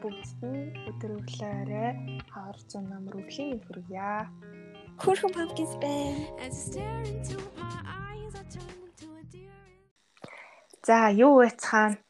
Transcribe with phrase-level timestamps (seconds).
[0.00, 1.88] бүгдд нь өдөр өглөөрөө
[2.32, 4.28] хавар зам намар өвлийн мэд хүргье.
[5.00, 6.24] Хүрхэн pumpkins байна.
[10.86, 12.00] За, юу байцгаана?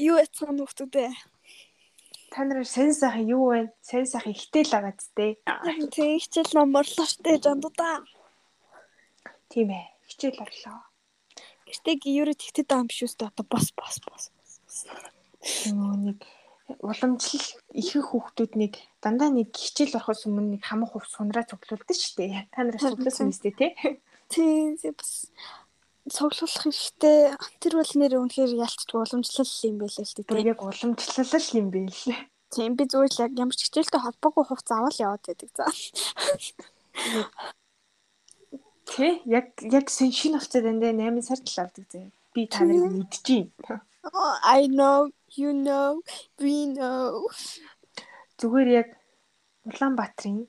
[0.00, 1.12] Юу яцгаана хүмүүстээ?
[2.32, 3.72] Та нар сайн сайхан юу вэ?
[3.80, 5.36] Сайн сайхан ихтэй л байгаа зү.
[5.92, 8.04] Тэг хичээл ном борлоо штэ жандуудаа.
[9.52, 9.86] Тийм ээ.
[10.08, 10.80] Хичээл орлоо.
[11.68, 14.24] Гэртээ гиюрэ тэгтэд байгаа юм биш үстэ одоо бос бос бос.
[15.72, 16.20] Нэг
[16.82, 22.14] уламжлал ихэнх хүүхдүүд нэг дандаа нэг хичээл орохоос өмнө нэг хамаг хувь сунраа цуглуулдаг шүү
[22.18, 22.50] дээ.
[22.50, 23.70] Та нар цуглуулсан мэт тий.
[24.26, 25.30] Тийм бас
[26.10, 27.38] цуглуулах хэрэгтэй.
[27.62, 30.26] Тэр бол нэр үнэхээр ялцч уламжлал юм байл л дээ.
[30.26, 32.02] Тэр яг уламжлал юм байл.
[32.50, 35.70] Тийм би зүгээр л яг ямар ч хичээлтэй холбоогүй хувц аваад яваад байдаг заа.
[38.90, 42.06] Тэ яг яг шинэ хувцас дандаа 8 сард л авдаг заа.
[42.34, 43.46] Би та нарыг мэдчихээн.
[44.44, 46.00] I know, you know,
[46.40, 47.28] we know.
[48.40, 48.88] Зүгээр яг
[49.66, 50.44] Улаанбаатарын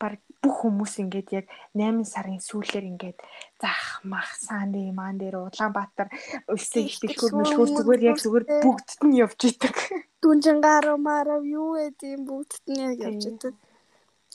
[0.00, 3.18] баг бүх хүмүүс ингээд яг 8 сарын сүүлээр ингээд
[3.60, 6.08] зах мах сааны маан дээр Улаанбаатар
[6.48, 9.76] өсөй бэлхүүр мэлхүүр зүгээр яг зүгээр бүгдд нь явж идэг.
[10.24, 13.54] Дүнжангаар маарав юу гэдэг бүгдд нь яг явж идэг.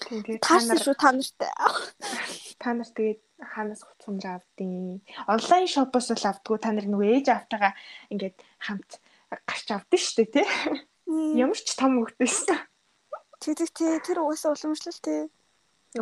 [0.02, 1.52] Тэгээд та нар шүү та нартай.
[2.62, 7.73] Та нар тэгээд хаанаас хувцсамж авдیں۔ Онлайн шопоос л авдггүй та нар нөгөө ээж автагаа
[8.14, 10.47] ингээд хамт гарч авдсан шүү дээ тий.
[11.39, 12.59] Ямар ч том хөвгтэйсэн.
[13.39, 15.31] Тэг тэг тий тэр угаасаа уламжлал тий.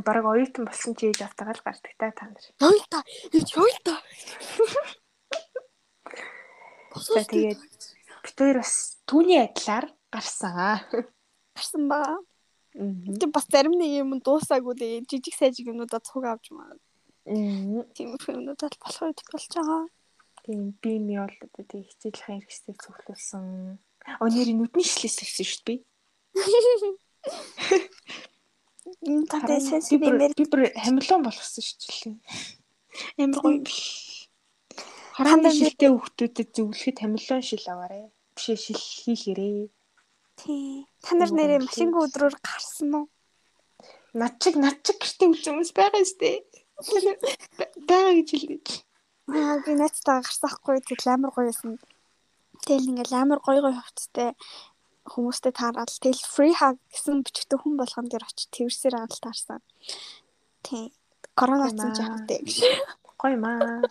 [0.06, 2.46] Бараг оюутан болсон чи ээж автагаа л гардаг та та нар.
[2.62, 3.02] Ёй та.
[3.34, 3.96] Ёй та.
[6.94, 7.62] Тэгээд
[8.22, 10.86] бид хоёр бас түүний адилаар гарсан.
[11.58, 12.22] Гарсан баа.
[12.74, 16.78] Тэг бас зарим нэг юм дуусаагүй тэгээ жижиг сайжиг юмудаа цуг авч маа.
[17.26, 19.84] Тиймэрхүү юмудаа л болох үед болж байгаа.
[20.46, 23.80] Тийм би ми бол одоо тэг хичээл хаяр хэсэг цуглуулсан.
[24.24, 25.86] Өнөөдөр нүдний шлээс өгсөн шүү дээ би.
[29.06, 32.16] Энэ татаа сенс би би бүр хамлон болгосон шүү дээ.
[33.22, 33.64] Амар гоё.
[35.20, 38.08] Харааны шилтэй хүүхдүүдэд зөвлөхөд хамлон шил аваарэ.
[38.36, 39.68] Бишээ шил хийхээрээ.
[40.40, 40.88] Тий.
[41.04, 43.06] Та нар нэрээ машингүй өдрөөр гарсан уу?
[44.16, 46.48] Над чиг над чиг гэртээ хүмүүс байгаа сте.
[47.88, 48.68] Бага гэж хэлж.
[49.30, 51.78] Аа би найзтайгаа гарсахгүй тэгэл амар гоё байсан.
[52.66, 54.34] Тэгэл ингээл амар гоё гоё хувцастай
[55.10, 59.62] хүмүүстэй таараад тэгэл free hug гэсэн бичгтэй хүн болгон дээр очиж тэрсээр анал таарсан.
[60.66, 60.94] Тий.
[61.38, 62.58] Коронавиц жахтай гэж.
[63.22, 63.86] Гоё маа.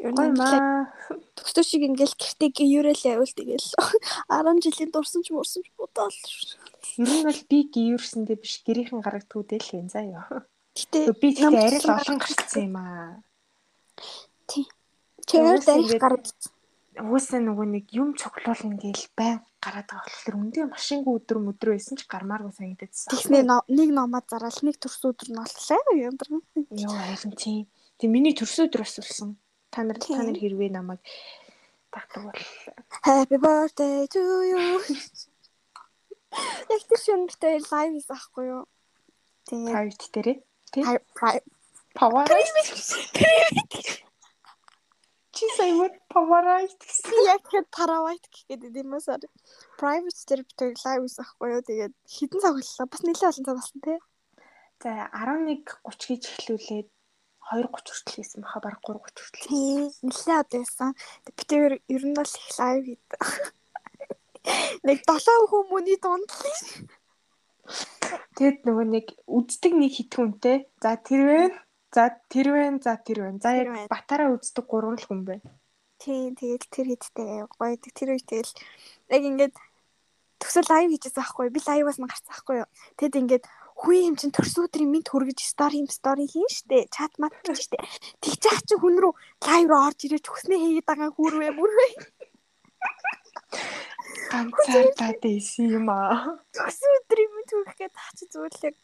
[0.00, 0.88] Гоё маа.
[1.36, 3.68] Төстөө шиг ингээл гэртээ гиюрэл явал тэгэл
[4.28, 6.16] 10 жилийн дурсан ч мурсан ч бодоол.
[7.00, 10.44] Ер нь бол би гиюрсэндээ биш гэрийнхэн гаргадггүй л юм заа ёо.
[10.76, 13.22] Гэтэ би тэгтээ арай л олон гарцсан юм аа.
[14.50, 14.66] Тий.
[15.26, 16.50] Тэр дээрх гаргадсан.
[17.00, 21.96] Уусаа нөгөө нэг юм цоглол ингээл байн гараад байгаа болохоор үндэ машингүй өдөр өдрөө байсан
[21.96, 23.14] ч гармааргүй санагдчихсан.
[23.14, 26.42] Тэгснээ нэг номоо зараал нэг төрс өдөр нь боллоо юм даа.
[26.74, 27.64] Йоо харин тийм.
[27.96, 29.38] Тэг миний төрс өдөр бас болсон.
[29.70, 31.00] Та нар та нар хэрвээ намайг
[31.94, 32.42] тагдаг бол
[33.06, 34.60] Happy birthday to you.
[36.74, 38.64] Яг тэр шинэтэй лайв ის ахгүй юу?
[39.46, 40.38] Тэгээ private дээрээ.
[40.74, 40.84] Тий.
[41.94, 42.26] Power.
[45.40, 47.16] Чи саяхан Powerite гэсэн.
[47.24, 49.24] Яг хэд Parawite гэхэд юм уу сар.
[49.80, 51.64] Private дээр битэг лайв ის ахгүй юу?
[51.64, 52.84] Тэгээд хідэн цаг боллоо.
[52.92, 53.98] Бас нэлээд олон цаг болсон тий.
[54.84, 55.64] За 11:30
[56.12, 56.88] гэж эхлүүлээд
[57.56, 59.32] 2:30 хүртэл хийсэн баха баг 3:30 хүртэл.
[59.48, 60.90] Тийм, нэлээд одоо байсан.
[61.24, 63.20] Би тэр ер нь бол их лайв хийдэг.
[64.84, 66.44] Нэг 7 хүмүүний дунд л.
[68.36, 70.68] Тэгэд нөгөө нэг үздэг нэг хитгэн үнтэй.
[70.84, 71.40] За тэр вэ?
[71.90, 72.64] За тэр вэ?
[72.82, 73.30] За тэр вэ?
[73.42, 75.46] За яг батараа үздэг гурван л хүн байна.
[75.98, 77.76] Тийм, тэгэл тэр хиттэй гоё.
[77.76, 78.52] Тэр үе тэгэл
[79.10, 79.54] яг ингээд
[80.40, 81.50] төсөл лайв хийжсэн аахгүй.
[81.50, 82.70] Би лайваас нь гарсан аахгүй юу.
[82.96, 83.44] Тэгэд ингээд
[83.80, 86.84] Хүү юм чин төрс өдрийн минт хүргэж стори юм стори хийн штэ.
[86.92, 87.80] Чат мат штэ.
[88.20, 91.88] Тэгчих чи хүн рүү лайв руу орж ирээд хүснээ хийгээд байгаа хүрвэ бүрвэ.
[94.28, 96.44] Ганцаардаад ийсэн юм аа.
[96.52, 98.76] Төрс өдрийн минт хүргэхэд таа чи зүгээр л яг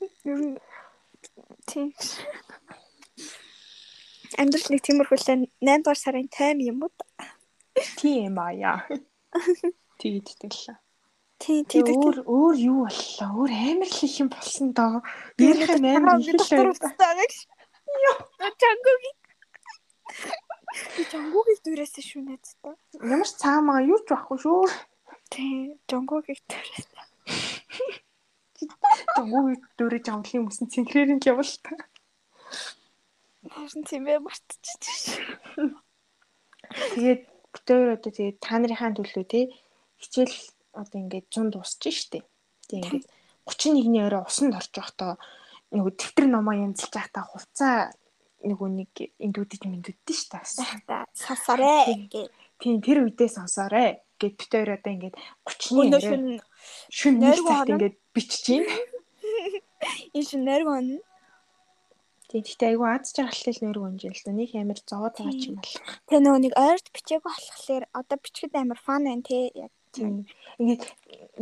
[0.00, 0.24] хүнээс.
[0.24, 0.40] Юм
[1.68, 1.92] тийм.
[4.40, 6.92] Амьдрал нэг тиймэрхүүлээ 8 дугаар сарын 50 юм уу?
[8.00, 8.80] Тийм аа яа.
[10.00, 10.80] Тэгддэг л.
[11.40, 11.80] Тий, тий.
[11.84, 13.28] Өөр өөр юу боллоо?
[13.44, 15.00] Өөр амар л их юм болсон доо.
[15.40, 17.32] Ярих юм амар их л гэж.
[17.90, 18.16] Йоо,
[18.60, 19.10] чангуги.
[21.10, 22.76] Чангуги дүрээсээ шүү найзтай.
[23.02, 24.68] Ямар ч цаамаа юу ч байхгүй шүү.
[25.32, 26.84] Тий, чангуги дүрээ.
[29.16, 31.74] Чангуги дүрээ жамлын мөсөн цэнхрээр нь явал та.
[33.48, 35.20] Харин тийм ээ мартчихчих.
[36.94, 37.22] Тэгээд
[37.66, 39.44] хоёр одоо тэгээд та нарынхаа төлөө тий
[40.00, 40.36] хичээл
[40.76, 42.26] одоо ингээд 100 дуусчих штеп.
[42.68, 43.06] Тэг ингээд
[43.48, 45.16] 31-ний орой усанд орж явахдаа
[45.72, 47.90] нөгөө дэвтэр номоо янзлж байхдаа хувцаа
[48.44, 48.58] нэг
[49.20, 50.40] индүүдэж мэндүүддэн ш та.
[50.88, 52.28] Та сонсоорой гэ.
[52.60, 55.16] Тийм тэр үедээ сонсоорой гэд хоёр одоо ингээд
[55.48, 56.00] 30-ны Өнөө
[56.88, 57.64] шүн нэг хоноо.
[57.68, 57.96] ингээд
[58.56, 58.64] юм.
[60.14, 60.86] энэ шин нэргон
[62.30, 64.30] Тийм гэхдээ айгүй аз жаргалтай л нэр гонж л да.
[64.30, 65.74] Нэг амар зовоод байгаа ч юм бол.
[66.06, 69.50] Тэ нөгөө нэг ойрт бичээг болохоор одоо бичгэд амар фан байна те.
[69.50, 70.22] Яг Тийм.
[70.62, 70.86] Ингээд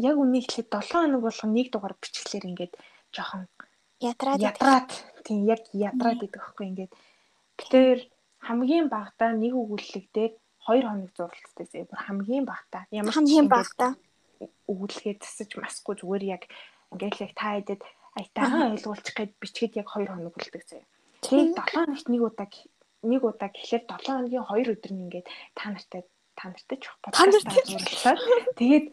[0.00, 2.74] яг үнийг хэлэхэд 7 хоног болгон нэг дугаар бичихлээр ингээд
[3.12, 3.44] жоохон
[4.00, 4.90] ядраад ядраад
[5.28, 6.92] тийм яг ядраад идэх байхгүй ингээд
[7.60, 8.00] битээр
[8.48, 10.32] хамгийн багтаа нэг өгүүлэлэг дээр
[10.64, 13.92] 2 хоног зурлалтай зэ бүр хамгийн багтаа ямар хамгийн багтаа.
[14.68, 16.42] Өгүүлэгээ засаж масгүй зүгээр яг
[16.92, 17.80] ингээд л яг та хэдэд
[18.18, 20.82] айтайхан ойлгуулчих гээд бичгээд яг 2 хоног үлддэг зэ.
[21.22, 22.48] Тэгээд 7 хоногт нэг удаа
[23.06, 26.02] нэг удаа гэхлээр 7 хоногийн 2 өдөр нь ингээд та нартай
[26.34, 28.16] та нартай ч ч- зурлалаа.
[28.58, 28.86] Тэгээд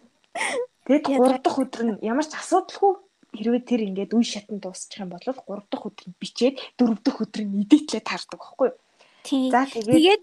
[0.85, 1.39] тэгээд Ядраа.
[1.39, 2.93] 3 дахь өдөр нь ямар ч асуудалгүй
[3.35, 5.33] хэрвээ тэр ингээд үе шатанд дуусчих юм бол 3
[5.71, 8.77] дахь өдөр нь бичээд 4 дахь өдөр нь эдитлээ таардаг байхгүй юу?
[9.25, 9.49] Тийм.
[9.49, 10.21] За тэгээд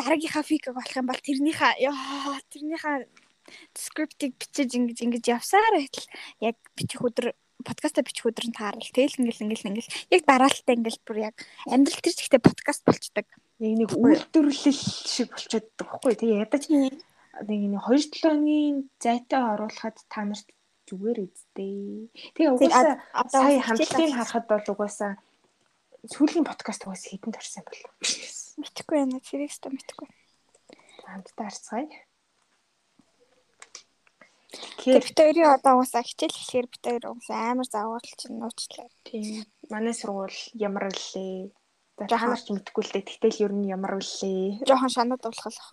[0.00, 1.94] дараагийнхаа фикг болох юм бол тэрнийхээ ёо
[2.48, 2.96] тэрнийхээ
[3.74, 6.06] скриптийг бичиж ингэж ингэж явсаар байтал
[6.40, 7.32] яг бичих өдөр
[7.64, 8.82] подкаста бичих өдөр нь таарал.
[8.82, 11.36] Тэгэл ингээл ингээл ингээл яг дараалтаа ингээл бүр яг
[11.70, 13.26] амьдрал тэр зэгтээ подкаст болчдөг.
[13.62, 16.14] яг нэг үйлдвэрлэл шиг болчиход байгаа байхгүй?
[16.20, 16.94] Тэгээ ядаж нэг
[17.42, 20.48] нэг 2 7 хоногийн зайтай оруулахад та нарт
[20.86, 22.10] зүгээр үздэй.
[22.36, 22.96] Тэгээ угаасаа
[23.32, 25.12] сая хамтлагийг харахад бол угаасаа
[26.12, 27.80] сүүлийн подкаст угаасаа хитэн тарсан бол.
[28.60, 29.18] Мэдхгүй байна.
[29.24, 29.40] Ч
[29.72, 30.08] мэдхгүй.
[31.08, 31.88] Хамтдаа харцгаая.
[34.54, 38.88] Тэгэхээр бит хоёрын одоо уусаа хичээл хэлэхээр бит хоёр уусаа амар заавал чинь нууцлаа.
[39.06, 41.50] тийм манай сургууль ямар лээ.
[41.98, 43.08] Нар ч мэдгүй л дээ.
[43.08, 44.62] Тэгтэл ер нь ямар лээ.
[44.66, 45.70] Жохон шанаад уулах.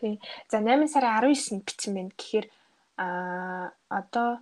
[0.00, 0.16] Тийм.
[0.50, 2.12] За 8 сарын 19-нд бичсэн байна.
[2.16, 2.46] Тэгэхээр
[3.00, 4.40] аа одоо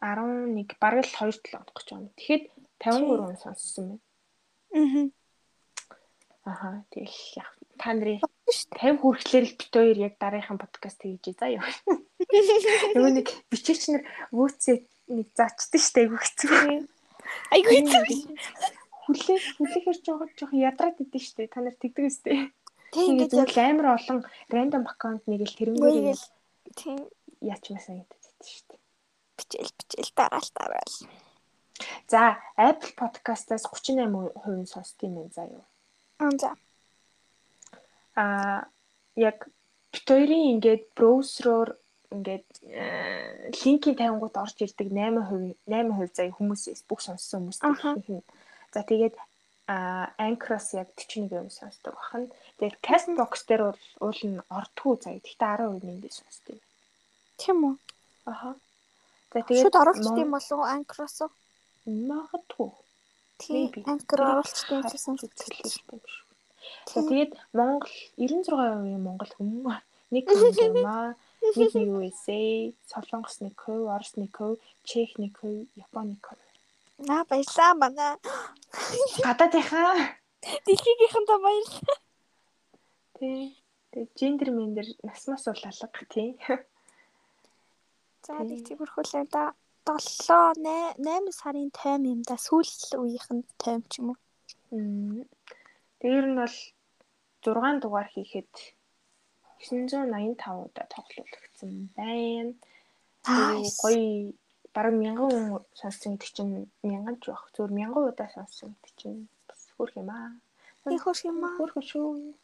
[0.00, 2.10] 11 бараг л 2 7 онох гэж байна.
[2.18, 2.44] Тэгэхэд
[2.78, 4.02] 53 он сонссон байна.
[4.74, 5.06] Аа.
[6.44, 7.50] Аха тэгэл яг
[7.80, 11.24] та нарын Шүү 50 хүрэхлээр л бит хоёр яг дараагийн подкаст хийж
[11.56, 11.64] юу.
[12.94, 14.02] Нөгөө нэг бичигч нар
[14.34, 14.76] вүүцээ
[15.14, 16.88] нэг заачдаг штэ айгу хэцүү.
[17.54, 18.02] Айгу хэцүү.
[19.04, 21.52] Хүлээ хүлээхэр жоо жоо ядраад идэв штэ.
[21.52, 22.50] Та нар тэгдэг үстэй.
[22.94, 26.16] Тэгээд ингээд яг амар олон рандом аккаунт нэг л тэрнгээр Үгүй
[26.72, 26.98] тийм
[27.44, 28.74] яач масаа гэдэг штэ.
[29.36, 30.96] бичээл бичээл дараал дараал.
[32.08, 35.64] За Apple Podcast-аас 38% сонсдог юм байна заа юу.
[36.22, 36.50] Аа за.
[38.14, 38.58] Аа
[39.16, 39.50] яг
[39.92, 41.76] бит хоёрын ингээд броусероор
[42.10, 47.94] ингээд э, линкийн тавингууд орж ирдэг 8% 8% заа хүмүүсээс бүх сонссон Аха.
[47.96, 48.22] хүмүүстэй.
[48.74, 49.14] За тэгээд
[49.66, 52.28] а Anchor-ос яг 41% сонсдог бахан.
[52.60, 55.16] Тэгээд Castbox дээр бол уул нь ордгоо заа.
[55.16, 56.60] Гэхдээ 10% нэндээ сонсдог.
[57.40, 57.74] Тийм үү?
[58.28, 58.60] Аха.
[59.32, 61.16] За тэгээд Шууд оруулчт юм болов уу анкроос?
[61.84, 62.70] магадгүй.
[63.40, 65.32] Тийм анкр оруулчт юм сэтгэл.
[65.32, 66.00] хэрэгтэй юм.
[66.88, 69.80] За тэгээд Монгол 96% Монгол хүмүүс
[70.12, 71.16] нэг Герман,
[71.56, 76.38] нэг USA, Солонгос нэг хөв, Орос нэг хөв, Чех нэг хөв, Японы нэг хөв.
[77.08, 78.16] Аа баярлаа манай.
[79.24, 80.16] Гадаадынхаа
[80.66, 81.98] Дэлхийгийнхэн та баярлаа.
[83.18, 83.56] тий.
[83.92, 86.36] Тэгээд гендер мендер нас мас бол алга тий.
[88.26, 88.48] За Тийм.
[88.48, 89.52] нэг тиймэрхүүлээ да.
[89.84, 92.36] 7 8 сарын тайм юм да.
[92.40, 92.64] Сүүл
[93.04, 94.18] үеийнхэн тайм ч юм уу.
[94.72, 95.28] Мм.
[96.00, 96.56] Тэр нь бол
[97.44, 98.73] 6 дугаар хийхэд
[99.70, 102.52] 985 удаа тоглуулагдсан байна.
[103.24, 104.04] Тэгээ гоё
[104.74, 107.44] бараг 1000 хүн сонссон гэдэг чинь 1000 ч байх.
[107.54, 110.34] Зүгээр 1000 удаа сонссон гэдэг чинь бас хөрх юм аа.
[110.90, 111.56] Их хөш юм аа.
[111.56, 112.34] Хөрх шүү.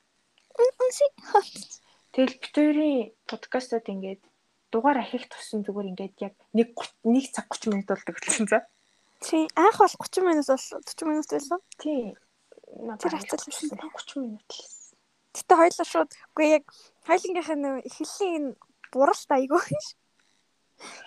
[2.15, 4.23] Тэгэл бит хоёрын подкастууд ингээд
[4.73, 6.75] дугаар ахих тусан зүгээр ингээд яг 1
[7.05, 8.67] 1 цаг 30 минут болдог гэсэн за.
[9.23, 11.61] Чи анх бол 30 минут бол 40 минут байлаа.
[11.79, 12.15] Тийм.
[12.99, 13.79] Тэр хацал байсан.
[13.79, 14.63] 30 минут л.
[15.35, 16.65] Гэтэ хоёлоо шууд үгүй яг
[17.07, 18.45] хоёлынгийнх нь эхлэлийн
[18.93, 19.63] буралт айгүй.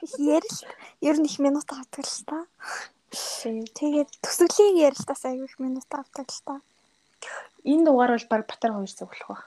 [0.06, 0.58] Их ярил.
[1.02, 2.38] Ер нь их минут авдаг л та.
[3.14, 6.56] Тэгээд төсөглийг ярилтаас айгүй их минут авдаг л та.
[7.64, 9.40] Энэ дугаар бол баг батар 2 цаг болох ба.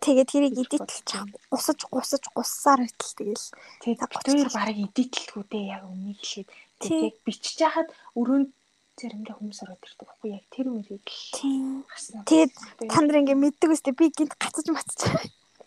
[0.00, 1.10] Тэгээд тэрийг эдитэлж
[1.52, 3.46] усаж гусаж гуссаар байтал тэгэл.
[3.84, 4.56] Тэгээд Цаг хоёр гоцтой.
[4.56, 6.48] баг эдитлгүй дээ яг үнийг хэлээд.
[6.80, 8.48] Тэгээд бичиж хахад өрөөнд
[8.96, 11.84] заримдаа хүмүүс ороод ирдэг байхгүй яг тэр мөрийг л.
[12.24, 12.52] Тэгээд
[12.88, 15.12] та нар ингээ мэддэг үстэй би гинт гацаж матчих.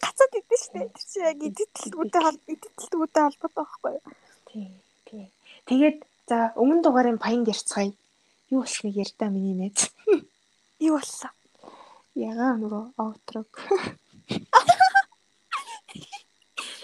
[0.03, 0.79] Гацаад идэв штэ.
[0.91, 4.03] Тэр чи яг эдитэлгүүтэй хол эдитэлгүүтэй холбоотой байхгүй юу?
[4.51, 4.67] тий.
[5.07, 5.25] Тий.
[5.67, 7.95] Тэгээд за өмнө дугаарын паянд ярьцгаая.
[8.51, 9.87] Юу болсныг ярьдаа миний найз.
[10.83, 11.31] Юу боллоо?
[12.13, 13.49] Ягаа нөгөө аутрог.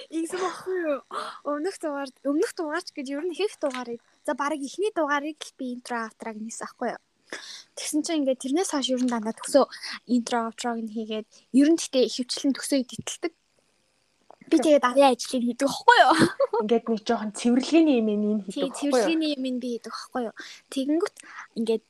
[0.09, 1.01] Ингэсэн баггүй юу?
[1.45, 5.77] Өмнөх дугаар өмнөх дугаарч гэж ер нь их дугаарыг за баг ихний дугаарыг л би
[5.77, 7.01] интро автраг нээсэн аахгүй юу?
[7.79, 9.65] Тэгсэн чинь ингээд тэрнээс хойш ер нь дандаа төсөө
[10.11, 13.33] интро автраг нь хийгээд ер нь гэтээ ихэвчлэн төсөө идэлдэг.
[14.51, 16.15] Би тэгээд арын ажлыг хийдэг аахгүй юу?
[16.67, 18.75] Ингээд нэг жоохон цэвэрлэгээний юм Тийм хийдэг байхгүй юу?
[18.75, 20.35] цэвэрлэгийн юм би хийдэг аахгүй юу?
[20.73, 21.17] Тэгэнгүүт
[21.55, 21.83] ингээд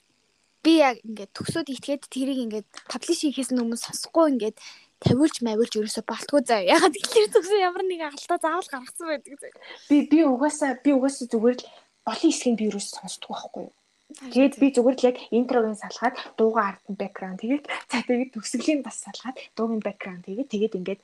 [0.62, 4.58] би яг ингээд төсөөд итгээд тэрийг ингээд паблиш хийхээс өмнө сонсохгүй ингээд
[5.00, 6.60] тавиулж мавилж ерөөсө болтгоо заа.
[6.60, 9.56] Ягаад гэвэл төсөө ямар нэг алдаа заавал гаргацсан байдаг заа.
[9.88, 11.68] Би би угаасаа би угаасаа зүгээр л
[12.12, 13.79] олон хэсгийг би ерөөс сонсдог байхгүй юу?
[14.10, 18.82] Тэгээд би зүгээр л яг интрогийн салгаад дууга ард нь бэкграунд тэгээд за тэгээд төгсгөлийн
[18.82, 21.02] бас салгаад дуугийн бэкграунд тэгээд тэгээд ингээд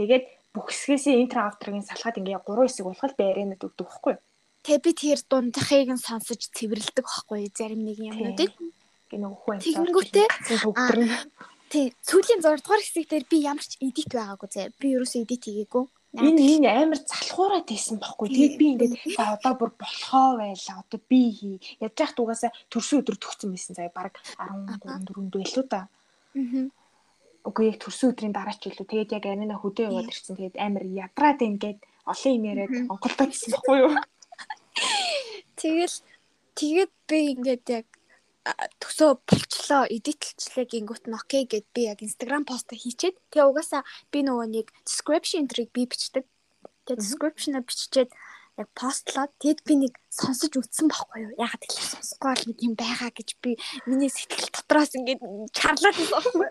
[0.00, 0.24] тэгээд
[0.56, 4.24] бүх хэсгээс интро авторгийн салгаад ингээд 3 хэсэг болгоод би аренад өгдөг байхгүй юу?
[4.64, 8.50] Тэгээ би тэр дундахыг нь сонсож цэвэрлдэг байхгүй зарим нэг юмнуудыг.
[9.12, 10.28] Гэ нэг хүн Тэгэнгүүтээ,
[11.68, 14.72] Тий, сүүлийн 6 дугаар хэсэг дээр би ямар ч эдит байгаагүй зэ.
[14.80, 15.84] Би ерөөсөө эдит хийгээгүй.
[16.16, 18.28] Энэ энэ амар залхуураад байсан байхгүй.
[18.32, 20.72] Тэгээд би ингээд за одоо бүр болохоо байла.
[20.80, 21.56] Одоо би хий.
[21.80, 25.88] Ядж яхад угаасаа төрсөн өдөр төгсөн байсан заяа баг 13 4 байлуу да.
[26.36, 26.64] Аа.
[27.46, 28.86] Үгүй яг төрсөн өдрийн дараач илүү.
[28.86, 30.36] Тэгээд яг арина хөдөө яваад ирсэн.
[30.40, 33.92] Тэгээд амар ядраад ингээд олон юм яриад онголдоод ирсэн байхгүй юу?
[35.60, 35.96] Тэгэл
[36.56, 37.86] тэгээд би ингээд яг
[38.78, 43.82] төсөө болчлоо, эдитлчлээ гингүүт нь окей гэд би яг Instagram пост хийчихэд тэгээ угаасаа
[44.14, 46.24] би нөгөө нэг description энтрийг би бичдэг.
[46.86, 48.10] Тэгээ description-а биччихээд
[48.56, 51.32] яг постлоод тэгэд би нэг сонсож үтсэн байхгүй юу?
[51.36, 53.50] Ягаад гэвэл сонсохгүй бол нэг юм байгаа гэж би
[53.84, 55.20] миний сэтгэл дотроос ингээд
[55.52, 56.46] чарлаад байсан?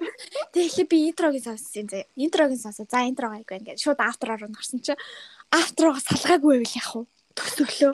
[0.53, 2.05] Тэгэхээр би интрогийн сонссон зэ.
[2.13, 2.85] Интрогийн сонсоо.
[2.85, 5.01] За интро гайг байна гэж шууд автороор нь орсон чинь
[5.49, 7.03] автороо салгаагүй байвал яах вэ?
[7.35, 7.93] Төсөөлөө.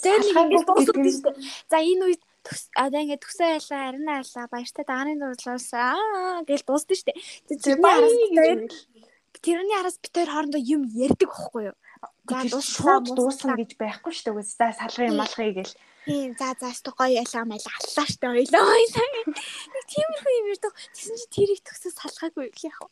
[0.00, 1.36] Тэгээд нэг ингээд дуусгад шүү дээ.
[1.66, 2.22] За энэ үед
[2.74, 7.14] одоо ингээд төсөө байлаа, арина байлаа, баяртай дагааны дурлалаас аа гэж дуусна шүү.
[7.48, 8.88] Тэгээд тэрний араас
[9.42, 11.76] тэрний араас хоёр хоорондоо юм ярьдаг байхгүй юу?
[12.28, 14.44] За шууд дуусна гэж байхгүй шүү дээ.
[14.44, 15.74] За салгын малгыг гэл.
[16.04, 19.08] Тийм за за өстө гоё ялаа маяла аллаа штэ ойлоо ойлаа.
[19.28, 20.72] Нэг тиймэрхүү юм ярьдаг.
[20.92, 22.88] Тэгсэн чи тэрийг төсөө салгаагүй яах вэ?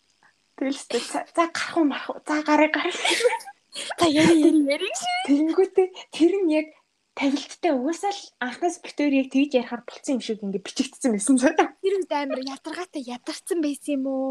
[0.57, 1.05] Тэгэл шүү дээ.
[1.37, 2.21] За гарах уу марах уу?
[2.25, 2.93] За гараа гараа.
[4.01, 5.17] За яри яри яри шүү.
[5.29, 6.67] Тэгэнгүүтээ тэр нь яг
[7.17, 11.57] тавилттай угаасаа л анхнаас битээр яг тэгж ярихаар болцсон юм шиг ингээд бичигдсэн байсан заа.
[11.57, 14.31] Тэр үед амар ядаргаатай ядарсан байсан юм уу?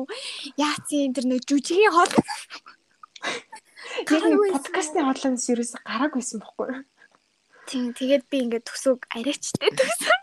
[0.54, 2.14] Яацын тэр нэг жүжигийн хол
[4.06, 6.82] Яг нэг подкастын хоолоос ерөөсө гараагүйсэн бохгүй юу?
[7.70, 10.18] Тийм тэгээд би ингээд төсөөг арайчтай төсөө.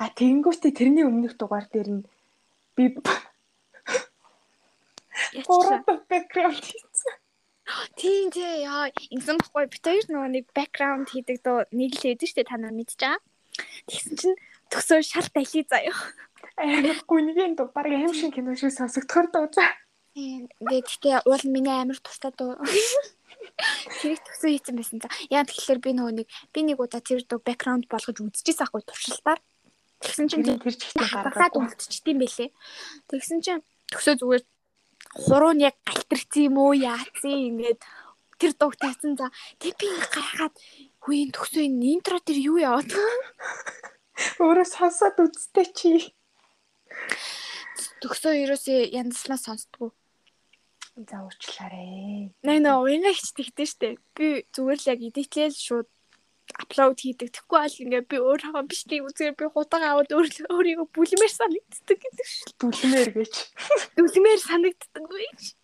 [0.00, 2.02] А тэгэнгүүтээ тэрний өмнөх дугаар дээр нь
[2.76, 2.84] би
[5.48, 6.85] гурав бэкграунд.
[7.98, 12.30] Тийм тий яа ингэсэн баггүй бит хоёр нөгөө нэг бэкграунд хийдэг дөө нэг л хэдэн
[12.30, 13.18] штэ та нар байгаа.
[13.90, 14.38] Тэгсэн чинь
[14.70, 15.96] төсөө шал далий заяа.
[16.54, 19.66] Амар гүнгийн дуу баг аим шиг кино шиг сонсогдохоор дуу за.
[20.14, 22.54] Тийм ингээд гэтээ уул миний амар тустай дуу.
[23.98, 25.10] Тэрийг төсөө хийсэн байсан за.
[25.26, 29.40] Яа тэгэхээр би нөгөө нэг би нэг удаа тэр дуу бэкграунд болгож үзчихсэн аахгүй туршилтаар.
[30.00, 32.50] Тэгсэн чинь Тэр тэр чихтэй гаргаад гаргаад үлдчихдэм байлээ.
[33.08, 34.44] Тэгсэн чинь төсөө зүгээр
[35.24, 37.80] хуруу нь яг галтэрсэн юм уу яатсан ингээд
[38.40, 40.54] тэр дууг тайсан за тэг би ингээ гаргаад
[41.00, 41.32] хүү
[41.64, 42.90] энэ интро тэр юу яваад
[44.40, 45.90] өөрөө сонсоод үзтээ чи.
[48.00, 49.90] төсөө ерөөсөө янзлаа сонсдгоо.
[50.96, 52.32] За уучлаарай.
[52.46, 53.88] Наа наа уянга хичтэгтэй штэ.
[54.16, 55.88] Би зүгээр л яг эдитлээл шууд
[56.56, 57.28] аплод хийдэг.
[57.36, 62.26] Тэгэхгүй бол ингээ би өөрөө бичлэг үзгээр би хутага аваад өөр өөрийгөө бүлмээр санагддаг гэдэг
[62.32, 62.48] шүү.
[62.60, 63.34] Дүлмээр гэж.
[63.98, 64.40] Бүлмээр
[65.16, 65.56] санагддаг үеч.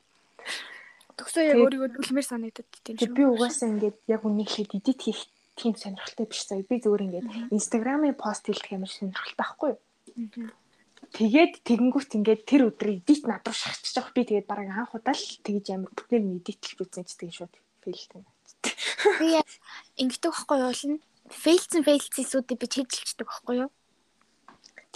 [1.12, 3.12] Төсөө яг өөрийгөө бүлмээр санагддаг тийм шүү.
[3.12, 5.21] би угаасаа ингээд яг үнийг хэд эдит хийх
[5.54, 6.64] тийм сонирхолтой биш сая.
[6.64, 9.80] Би зүгээр ингээд инстаграмын пост хийх амар сонирхолтой байхгүй юу?
[11.12, 14.16] Тэгээд тэгэнгүүт ингээд тэр өдөр эдит над руу шахчихж байгаа.
[14.16, 17.54] Би тэгээд бараг анх удаа л тэгж амар бүтээл нь эдитлж үзсэн чи тэгээд шууд
[17.85, 18.25] фейлтэй.
[19.21, 19.49] Би яг
[20.00, 23.71] ингэдэг байхгүй юу бол нь фейлцэн фейлцсүүдийг би чижилчдэг байхгүй юу?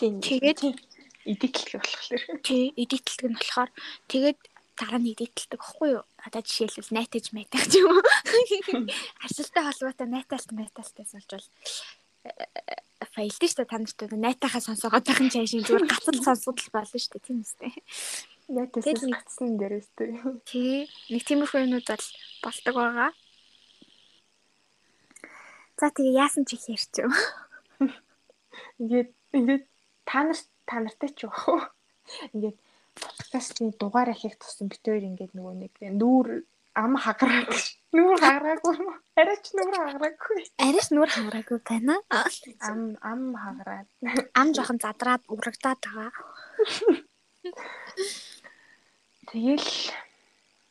[0.00, 0.20] Тийм.
[0.24, 0.95] Тэгээд-
[1.26, 2.40] эдитлэх болохоор.
[2.46, 3.70] Тий, эдитлдэг нь болохоор
[4.08, 4.38] тэгээд
[4.78, 6.04] дараа нь эдитлдэг байхгүй юу?
[6.22, 8.02] Одоо жишээлбэл найтаж майтах ч юм уу.
[9.24, 11.46] Ажилтай холбоотой найталт найталтайс болж бол
[13.16, 17.12] фейлдэж шүү дээ та нарт найтахаа сонсоогоод тахын чаашийн зүгээр гацал сонсоод л болно шүү
[17.16, 17.72] дээ тийм үстэй.
[18.46, 20.10] Тэгэл- гацсан дээрээс тэг.
[20.44, 22.06] Тий, нэг тиймэрхүү юмнууд бол
[22.44, 23.10] болдог байгаа.
[25.76, 27.10] За тэгээ яасан ч их ярьчих.
[28.80, 29.64] Ингээд ингээд
[30.08, 31.58] та нар та нартай ч яах вэ?
[32.34, 32.58] Ингээд
[33.00, 36.44] подкастны дугаар ахих тусам бит хоёр ингээд нөгөө нэг нүүр
[36.76, 37.48] ам хагараад
[37.96, 38.94] нүүр хагараагүй уу?
[39.16, 40.40] Арайч нүүр хагараагүй.
[40.60, 41.96] Ариш нүр хавраагүй байна.
[42.68, 43.88] Ам ам хагараад.
[44.36, 46.10] Ам жоохон задраад урагдаад байгаа.
[49.30, 49.70] Тэгэл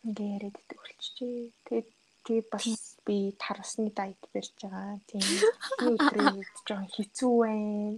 [0.05, 1.49] ингээ яриад болчихжээ.
[1.65, 1.89] Тэгээд
[2.25, 2.65] тэгээд бас
[3.05, 5.01] би тар усны дайт барьж байгаа.
[5.09, 5.25] Тийм.
[5.89, 7.97] Өдрөө жоохон хэцүү байна.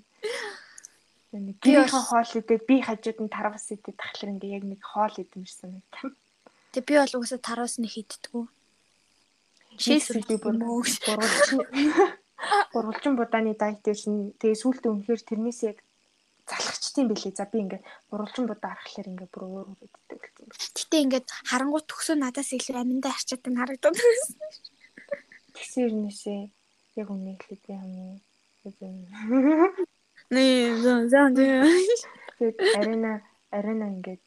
[1.37, 5.15] Нэг гэрийнхэн хоол идээд би хажууд нь тар ус идэх тахлаар ингээ яг нэг хоол
[5.17, 6.11] идэмж санагдав.
[6.73, 8.45] Тэг би бол угаасаа тар ус нэг иддэггүй.
[9.77, 11.61] Шийсэл би бүр гурвалжин
[12.73, 14.33] гурвалжин будааны дайт байсан.
[14.41, 15.77] Тэгээ сүүлдээ үнэхээр тэрнээс яг
[16.49, 17.33] залхацдсан байлээ.
[17.37, 20.51] За би ингээ гурвалжин будаа арахлаар ингээ бүр өөр өөр иддэг болсон юм.
[20.57, 24.35] Гэтэ ингээд харангуй төгсөө надаас илүү аминдаа харчаад нь харагдаад байсан.
[25.53, 26.41] Тэгсэн юунээсээ
[26.97, 27.73] яг үнэ хэлээд би
[30.29, 34.19] Nee, зон зон тэгээд арена арена ингээд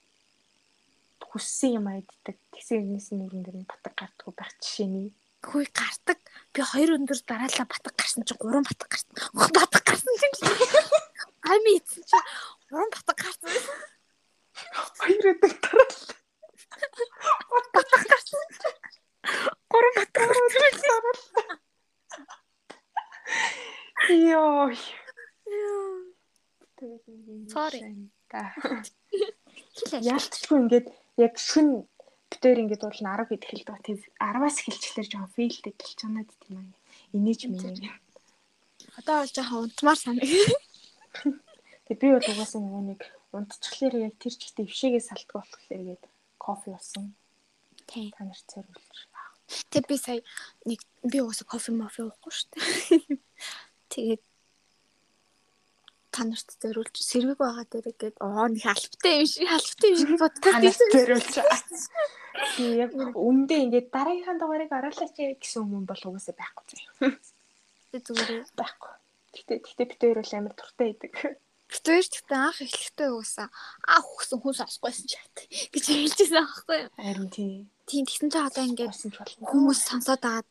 [1.21, 2.41] хүссэн юм айддаг.
[2.57, 5.13] Тэгсэн юмнээс нүрэн дээр нь батг гардггүй байх жишээний.
[5.45, 6.19] Хөөе гардаг.
[6.57, 9.13] Би хоёр өндөр дараалал батг гарсан чинь гурван батг гарсан.
[9.37, 10.41] Батг гарсан чинь
[11.53, 12.29] ами ийдсэн чинь
[12.73, 13.53] гурван батг гарсан.
[15.05, 16.01] Хоёр өдөр дараалал.
[17.77, 18.41] Батг гарсан.
[19.69, 21.05] Гурван батг гарсан.
[24.09, 24.73] Йоо.
[27.51, 27.81] Sorry.
[30.01, 30.87] Яалтчгүй ингээд
[31.21, 31.85] яг шүн
[32.31, 33.77] битээр ингээд нь 10 хэд хэлдэг.
[33.85, 36.73] Тэг 10-аас эхэлчихлээр жоохон фейлтэй гэлж байна тийм аа.
[37.13, 37.91] Инээж минь.
[38.97, 40.31] Одоо бол жоохон унтмаар санаг.
[41.91, 43.01] Тэг би бол угаасаа нөгөө нэг
[43.35, 46.05] унтчихлаар яг тэр чигтээ өвшөөгөө салтдаг болохоор ингээд
[46.39, 47.07] кофе уусан.
[47.91, 48.15] Тийм.
[48.15, 48.99] Та нарт зориулж.
[49.75, 50.23] Тэг би сая
[50.65, 53.19] нэг би угаасаа кофе мофе уухгүй шүү дээ.
[53.93, 54.23] Тэгээд
[56.11, 60.19] та нарт зориулж сэрвэг байгаа дээр гээд оо нэг алфтай юм шиг алфтай юм шиг
[60.19, 60.53] боддог.
[60.53, 61.35] Та нарт зориулж.
[62.57, 67.15] Би яг үндэ ингээд дараагийнхаа дугаарыг оруулаач гэсэн юм бол угаасаа байхгүй заяа.
[67.91, 68.93] Тэг зүгээр Байхгүй.
[69.35, 71.15] Гэтэ гэтэ бид хоёр бол амар туртай идэг.
[71.71, 73.49] Бид хоёр ч гэдэг анх эхлэхдээ угаасаа
[73.87, 75.37] аа хүсэн хүн сонсгойсэн ч хат
[75.75, 76.91] гэж хэлжсэн аахгүй юу.
[76.99, 77.67] Харин тий.
[77.87, 78.95] Тийм тэгсэн чинь одоо ингээд
[79.47, 80.51] хүмүүс сонсоод агаад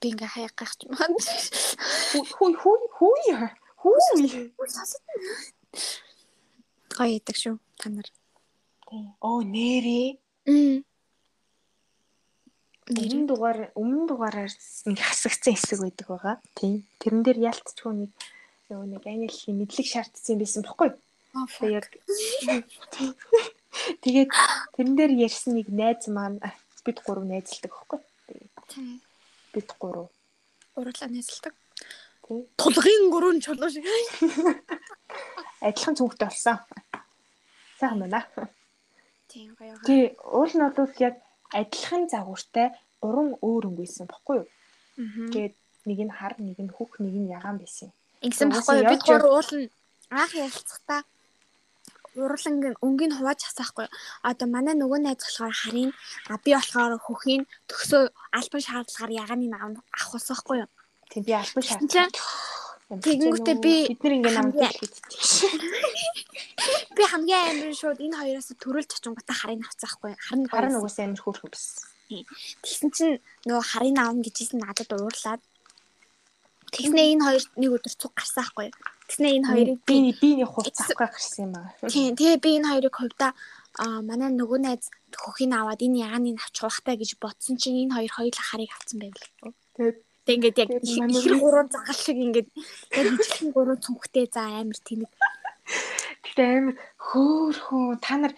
[0.00, 1.16] би ингээ хаяг гах юм байна.
[2.12, 3.20] Хүй хүй хүй.
[3.84, 4.48] Хүй.
[6.94, 8.08] Гоё ядаг шүү та нар.
[9.20, 10.16] Оо нэрээ.
[12.84, 14.52] Өмнө дугаар өмнө дугаараар
[14.88, 16.36] нэг хасагдсан хэсэг байдаг байгаа.
[16.56, 16.84] Тийм.
[17.00, 18.12] Тэрэн дээр ялцчихгүй нэг
[18.68, 20.90] нөгөө нэг англи мэдлэг шаардсан байсан бохгүй.
[21.32, 21.88] Тэгээ яг
[24.04, 24.30] Тэгээд
[24.76, 26.38] тэрэн дээр ярьсан нэг найз маань
[26.84, 28.00] бид гурав найзалдаг бохгүй.
[28.70, 29.00] Тийм.
[29.52, 30.08] Бид гурав.
[30.76, 31.54] Урлаа нэзэлдэг.
[32.24, 33.84] Тулгын гурван чулуу шиг.
[35.66, 36.58] Адилхан цүнхтэй болсон.
[37.78, 38.24] Сайхан байна.
[39.28, 39.76] Тийм гоё.
[39.84, 41.20] Тий, уул нь бол яг
[41.52, 44.48] адилхан загвартай гурван өөр өнгөйсэн бохгүй юу?
[44.48, 45.28] Аа.
[45.32, 47.92] Тэгээд нэг нь хар, нэг нь хөх, нэг нь ягаан байсан.
[48.24, 49.68] Ингэсэн баггүй бид явж гур уулна
[50.08, 51.00] анх ярилцахдаа
[52.16, 53.86] урлангийн өнгийн хувааж хасаахгүй.
[54.22, 55.90] Одоо манай нөгөө найз болохоор харин
[56.30, 58.02] а би болохоор хөхийн төгсөө
[58.38, 60.70] альбан шаардлагаар ягааны наав авахулсахгүй юу.
[61.14, 61.80] Тийм би шат.
[61.86, 62.10] Чинь
[62.94, 65.02] Тэгэнгүүтээ би бид нар ингээ намд хамгийн- хийдэг.
[66.96, 70.12] би хамгийн амар шууд энэ хоёроос төрөлж очингуудаа харин авцаахгүй.
[70.20, 70.84] Харин Харин гоё.
[70.84, 71.88] угсаа амир хөөрхөн байсан.
[72.62, 73.16] Тэгсэн чинь
[73.48, 75.42] нөгөө харин аавна гэжсэн надад уурлаад
[76.74, 78.68] Тэгснээ энэ хоёр нэг өдөр цуг гарсан хгүй.
[79.08, 81.70] Тэгснээ энэ хоёрыг би би би нэг хувц авах гарсан юм аа.
[81.88, 83.32] Тийм тэгээ би энэ хоёрыг хувьдаа
[83.80, 88.12] а манай нөгөө найз хөхийг аваад энэ ягааны авч хуухтай гэж бодсон чинь энэ хоёр
[88.12, 89.54] хоёулаа харыг авсан байвал.
[89.78, 92.48] Тэгээд Тэг ингээд яг ихэр гурван загал шиг ингээд
[92.96, 95.10] яг ижилхэн гурван цүнхтэй за амар тэнэг.
[96.24, 98.32] Гэтэ амир хөөрхөн та нар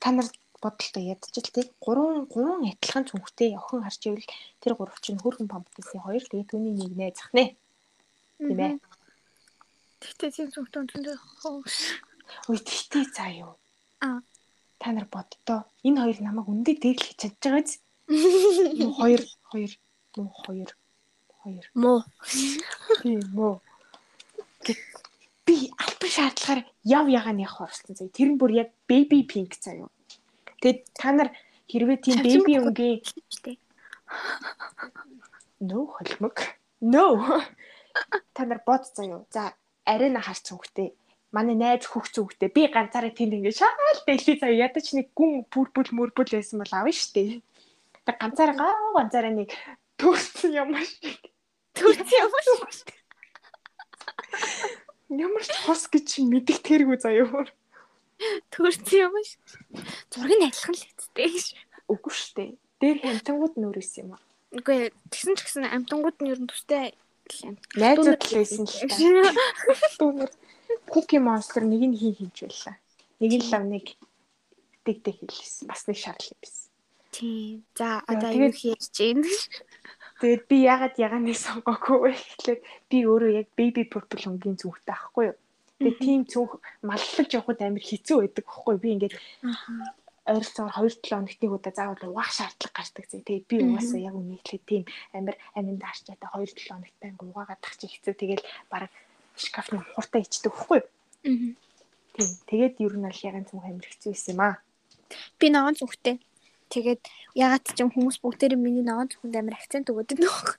[0.00, 0.28] та нар
[0.62, 1.68] бодолтой ядчил тий.
[1.84, 4.28] Гурван гурван адилхан цүнхтэй охин харж ивэл
[4.64, 7.44] тэр гурав чинь хөөрхөн пампкисийн хоёр тэгээ түүний нэг нэ.
[8.40, 8.80] Тийм ээ.
[10.00, 11.60] Тэгтээ тийм цүнхтэй үнэндээ хоо.
[12.48, 13.52] Үй тэгтээ заа юу.
[14.00, 14.24] Аа.
[14.80, 17.74] Та нар боддоо энэ хоёр намайг үндэ дээр л хийж чадж байгаа биз?
[18.78, 19.72] Нуу хоёр хоёр
[20.16, 20.70] нуу хоёр
[21.48, 22.04] хоёр Муу.
[23.02, 23.60] тийм.
[24.64, 24.80] Гэт
[25.46, 28.12] би альбан шаардлагаар яв ягааны явах орсон заяа.
[28.12, 29.88] Тэр нь бүр яг baby pink заяа.
[30.60, 31.32] Тэгэд та нар
[31.72, 33.00] хэрвээ тийм baby өнгийн
[35.60, 36.36] no холмог
[36.80, 37.04] no
[38.34, 39.24] та нар бод заяа.
[39.32, 40.92] За арайна харц хөвгтэй.
[41.32, 42.48] Манай найз хөх зүгтэй.
[42.48, 46.72] Би ганцаараа тэнд ингэ шаал дэлхий заяа ядаж нэг гүн бүр бүр мөрбөл байсан бол
[46.72, 47.40] авна штэ.
[48.04, 48.56] Тэг ганцаараа
[48.96, 49.52] ганцаараа нэг
[50.00, 51.20] төрсөн юм шиг.
[51.78, 52.92] Төрсөн юм шүү.
[55.08, 57.46] Ямар ч хос гэж мэдих тэргүй заяа.
[58.52, 59.84] Төрсөн юм шүү.
[60.12, 61.46] Зургийг адилхан л хэвчтэй гэж.
[61.88, 62.44] Үгүй штэ.
[62.82, 64.22] Дээр хямтангууд нөрөөс юм аа.
[64.52, 66.92] Үгүй тэгсэн ч гэсэн амтангууд нь ер нь төстэй.
[67.76, 69.32] Найзууд л байсан л та.
[70.00, 70.30] Дүүнэр
[70.92, 72.76] Cookie Monster нэг нь хий хийж байлаа.
[73.20, 73.86] Нэг нь лав нэг
[74.84, 75.68] дэгдэ хэлсэн.
[75.68, 76.68] Бас нэг шаардлага байсан.
[77.12, 77.64] Тийм.
[77.76, 79.24] За одоо юу хийж чинь?
[80.18, 85.24] Тэгээд би ягаад ягааны сонгоогүй вэ гэхлээр би өөрөө яг baby purple өнгийн зүгтээ ахгүй
[85.30, 85.36] юу.
[85.78, 88.82] Тэгээд тийм цүнх маллаж явахд амар хэцүү байдаг байхгүй юу.
[88.82, 89.14] Би ингээд
[90.26, 93.22] ойролцоогоор 2-7 хоногт нэг удаа заавал угаах шаардлага гардаг зэ.
[93.22, 94.82] Тэгээд би угаасаа яг үнэхээр тийм
[95.14, 98.14] амар аминд арчаатай 2-7 хоногт байнг угаагаад тах чи хэцүү.
[98.18, 98.90] Тэгэл баг
[99.38, 100.88] шкафны хуртаа ичдэг байхгүй юу.
[101.24, 101.50] Мгм.
[102.18, 102.30] Тийм.
[102.50, 104.54] Тэгээд ер нь аль яган цүнх амар хэцүү байсан юм аа.
[105.40, 106.20] Би ногоон зүгтэй.
[106.68, 107.02] Тэгээд
[107.34, 110.56] ягаад ч юм хүмүүс бүгдээрээ миний ногоон зүгт амар акцент өгöd байгаа.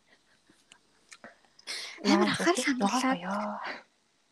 [2.05, 3.17] Амар анхаарал хандуулаад.
[3.21, 3.61] Яа.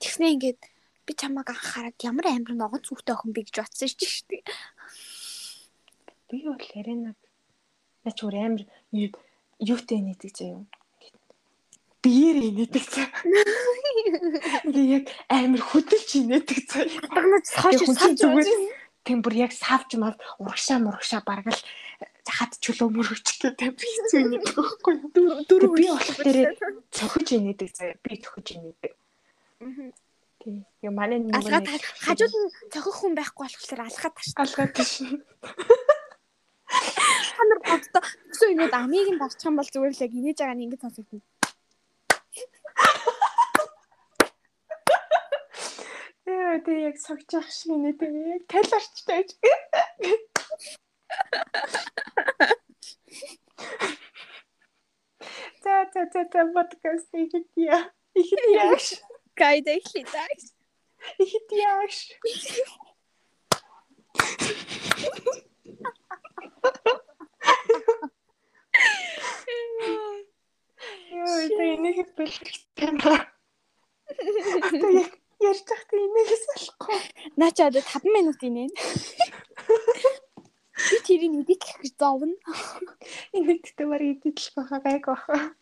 [0.01, 0.61] Тэгснээ ингээд
[1.05, 4.43] би чамайг анхаарад ямар амар ногоон зүгтэй охин би гэж бодсон шүү дээ.
[6.33, 7.17] Би бол яринаг
[8.03, 9.13] нач өөр амар юу
[9.61, 10.65] юутэй нийдэг заяа.
[12.01, 13.13] Биеэр нийдэг заяа.
[14.65, 17.05] Би яг амар хөдөлж нийдэг заяа.
[17.13, 18.47] Дагнаж савж зүгээр- зүгээр.
[19.07, 21.55] Тийм бүр яг савж мав урагшаа мурагшаа баргал
[22.27, 25.47] хат чөлөө мөрөж гэдэг амар хэцүү нийдэг байхгүй юу?
[25.47, 26.37] Дөрөв би болохоор
[26.91, 27.95] цохиж нийдэг заяа.
[28.03, 28.91] Би цохиж нийдэг.
[30.43, 30.65] Тийм.
[30.83, 31.71] Яг манай нэг Алгаад
[32.03, 34.27] хажууд нь цохих хүн байхгүй болохоор алгаад таш.
[34.43, 34.91] алгаад тийш.
[36.67, 40.57] Та нар боддоо өсөө ингэж амийг нь дарчих юм бол зүгээр л яг инээж байгаа
[40.59, 41.23] нь ингэж сонсогдно.
[46.47, 48.07] Яа, тэг яг согж ах шиг нийдэг.
[48.07, 49.35] Яг таларчтай гэж.
[55.63, 57.11] За за за за подкаст
[58.55, 58.85] яаш.
[59.35, 60.39] Гайд эхлэдэг.
[61.19, 61.95] Ихэд яаш.
[71.11, 72.57] Яа, тэ энийг бэлтгэх
[72.87, 73.19] юм аа.
[75.37, 76.99] Ярьж байхдаа энийгээс болохгүй.
[77.37, 78.69] Наа чи одоо 5 минут инээ.
[80.87, 82.33] Би тэрийг эдитлэх гэж зовно.
[83.33, 85.53] Гэдэг баг идэлх байхаа гайг байхаа.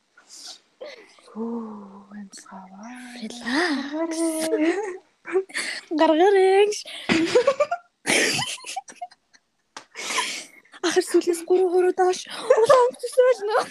[1.35, 3.19] Оо, амсгаваа.
[3.19, 4.15] Relax.
[5.99, 6.71] Гаргарэг.
[10.87, 12.19] Ахэр сүлээс 3 3 доош.
[12.31, 13.63] Улаан төсөөл нөө.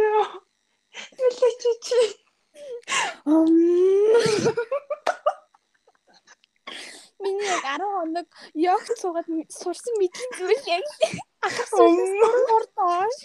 [0.00, 0.24] Яа.
[1.20, 2.00] Ялаа чи чи.
[7.20, 9.26] Миний яг 10 хоног йогт суугаад
[9.60, 10.84] сурсан мэдлийн зүйл яг
[11.46, 13.18] ахар сүлээс 3 3 доош.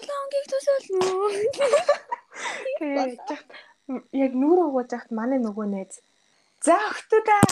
[0.00, 1.28] Улаан гих төсөөл нөө.
[2.78, 3.28] Тэгээд
[4.24, 6.00] яг нүур угууж яхад манай нөгөө найз.
[6.64, 7.44] За охтуудаа.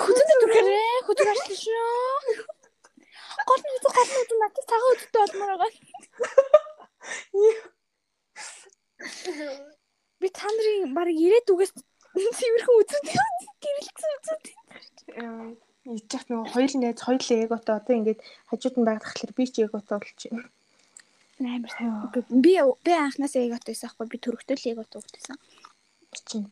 [0.00, 2.48] Хүзэн дүрхэрээ хүзэн арчлаа шүү.
[3.48, 6.71] Гол нь үзэг гол нь үзэг надад цагаан үзэгтэй болмоор байгаа.
[10.20, 11.72] Би та нарын баг ирээд үгээс
[12.12, 13.18] цэвэрхэн үзэгтэй
[13.62, 14.54] гэрэлцсэн үзэгтэй.
[15.82, 19.54] Иж яхад нөгөө хоёр найз хоёулаа эготой одоо ингээд хажууд нь байх тахлаар би ч
[19.66, 20.46] эготой болж байна.
[21.42, 21.90] Амар сайн.
[22.44, 22.54] Би
[22.86, 25.02] би анханасаа эготой байсан аахгүй би төрөгтэй л эготой.
[25.02, 26.46] Би чинь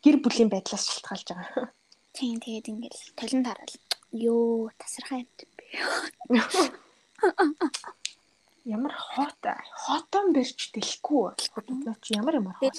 [0.00, 1.68] гэр бүлийн байдлаас шалтгаалж байгаа.
[2.16, 3.76] Тийм тэгээд ингээл толин тараал.
[4.16, 5.28] Йоо тасархай юм.
[8.64, 9.40] Ямар хот
[9.84, 11.32] хотон бэрч дэлэхгүй.
[11.84, 12.76] Нөө чи ямар ямар хот.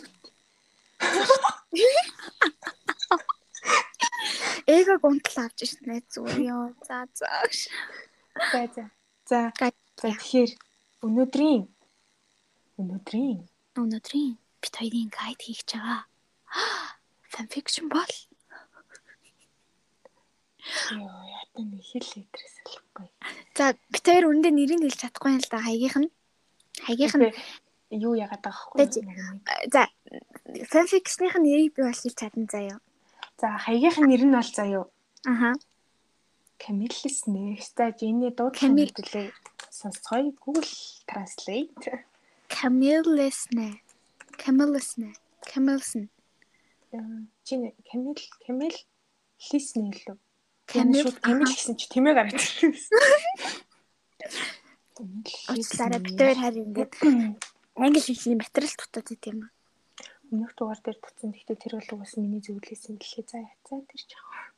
[4.67, 6.65] Эго гунтал авч ирсэн зүгээр ёо.
[6.88, 7.28] За за.
[8.52, 8.84] За за.
[9.26, 9.39] За.
[10.02, 10.52] Тэгэхээр
[11.06, 11.65] өнөөдрийн
[12.78, 13.39] өнөөдрийн
[13.80, 16.02] Өнөөдрийн бит хоёрын гайд хийж байгаа.
[17.34, 18.13] Fanfiction бол
[20.95, 23.08] ёо ятан нэг хэл литрээс алахгүй.
[23.58, 25.60] За бит хоёр үүндээ нэрийг хэлж чадахгүй юм л да.
[25.65, 26.10] Хаягийнх нь.
[26.86, 27.34] Хаягийнх нь
[27.91, 28.78] юу яагаад байгаа хгүй.
[28.80, 28.95] Тэгэж.
[29.74, 29.82] за
[30.71, 32.78] fanfiction-ийн нэрийг би бол хэлж чадна заяа.
[33.41, 34.86] За хаягийнх нь нэр нь бол заяа
[35.26, 35.54] Аха.
[36.58, 38.89] Камиллес нэртэй Жиний дуудлага Камил.
[38.93, 39.30] хэлээ.
[39.69, 40.65] Сонсцгоё Google
[41.10, 42.06] Translate.
[42.50, 43.82] Camillesne.
[44.41, 45.13] Camillesne.
[45.45, 46.10] Camillesne.
[47.45, 48.76] Жини Камил Камил
[49.50, 50.17] Лиснэ лөө.
[50.72, 51.12] Камил.
[51.20, 52.72] Камил гэсэн чи тэмээ гараад ирсэн.
[55.52, 56.94] Уучлаарай бит хоёр харин ингээд
[57.76, 59.40] англи хэлний материал дутаад байт юм.
[60.32, 61.36] Өмнөх дугаар дээр туцсан.
[61.36, 63.26] Гэхдээ тэр бол угаас миний зөвлөсөн бэлээ.
[63.28, 64.56] За яцаа тэр жаа.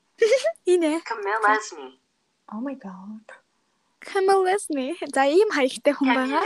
[0.70, 1.02] Инэ.
[1.02, 1.98] Camillesne.
[2.54, 3.28] Oh my god.
[4.06, 4.94] Camillesne.
[5.10, 6.46] За ийм хаягтай хүн байгаа.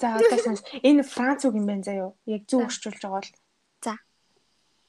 [0.00, 0.62] За одоо сонс.
[0.82, 2.10] Энэ Франц үг юм байна заяа.
[2.26, 3.30] Яг зөв орчуулж байгаа бол.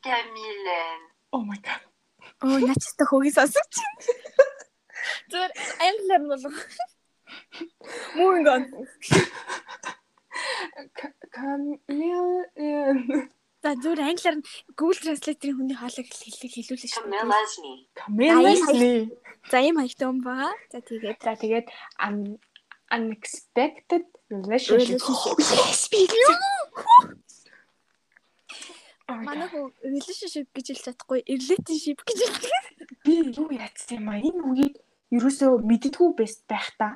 [0.05, 1.09] Camillene.
[1.33, 1.81] Oh my god.
[2.43, 3.73] Оо начтай хөөгийг сонсож.
[5.31, 5.51] Зүгээр
[5.87, 6.55] англиар болов.
[8.17, 8.63] Moving on.
[11.31, 12.27] Камил
[13.65, 14.45] За зүгээр англиар нь
[14.77, 17.17] Google Translate-ийн хүний хоолойг хэллэг хэлүүлээ шүү дээ.
[17.97, 19.09] Камеласны.
[19.49, 20.53] За ийм хаягтай юм байгаа.
[20.69, 21.67] За тэгээд За тэгээд
[22.05, 22.37] un-
[22.93, 25.01] unexpected relationship.
[29.05, 32.89] Би манай хөө relationship гэж хэлж чадахгүй relationship гэж хэлдэг.
[33.05, 34.75] би юу яатсан юм а энэ үгийг
[35.13, 36.09] ерөөсөө мэддэггүй
[36.49, 36.89] байх та.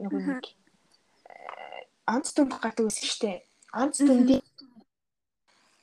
[0.00, 3.38] Нөгөө нэг э, онц дүнд гардаг байсан шүү дээ.
[3.80, 4.44] Онц дүндийн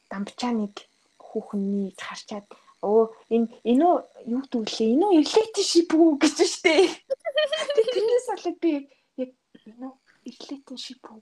[0.09, 0.73] дампчаа нэг
[1.21, 2.47] хүүхний харчаад
[2.81, 3.85] оо энэ энэ
[4.33, 6.37] юу гэдүүлээ энэ relationship үү гэж.
[6.65, 8.73] Тэгээд тэрнээс болоод би
[9.21, 9.31] яг
[9.69, 9.93] энэ
[10.25, 11.21] relationship үү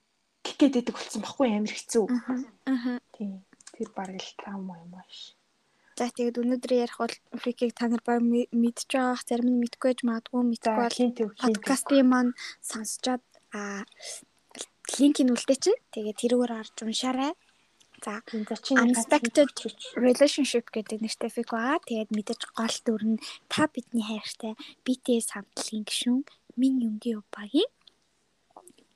[0.60, 2.06] гээд болсон баггүй амар хэцүү.
[2.08, 3.00] Аа.
[3.16, 3.44] Тийм.
[3.76, 5.36] Тэр бараг л траума юм ааш.
[5.96, 10.00] За тэгээд өнөөдөр ярих бол фрикийг та нар баг мэдж байгаах зарим нь мэдгүй байж
[10.04, 13.24] магадгүй мэдгүй бол подкастын маань сонсчоод
[13.56, 13.88] а
[15.00, 17.32] линкийг үлдээ чинь тэгээд тэрүүгээр орж уншаарай.
[18.04, 18.20] За
[18.76, 19.50] Unexpected
[19.96, 21.80] relationship гэдэг нэртэй фик байгаа.
[21.88, 26.22] Тэгээд мэдээж гол дүр нь та бидний хайртай BTS хамтлагийн гишүүн
[26.60, 27.72] Мин Юнгийн Упагийн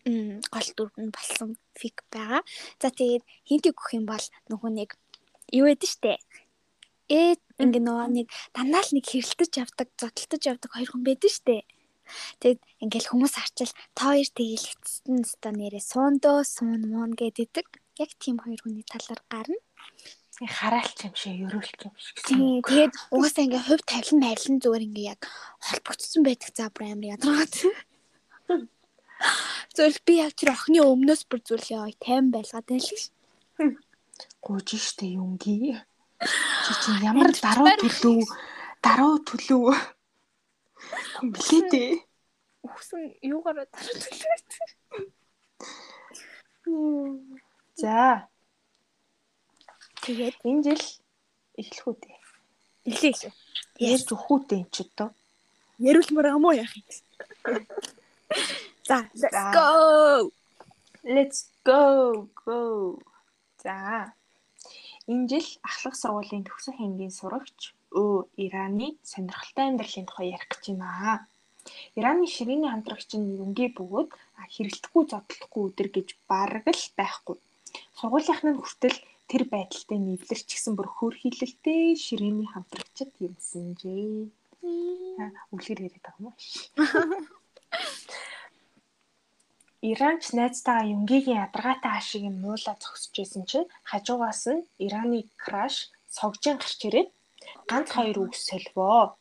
[0.05, 2.41] гол дүр нь болсон фик байгаа.
[2.79, 4.89] За тэгээд хинтийг өгөх юм бол нөгөө нэг
[5.51, 6.15] юу гэдэг штэ.
[7.09, 11.65] Ээ ингээ нөгөө нэг дандаа л нэг хэрэлдэж явдаг, зодтолтож явдаг хоёр хүн байдаг штэ.
[12.41, 17.65] Тэгэд ингээл хүмүүс харчил та хоёр тэгэлэгдсэн өстө нэрээ суундөө суун муун гэдэг.
[18.01, 19.59] Яг тийм хоёр хүний талаар гарна.
[20.39, 22.15] хараалч юм шиг, ерөөлч юм шиг.
[22.23, 25.21] Тэгээд угаасаа ингээ хувь тавилан найрлан зүгээр ингээ яг
[25.59, 27.53] холбогдсон байдаг за бүр амар ядаргаад.
[29.75, 33.11] Зөвл би яг тэр охины өмнөөс бүр зүйл яа тайван байлгаад байл ш.
[34.43, 35.75] гууж штэ юнги.
[36.19, 38.27] Чи чинь ямар даруй төлөв,
[38.83, 39.75] даруй төлөв.
[41.23, 41.91] Блээ дээ.
[42.63, 44.03] Үхсэн юугаараа дараад
[47.79, 48.27] За,
[50.03, 50.83] Тэгээд энэ жил
[51.59, 52.17] эхлэх үү дээ.
[52.87, 53.33] нэлээ шүү.
[53.79, 55.09] Яаж өгөх үү дээ энэ ч одоо.
[55.79, 56.85] Ярилмар юм уу яах юм.
[58.89, 60.31] За, let's go.
[61.03, 62.97] Let's go go.
[63.61, 64.13] За.
[65.05, 71.29] Энэ жил ахлах сургуулийн төгсөх ангийн сурагч өө Ираны сонирхолтой амьдралын тухай ярих гэж байна.
[71.93, 77.37] Ираны ширээний хамтрагч нь юнгээ бөгөөд а, хэрэлдэхгүй зодтолдохгүй өдөр гэж бараг л байхгүй.
[77.93, 78.97] Сургуулийнх нь хүртэл
[79.29, 84.33] тэр байдалтай нэвлэрч гисэн бүр хөөрхийлэлтэй ширээний хамтрагчд юмсан жээ.
[85.21, 86.73] Аа, Үлгэр яриад байгаа юм биш.
[89.79, 95.75] Иранч найзтайгаа Юнгийн ядаргаатай хаашиг нь муула зогсож байсан чинь хажуугаас нь Ираны краш
[96.17, 97.09] согжин гарч ирээд
[97.69, 99.15] ганц хоёр үг соливоо.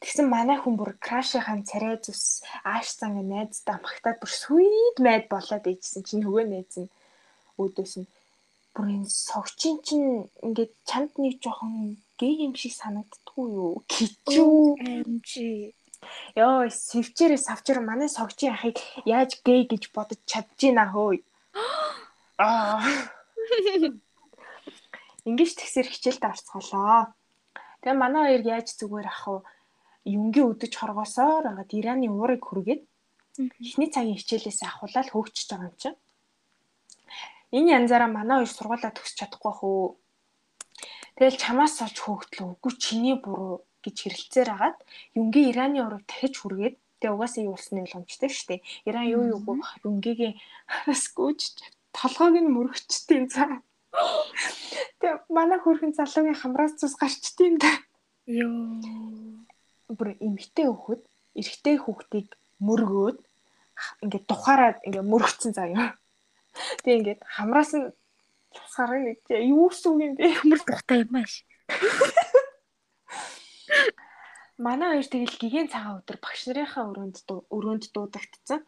[0.00, 2.24] Тэгсэн манай хүн бүр крашийнхаа царай зүс
[2.72, 6.92] ааш цанга найзтай магтаад бүр sweet mad болоод ээжсэн чинь нөгөө найз нь
[7.60, 8.08] өөдөөс нь
[8.74, 10.08] бүр энэ согчин чинь
[10.46, 13.74] ингээд чамд нэг жоохон гей юм шиг санагддгүй юу?
[13.92, 14.80] Кичүү.
[15.04, 15.32] MG.
[16.38, 21.22] Йоо, сэвчээрээ савчаар манай согчийн ахыг яаж гей гэж бодож чадчихна хөөе.
[22.38, 22.82] Аа.
[25.28, 27.14] Ингиж тэгсэр хичээлд орцголоо.
[27.80, 29.38] Тэгээ манай хоёр яаж зүгээр ах вэ?
[30.04, 32.82] Юнгийн өдөж хоргосоор агаад Ираны уурыг хүргээд
[33.64, 35.98] эхний цагийн хичээлээс ахуулаад хөөгчөж байгаа юм чинь.
[37.56, 39.96] Энэ янзаараа манай хоёр сургуулаа төгсч чадахгүй уу?
[41.16, 42.46] Тэгэл чамаас олж хөөгдлөө.
[42.58, 44.78] Үгүй чиний буруу гэж хэрэлцээр агаад
[45.14, 48.60] Юнгийн Ираны урыг дахиж хүргээд тэгээ угаасаа юу болсны ойлгомжтой шүү дээ.
[48.88, 50.34] Иран юу юугүй Юнгигийн
[50.88, 51.40] скүүж
[51.92, 53.60] толгойг нь мөрөгчтiin цаа.
[54.98, 57.70] Тэгээ манай хөрхэн залуугийн хамраас цус гарчтiin да.
[58.24, 58.80] Йоо.
[59.92, 61.02] Бүр эмгтэй хөхөд
[61.36, 62.28] эрэгтэй хүүхдийг
[62.64, 63.18] мөргөөд
[64.02, 66.00] ингээд тухаараад ингээд мөрөгцсөн заяа.
[66.82, 67.92] Тэгээ ингээд хамраас нь
[68.54, 70.40] цус гаргана гэж юу сүг юм бэ?
[70.40, 71.44] Ямар тухтай юм ааш.
[74.58, 77.16] Манай хоёр тэгэл гигэн цагаан өдөр багш нарынхаа өрөөнд
[77.50, 78.60] өрөөнд дуудагдцсан.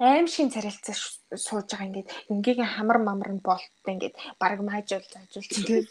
[0.00, 0.96] Аим шин царилцаа
[1.36, 5.86] сууж байгаа ингээд юнгийн хамар мамар нь болттой ингээд баг маажуул заажуул тэгээд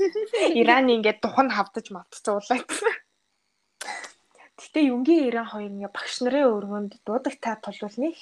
[0.62, 2.70] Ираны ингээд духан хавдаж мавтцуулаад.
[4.62, 8.16] Гэтэ юнгийн Иран хоёр ингээд багш нарын өрөөнд дуудагтаа тулвал нэг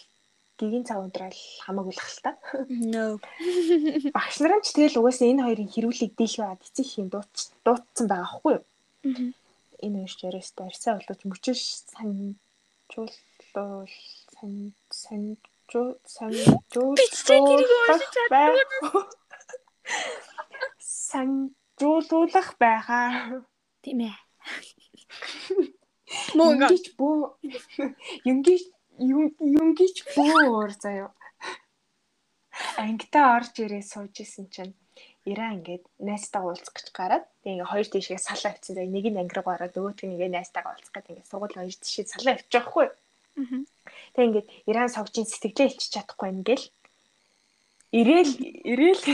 [0.60, 2.36] гигэн цаг аль хамаагүй л та.
[2.68, 3.20] No.
[4.16, 8.54] Багш нар ч тэгэл угаасаа энэ хоёрын хэрүүлийг дийлгээд эцэг юм дууц дуудсан байгаа хгүй
[8.60, 8.64] юу?
[9.86, 11.62] Энэ уншиж яриастай арьсаа болооч мөчөш
[11.92, 13.94] санжуулуул
[14.34, 14.54] сан
[15.02, 18.58] санжуу санжуулуулах байх
[21.10, 23.08] санжуулуулах байхаа
[23.84, 24.16] Тийм ээ.
[26.36, 27.20] Мөн юнгич бөө
[28.32, 28.64] юнгич
[29.00, 31.12] юнгич бөөр заяа.
[32.84, 34.76] Ангитаа орж ирээ сууж исэн чинь
[35.32, 38.76] Иран ингээд найстайгаа уулзах гэж гараад тэгээ ингээ хоёр тийшээ салаа авчихсан.
[38.78, 41.12] Тэгээ нэг нь ангираг гараад нөгөөт нь ингээ найстайгаа уулзах гэдэг.
[41.14, 42.88] Ингээ сургууль хоёр тийшээ салаа авчих жоохгүй.
[44.14, 46.66] Тэгээ ингээд Иран согжийн сэтгэлээ илчиж чадахгүй ингээл
[48.00, 48.34] ирээл
[48.72, 49.06] ирээл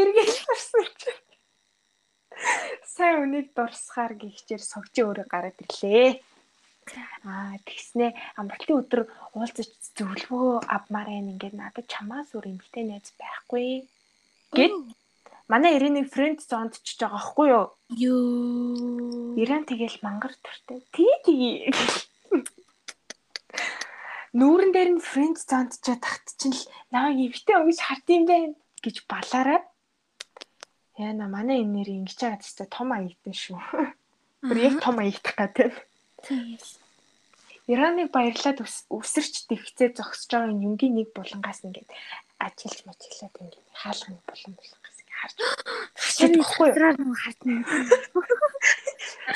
[0.00, 1.22] эргээл гарсан чинь
[2.94, 6.20] сайн үнийг дурсахаар гихчээр согжи өөрөө гараад ирлээ.
[7.28, 8.06] Аа тэгснэ.
[8.40, 9.02] Амралтын өдөр
[9.36, 13.86] уулзаж зөвлөгөө авмаар энэ ингээд надад чамаас өөр эмгтэй найз байхгүй.
[14.56, 14.72] Гэд
[15.52, 17.66] манай Ирэнийг фрэнд зонд чиж байгаа байхгүй юу?
[17.92, 19.36] Юу.
[19.36, 20.80] Иран тэгэл мангар төртэй.
[20.96, 21.52] Тий тий.
[24.32, 28.56] Нүүрэн дээр нь фрэнд зонд чад тахт чинь л намайг эмгтэй өгж хард юм байна
[28.80, 29.60] гэж балаараа.
[30.96, 33.60] Яна манай энэ нэр ингэж байгаа тест том аягтай шүү.
[34.48, 35.72] Тэр яг том аягдах гэдэг.
[36.24, 36.70] Тэгэл.
[37.68, 41.92] Ираныг баярлаад өсөрч дэвхцээ зогсож байгаа юмгийн нэг булангаас ингээд
[42.40, 44.81] ажилч мачиглаад ингээд хаалганы булан булангаас
[45.22, 45.38] харж
[45.94, 47.62] Хашааны хатраар нь хартна.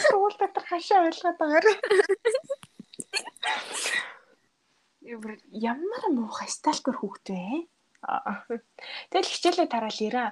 [0.03, 1.77] Суул дотор хашаа ойлгоод байгаарай.
[5.51, 7.71] Ямар муухай сталкер хүүхдээ.
[9.11, 10.31] Тэгэл хичээлээ тараал ирээ.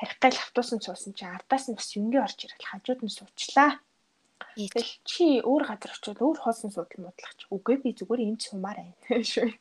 [0.00, 3.70] Харих гал автобусан суусан чи ардаас нь бас юнгийн орж ирэл хажууд нь суучлаа.
[4.56, 7.44] Тэгэл чи өөр газар очиод өөр хоосон суудал муудлах чи.
[7.52, 8.94] Үгүй би зүгээр энд сумаар байна.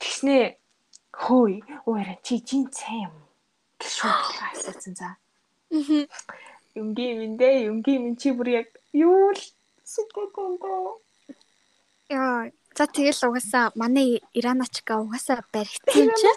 [0.00, 0.44] Тэгснээ
[1.12, 3.14] хөөе уура чи жин цай юм
[4.02, 5.08] шууд асуусан за.
[5.70, 6.06] Аа.
[6.74, 9.42] Юнгийн миндээ юнгийн min чи бүр яг юу л
[9.84, 10.98] сэтгэлдөө.
[12.10, 16.28] Яа, за тэгэл угаасаа манай Ираначка угаасаа баригдсан чи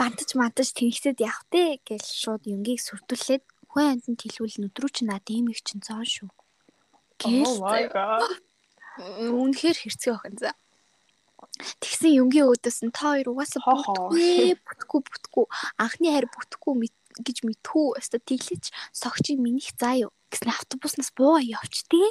[0.00, 5.24] бантаж мантаж тэнхсэд явах те гэж шууд юнгийг сүрдүүлээд хүн амтнд хэлвэл нүдрүү чи над
[5.28, 6.28] ийм их чин цоо шүү.
[7.28, 7.60] Oh
[7.92, 8.24] god.
[8.96, 10.56] Үнэхээр хэрцгий охин за.
[11.82, 15.44] Тэгсэн юнгийн өөдөөс нь та хоёр угаасаа бүтгүй бүтгүй бүтгүй
[15.82, 16.88] анхны хайр бүтгүй
[17.26, 22.08] гэж мэдхүү өстө тэглэж согчийн минийх заа юу гэсэн автобуснаас буугаа явчтээ.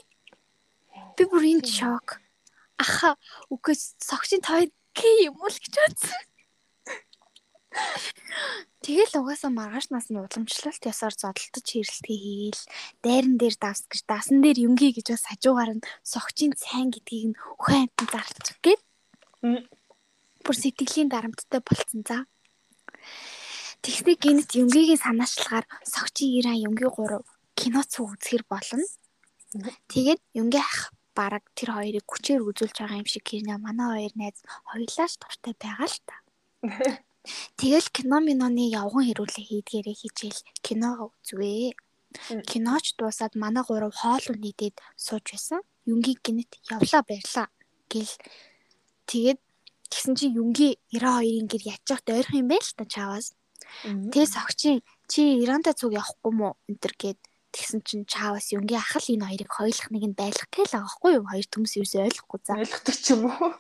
[1.16, 2.20] Би бүр энэ шок.
[2.78, 3.16] Аха
[3.50, 6.24] үгүй согчийн та хоёр гей юм уу л гэж бодсон.
[8.84, 12.64] Тэгэл угаасаа маргаашнаас нь уламжлалт ясаар зодтолтож хэрэлтгээ хийгээл
[13.04, 17.40] дайран дээр давс гэж дасан дээр юмгий гэж бас хажуугаар нь согчийн сайн гэдгийг нь
[17.60, 18.82] өхөн амтан зарлчих гээд.
[19.42, 22.18] Бүр сэтгэлийн дарамттай болцсон за.
[23.84, 27.24] Тэгснэ гинт юмгигийн санаачлагаар согчийн иран юмгийн гурав
[27.56, 28.84] кино цуг үзэхэр болно.
[29.88, 34.38] Тэгээд юмгийн ах бараг тэр хоёрыг хүчээр үзүүлж байгаа юм шиг гэрнэ манай хоёр найз
[34.68, 36.16] хоёулаа ч дуртай байгаа л та.
[37.60, 41.76] Тэгэл кино миноны явган хэрүүлээ хийдгээрээ хичээл кино үзвээ.
[42.50, 45.62] Киноч дуусаад манай гурав хоол унийдээд сууж байсан.
[45.88, 47.48] Юнгийн гинэт явлаа баярлаа
[47.92, 48.12] гэл
[49.10, 49.40] тэгээд
[49.90, 53.34] тэгсэн чи Юнги 92-ын гэр ячих дойрох юм байл та чааваас.
[53.84, 57.18] Тэгээс огчийн чи Иранда цуг явахгүй мó энтер гээд
[57.50, 61.12] тэгсэн чин чааваас Юнги ах л энэ хоёрыг хоёулах нэг нь байлгах гээл байгаа байхгүй
[61.18, 61.26] юу?
[61.26, 62.54] Хоёр төмс юус ойлгохгүй за.
[62.62, 63.58] Ойлгодог ч юм уу?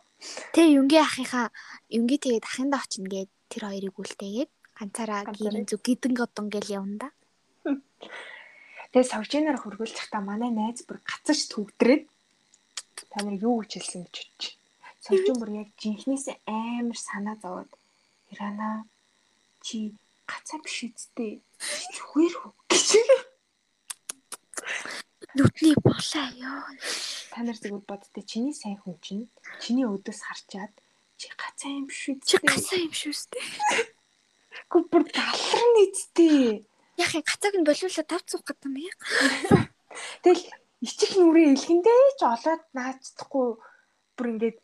[0.54, 1.50] Тэ Юнги ахынхаа
[1.90, 6.70] Юнги тэгээд ахын даа очно гээд тэр хоёрыг үлдээгээд ганцаараа гэрэн зүг гидэн годон гэл
[6.78, 7.10] явна да.
[8.94, 12.06] Тэгээ савжинаар хөргүүлж та манай найз бүр гацаж төгдрээд
[13.10, 14.59] та нар юу гэж хэлсэн гэж бодчих.
[15.00, 17.72] Савжин бүр яг жинхнээсээ амар санаа зовоод
[18.32, 18.86] Ирана
[19.66, 19.96] чи
[20.28, 21.42] гацаа биш үсттэй.
[21.96, 22.90] Зүгээр хөө гэж.
[25.36, 26.64] Нүдний болоо ёо.
[27.32, 29.26] Та нар зүгээр боддоо чиний сайн хүн чинь
[29.64, 30.74] чиний өдөөс харчаад
[31.18, 32.50] чи гацаа юм биш Чи үсттэй.
[32.50, 33.48] гасаа юм шүү дээ.
[34.70, 36.68] Гү бүр талрын нийттэй.
[37.00, 38.96] Яг и гацааг нь болиулаа тавцуух гэдэг юм яа.
[40.24, 40.44] Тэгэл
[40.84, 43.48] ичил нүрийн илгэндээ ч олоод наацдахгүй
[44.16, 44.58] бүр ингээд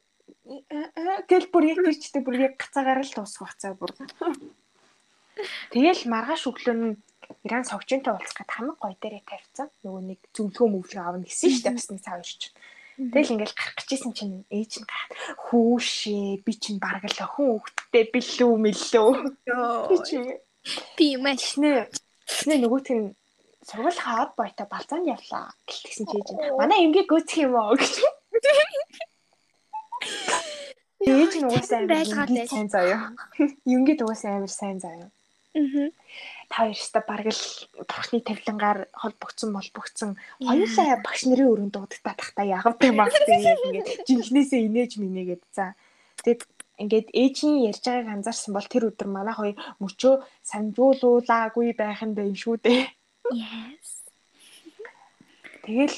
[1.30, 3.92] гэл бүр яг тэр чигтээ бүр яг гацаагаар л дуусах бацаа бүр.
[5.74, 6.96] Тэгэл маргааш өглөө нь
[7.42, 9.68] Иран согжинтой уулзах гэд хамаг гой дээрээ тавьсан.
[9.82, 12.54] Нөгөө нэг зөвлөгөө мөвлөгөө авна гэсэн дээ бас нэг цаа ирч.
[12.96, 15.12] Тэгэл ингээл гарах гэжсэн чинь ээж нь гараад
[15.50, 19.10] хүүшээ би чинь бараг л охин хүүхдтэй билүү мэлүү.
[19.90, 20.30] Би чинь
[20.98, 21.42] Би юм ааш.
[21.42, 21.90] Тэснэ.
[22.26, 23.14] Тэснэ нөгөөт нь
[23.68, 26.28] сургууль хаад боётой балзаанд явлаа гэлтгсэн чийж.
[26.58, 27.94] Манай эмгээ гүцэх юм уу гэж.
[31.06, 32.50] Ээж нь угаасаа байлгаад байж.
[32.54, 33.14] сайн заяа.
[33.66, 35.10] Юмгээд угаасаа амар сайн заяа.
[35.56, 35.90] Аа.
[36.50, 37.44] Та хоёрста бараг л
[37.90, 43.90] бурхны тавилангаар холбогдсон молбогдсон хоёулаа багш нарын өрөөнд дуудагтаа тахта ягавтай юм аа тэгээд ингээд
[44.08, 45.74] жинхнээсээ инээж минэгээд за.
[46.22, 46.42] Тэгээд
[46.84, 50.14] ингээд ээжийн ярьж байгааг анзаарсан бол тэр өдөр манай хоёр мөчөө
[50.50, 52.84] санжуулуулаагүй байх нь байна шүү дээ.
[53.32, 53.90] Yes.
[55.64, 55.98] Тэгэл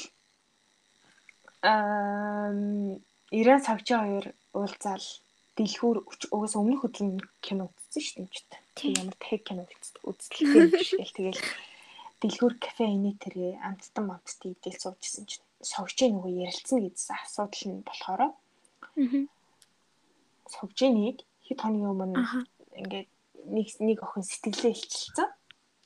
[1.60, 2.54] аа
[3.30, 4.26] Иран савжи хоёр
[4.56, 5.06] уулзаал
[5.56, 5.98] дэлгүүр
[6.32, 8.62] угаас өмнөх өдөр нь кино үзсэн шүү дээ.
[8.78, 8.94] Тийм.
[8.96, 11.42] Ямар дахиг кино юм биш гэл тэгэл
[12.22, 12.86] дэлгүүр кафе
[13.22, 18.32] тэрээ амттан мамтд идэл суужсэн чинь согжээ нөгөө ярилцсан гэдсэн асуудал нь болохоор Аа.
[20.48, 22.18] согжэнийг хэд хоногийн өмнө
[22.78, 23.08] ингээд
[23.54, 25.28] нэг нэг охин сэтгэлээ илчилсэн.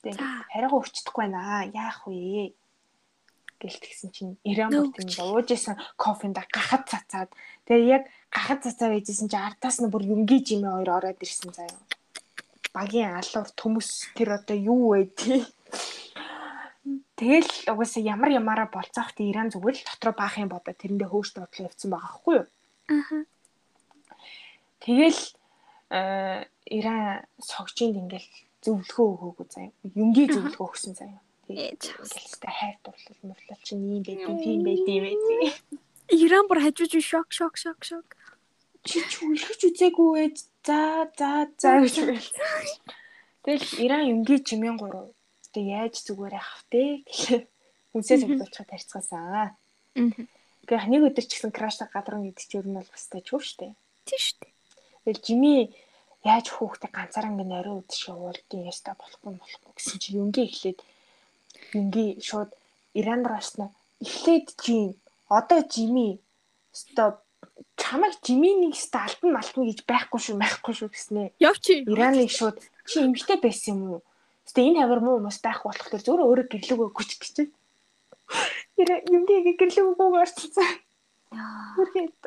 [0.01, 0.21] Тэгээд
[0.53, 1.69] хараагаа өчтөхгүй байна.
[1.69, 2.53] Яах вэ?
[3.63, 7.31] Гэлтгсэн чинь Иран Нөө, бүрт ингээ уужсэн кофенда гахад цацаад
[7.63, 11.79] тэгээ яг гахад цацаа байжсэн чинь ардаас нь бүр юнги жимээ хоёр ороод ирсэн заяа.
[12.75, 15.41] Багийн алуур төмөс тэр одоо юу вэ тий.
[17.15, 21.67] Тэгэл угаасаа ямар ямаараа болцоохт Иран зүгээр л дотроо баах юм бодоо тэрэндээ хөөшт бодлоо
[21.71, 22.47] явцсан байгаа хгүй юу.
[22.91, 23.17] Аха.
[24.83, 25.21] Тэгэл
[25.93, 28.29] э Иран согжинд ингээл
[28.63, 29.71] зөвлөгөө өгөөгүй заяа.
[29.83, 31.21] Юнги зөвлөгөө өгсөн заяа.
[31.47, 35.51] Тэгээд хавсалтай хайр дурлал мөрлөл чинь ийм байд юм тийм байд юм ээ.
[36.23, 38.07] Иран бүр хажууж шок шок шок шок.
[38.87, 40.29] Чи ч үлгэж үзээгүй ээ.
[40.63, 42.51] За за за гэж байлаа.
[43.43, 45.11] Тэгэл Иран юмгийн жимийн гурав.
[45.51, 47.03] Тэг яаж зүгээр явах те.
[47.03, 47.43] Тэгэхээр
[47.95, 49.59] үнсээ зөвлөлчөд тарьцгаасаа.
[49.93, 53.57] Гэхдээ нэг өдөр ч гэсэн краштай гадарна гэдэг чинь ер нь бол бас тажгүй шүү
[53.59, 53.73] дээ.
[54.07, 54.53] Тийм шүү дээ.
[55.03, 55.53] Тэгэл жими
[56.23, 60.79] яаж хүүхдээ ганцаар ингэ нөрөө үдшээ уулдын ястаа болохгүй болохгүй гэсэн чи юмгийн эхлээд
[61.75, 62.49] юмгийн шууд
[62.93, 63.69] Иран руу орсноо
[64.01, 64.95] эхлээд жим
[65.29, 66.19] одоо жими
[66.73, 67.17] өстой
[67.77, 71.83] чамайг жиминий өстой алтан малтан гэж байхгүй шүү байхгүй шүү гэснээ Явчи.
[71.89, 74.01] Ираныг шууд чи эмгтэй байсан юм уу?
[74.45, 77.35] Гэтэ энэ хавар муу мус байхгүй болох төр зөөр өөрөө гэрлэгөө гүч гэж.
[78.81, 79.95] Иран юмгийн гэрлэгөө.
[81.33, 81.73] Яа.
[81.77, 82.21] Хүргээд.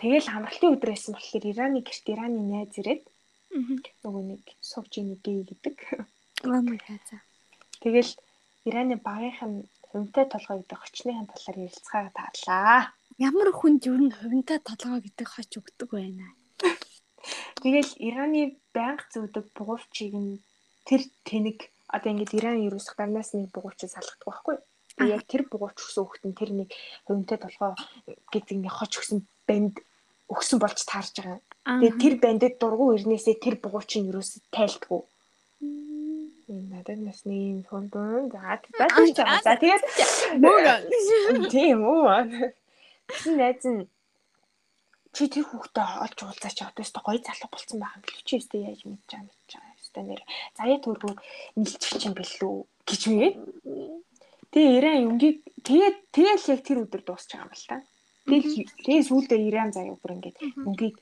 [0.00, 3.04] Тэгэл хамралтын өдөр байсан болохоор Ираны гэрт Ираны найз ирээд
[4.02, 5.76] нөгөө нэг сувжины гей гэдэг.
[6.44, 7.08] My god.
[7.84, 8.12] Тэгэл
[8.64, 12.92] Ираны багийнхан хувьтай толгой гэдэг хочныхын талаар ярилцгаа таарлаа.
[13.20, 16.28] Ямар хүнд юу н хувинтай толгой гэдэг хоч өгдөг байна.
[17.60, 20.40] Тэгэл Ираны байнга зүүдэг бугуурчийг нь
[20.88, 21.58] тэр тэнэг
[21.92, 25.08] одоо ингээд Иран ерөөсөх дарнаас нэг бугуурчийг салгадаг байхгүй юу?
[25.12, 26.68] Яг тэр бугуурч өгсөн хүүхэд нь тэр нэг
[27.04, 27.72] хувинтай толгой
[28.32, 29.76] гэдэг нэг хоч өгсөн банд
[30.32, 31.40] өгсөн болж таарж байгаа.
[31.68, 35.00] Тэгээ тэр бандд дургу ирнээсээ тэр бугуурчин ерөөсөө тайлдгүй.
[36.50, 39.38] Надад бас нэг юм хүндэн за байгаа.
[39.46, 39.84] За тэгээд
[40.42, 42.50] мөн тийм үү.
[43.06, 43.86] Тэгсэн найз нь
[45.14, 48.80] чи тэр хүүхдээ олж уулзаач одоо өстө гоё залуу болцсон байгаа билүү чи өстө яаж
[48.86, 50.20] мэдж байгаа мэдж байгаа өстө нэр
[50.58, 51.14] заяа төргөө
[51.58, 52.54] нийлчих юм бэлүү
[52.86, 53.32] гэж мэгээ.
[54.50, 57.78] Тэгээ Иран юмгийг тэгээд тэгэл яг тэр өдөр дуусч байгаа юм л та.
[58.26, 58.50] Тэгэл
[58.86, 60.94] тэгээ сүүлдээ Иран заяа бүр ингээд юмгийг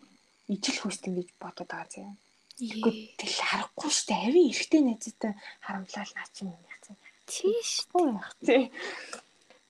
[0.49, 2.13] ижил хүстэн гэж бодоод байгаа заяа.
[2.59, 5.33] Тэгэхгүй тэл харахгүй штэ ави эргэтэй найзтай
[5.63, 6.97] харамлал наа чи юм яцсан.
[7.31, 7.87] Тийш.
[7.95, 8.75] Яах тий.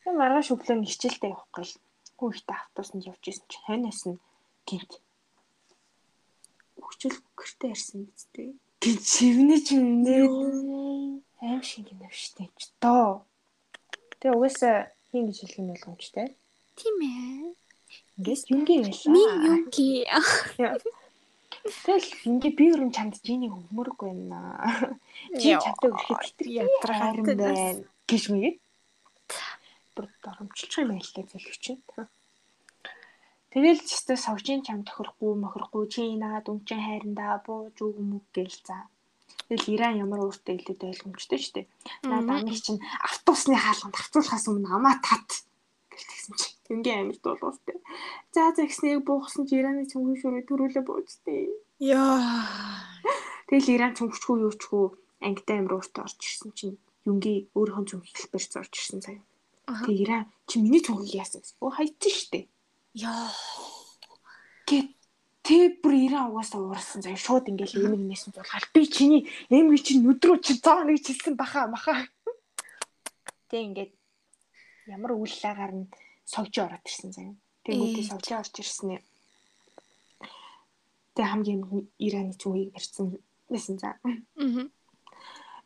[0.01, 1.75] Тэгээ маргааш өглөө нь хичээлдээ явахгүй л
[2.17, 4.23] хүү ихтэй автобусанд явж исэн чинь хойноос нь
[4.65, 4.93] гинт
[6.81, 8.49] хөвчл гэртээ ирсэн гэдтэй.
[8.81, 10.33] Гинт шивнэж юмнээд
[11.45, 13.29] аим шиг юм штэ ч доо.
[14.17, 14.77] Тэгээ угаасаа
[15.13, 16.29] хин гэж хэлэх юм болгомжтой.
[16.73, 17.53] Тийм ээ.
[18.17, 19.13] Ингээд юнгийн байлаа.
[19.13, 19.23] Ми
[19.53, 19.89] юнки.
[21.69, 24.41] Тэгэл ингээ би өрн чамд жиний өгмөргүй байна.
[25.37, 28.57] Жи чамтай өрэхэд тэр ядрахаар юм байна гэж мэгээд.
[29.95, 31.83] Бүр доромжилчих юм байл та зөвлөгч чинь.
[33.53, 38.89] Тэгэл ч өстө согжийн чам тохирохгүй мохирохгүй чи наад үнчин хайрандаа бууж өгмөг гээл за.
[39.49, 41.67] Тэгэл Иран ямар өөртөө илүү ойлгомжтой шүү дээ.
[42.05, 45.49] Наад амиг чинь автобусны хаалганд хавцуулахаас өмнө амаа тат
[45.89, 46.58] гэлтгсэн чи.
[46.69, 47.81] Ингийн амьд болоостэй.
[48.33, 51.49] За за гэснээр буухсан чи Ираны цөмгөн шүрээ төрүүлээ буучтээ.
[51.81, 52.21] Яа.
[53.49, 54.85] Тэгэл Иран цөмгчгүй юучгүй
[55.25, 56.77] ангитай амир өөртөө орж ирсэн чинь
[57.09, 59.01] юнги өөрийнхөө цөмг хэлбэрч орж ирсэн.
[59.65, 59.85] Аха.
[59.89, 61.57] Тэг Иран чи миний цөмгийг яасан гэсэн.
[61.65, 62.41] Оо хайцсан штэ.
[62.93, 63.33] Яа.
[64.69, 64.93] Гэт
[65.41, 70.05] тэг бүр Иран угаасаа уурсан заа шууд ингээл эмэг нээсэн зулгаал би чиний эмэг чинь
[70.05, 72.05] нүдрүү чи цаа нэг чилсэн баха маха.
[73.49, 73.93] Тэг ингээд
[74.93, 75.87] ямар үйллаагаар нь
[76.33, 77.33] согж ороод ирсэн заа.
[77.65, 78.11] Тэг нүдээ Ээж.
[78.13, 79.03] согж орж ирсэн ээ.
[81.17, 81.63] Тэг хамгийн
[81.97, 83.17] Ираны цүгийг барьсан
[83.49, 83.77] байсан.
[84.37, 84.69] Мгм.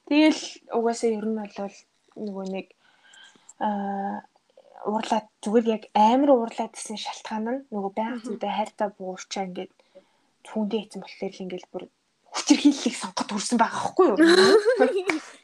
[0.07, 0.43] Тэгэл
[0.77, 1.77] угаасаа ер нь бол
[2.17, 2.67] нөгөө нэг
[3.59, 4.23] аа
[4.87, 9.73] уурлаад зүгээр яг амар уурлаад гэсэн шалтгаан нь нөгөө байнга зүудэ хайртай буурчаа ингээд
[10.47, 11.85] түүндээ хийсэн болохоор л ингээд бүр
[12.35, 14.19] хүчирхийллийг сонгоход хүрсэн байгаа байхгүй юу?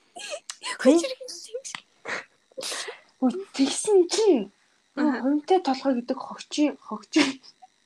[3.22, 4.50] Үгүй тэгсэн чинь
[4.98, 5.22] Аха.
[5.22, 7.22] хувьтай толгой гэдэг хогчи хогчи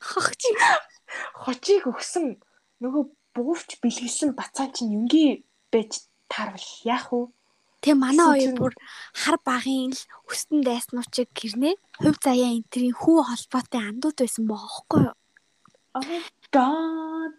[0.03, 0.43] Хогч.
[1.37, 2.43] хочийг өгсөн
[2.83, 3.03] нөгөө
[3.35, 7.31] буурч бэлгэлсэн бацаан чинь юнгийн байж таарвал яах вэ?
[7.83, 8.75] Тэгээ манай хоёр бүр
[9.15, 15.17] хар багын л өстөн дайснуучиг гэрнээ хувь заяа энтрийн хүү холбоотой андууд байсан баахгүй юу?
[15.99, 16.03] Аа
[16.55, 17.39] god.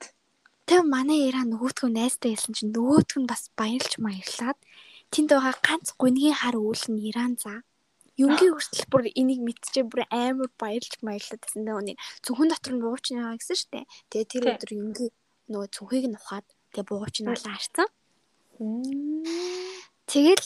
[0.64, 4.58] Тэг манай Ира нөгөөтгөө найзтай хэлсэн чинь нөгөөтг нь бас баярлж маярлаад
[5.12, 7.64] тэнд байгаа ганц гүнгийн хар үйл нь Иран за.
[8.14, 11.82] Юнгийн хүртэл бүр энийг мэдчихээ бүр амар баярлж маярлаад байсан даа.
[12.22, 13.89] Зөвхөн дотор нь бууч байгаа гэсэн штэ.
[14.14, 15.11] Тэгээ тэр өдөр юнгийн
[15.49, 16.45] нөгөө цүнхийг нь ухаад
[16.78, 17.89] тэгээ бууч нь алаа харсан.
[20.05, 20.45] Тэгэл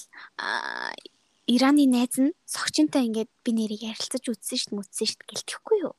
[1.48, 5.96] Ираны найз нь согчинтай ингээд би нэрийг ярилцаж үзсэн шít мүтсэн шít гэлтэхгүй юу.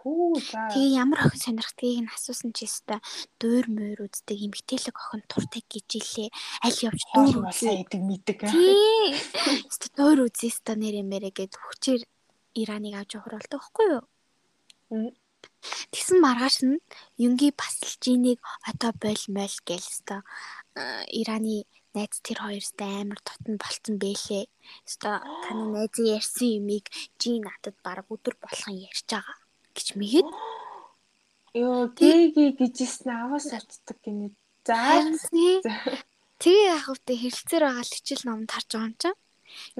[0.00, 0.72] Пүү за.
[0.72, 3.04] Тэгээ ямар охин сонирхдгийг нь асуусан чи өстой
[3.36, 6.28] дуур муур үздэг эмгтээлэг охин туртай гэж илээ.
[6.64, 7.84] Аль явж дуур үзээ.
[7.84, 8.38] сайдаг мэддэг.
[8.48, 9.12] Тий.
[9.68, 12.02] Өстой дуур үзээ өстой нэрэ мэрэ гэд хүчээр
[12.56, 14.04] Ираныг авч болдог байхгүй юу?
[15.92, 16.80] Тэгсэн маргааш нь
[17.20, 20.20] Юнги басалжинийг одоо бойл мойл гээл өстой
[21.20, 24.48] Ираны найз тэр хоёрстай амар тотон болцсон бэлээ.
[24.88, 26.88] Өстой таны найзын ярьсан юмыг
[27.20, 29.39] жи надад баг өдөр болгон ярьж байгаа
[29.80, 30.28] гэж мэгээд
[31.50, 34.30] Йоо, гээги гэжсэн аваас авцдаг гинэ.
[34.62, 35.02] За.
[36.40, 39.18] Тэгээ яг хөтэ хэрэлцээр байгаа л хичээл номд харж байгаа юм чинь.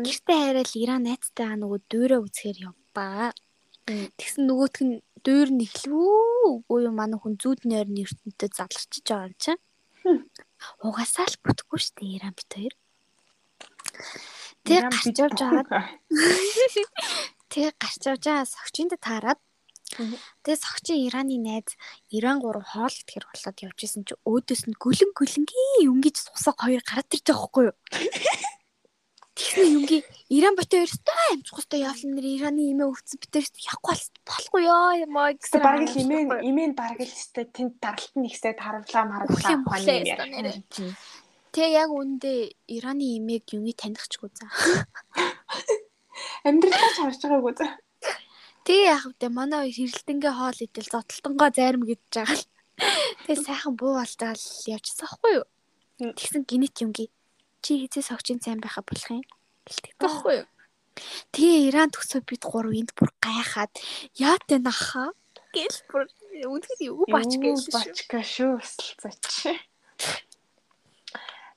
[0.02, 3.30] Гэртээ хараад Иран найзтай аа нөгөө дүүрээ үзэхээр явбаа.
[3.86, 6.18] Тэгсэн нөгөөтг нь дүүр нэхлвүү
[6.58, 9.62] үгүй юу манай хүн зүүд нойрны ертөндөд задларчж байгаа юм чинь.
[10.84, 12.74] Угасаа л бүтггүй шүү дээ Иран бит хоёр.
[14.66, 15.68] Тэгээ гарч явж агаад
[17.46, 19.40] тэгээ гарч явж байгаа согчинд таарад
[19.98, 20.16] Мгм.
[20.46, 21.74] Тэгээ согчин Ираны найз
[22.14, 26.82] Иран 3 хоол итгэр болоод явж исэн чи өөдөөс нь гүлэн гүлэнгийн юнгиж сусаг хоёр
[26.86, 27.76] гараад ирж байгаа хгүй юу.
[29.40, 29.98] Тэгсэн юнги
[30.30, 33.96] Иран ботоо өрстой амжихгүйтэй явлын нэр Ираны имээ өвцөн битэр яахгүй
[34.28, 38.28] болохгүй ёо юм аа Гэтэ бараг л имэн имэн бараг л өстэй тэнд даралт нь
[39.50, 40.56] юм өстой нэрээ.
[40.70, 40.94] яа.
[41.50, 42.30] Тэгээ яг үндэ
[42.68, 44.46] Ираны имийг юнги танихчгүй за.
[46.46, 47.66] Амьдралаа ч харж байгаагүй за.
[48.70, 52.46] Тэгээ яг үдэ манай хоёр хэрэлдэнгээ хоол идэл зодтолтонгоо зарим гэж байгаа л.
[53.26, 55.46] Тэгээ сайхан буу болж байгаа л явчихсан байхгүй юу?
[56.14, 57.10] Тэгсэн гинет юнги
[57.66, 59.26] чи хизээ согчин сайн байха болох юм.
[59.66, 60.48] Гэлтэй байхгүй юу?
[61.34, 63.74] Тэгээ Иран төсөө бид гурав энд бүр гайхаад
[64.22, 65.10] яа тэн аха
[65.50, 66.06] гэл бүр
[66.46, 67.74] үнэхээр юу бач шүү.
[67.74, 69.50] Бачка шүү өсөлцөөч.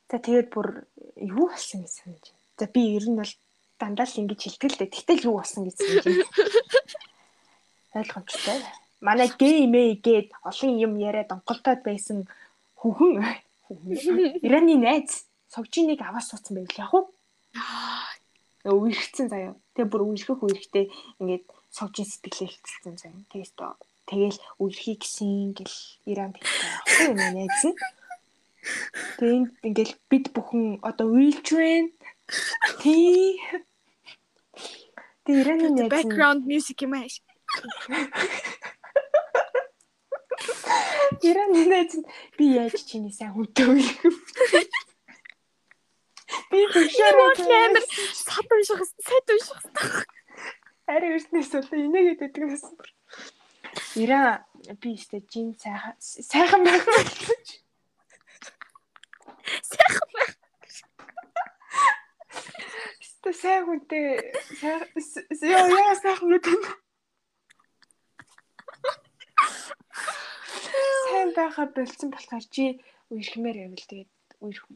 [0.09, 0.89] За тэгээд бүр
[1.21, 2.25] юу болсон гэж санаж.
[2.57, 3.33] За би ер нь бол
[3.79, 4.95] дандаа л ингэж хэлдэг л дээ.
[4.95, 6.25] Тэгтэл юу болсон гэж байна.
[7.99, 8.59] Ойлгомжтой.
[9.03, 12.25] Манай гей мэй гээд олон юм яриад онголтоод байсан
[12.79, 13.21] хүүхэн
[14.45, 17.11] Ираны найз согжиныг аваад суудсан байл яг уу.
[18.63, 19.55] Үерхсэн заяа.
[19.75, 20.87] Тэгээ бүр үерхэх үерхтэй
[21.19, 23.27] ингээд согжин сэтгэлээ хэлцсэн заяа.
[23.31, 23.75] Тэгээс тоо
[24.07, 26.69] тэгэл үерхий гисэн гэл Иран тэгтэй.
[26.85, 27.77] Ахгүй юм найз нь.
[29.19, 31.91] Тэгээд ингээл бид бүхэн одоо байна.
[32.81, 33.41] Тий.
[35.27, 37.21] Найз нь Background music юм ааш.
[41.23, 42.05] Найз нь
[42.37, 43.67] би яаж чиний сайн үерхэх
[44.51, 44.61] вэ?
[46.51, 50.05] Би төвшөр амар сад унших сайд унших.
[50.91, 52.65] Ари өрснөөс бол инээгээд байдаг нас.
[53.95, 54.45] Ира
[54.81, 57.47] би өстө жин сайхан сайхан байх гэж.
[59.71, 60.12] Сайхан
[63.23, 64.19] Өстө сайн хүнтэй
[65.47, 66.63] яа яа сайхан гэдэг.
[71.07, 72.83] Сайн байхад болцсон болохоор чи
[73.15, 74.11] үерхмээр байвал тэгээд
[74.43, 74.67] үерх.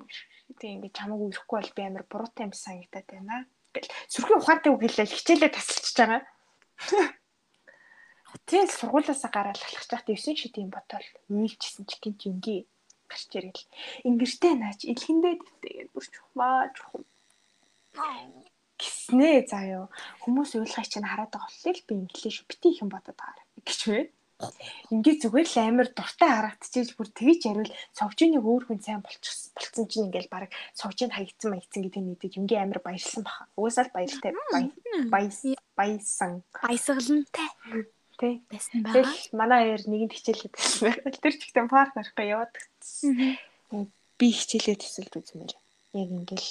[0.63, 3.51] Тэг ингээд чамаг үерхгүй бол би амар буруутай юм санагдаад байна.
[3.75, 6.23] Гэл сүрхэн ухаантай үг хэлээ хичээлээ тасалчж байгаа.
[8.47, 12.63] Тэгээд сургуулаасаа гараад алхах чахт 9 шид юм ботол уйлжсэн чи гинт юнги
[13.11, 13.67] гарч ирэл.
[14.07, 17.03] Ингэртэй наач илхэндээ тэгээд бүр чухмаа чухам
[18.77, 19.89] гиснээ заяо.
[20.21, 22.49] Хүмүүс уйлгыг чинь хараад байгаа л би инглиш шүү.
[22.49, 24.11] Бити их юм бодоод байгаа гэж байна.
[24.93, 29.85] Ингээ зүгээр л амар дуртай харагдчихэж бүр тэгэж ярил согжиныг өөр хүн сайн болчихсон болцсон
[29.89, 33.49] чинь ингээл баг согжинд хаягдсан маягдсан гэдэг нэдэг ингийн амар баярлсан баха.
[33.57, 34.37] Уусаал баяртай
[35.09, 35.41] баяс
[35.73, 37.49] баясан Баясгалантай
[38.21, 38.45] тий.
[38.45, 38.93] байсан байгаа.
[38.93, 41.17] Тэгэл манай хоёр нэгэнд хичээлээд байсан байх.
[41.17, 43.41] Тэр ч ихтэй парк нарахгүй яваад гисэн.
[44.21, 45.53] Би хичээлээ төсөлд үзмээр.
[45.97, 46.49] Яг ингээл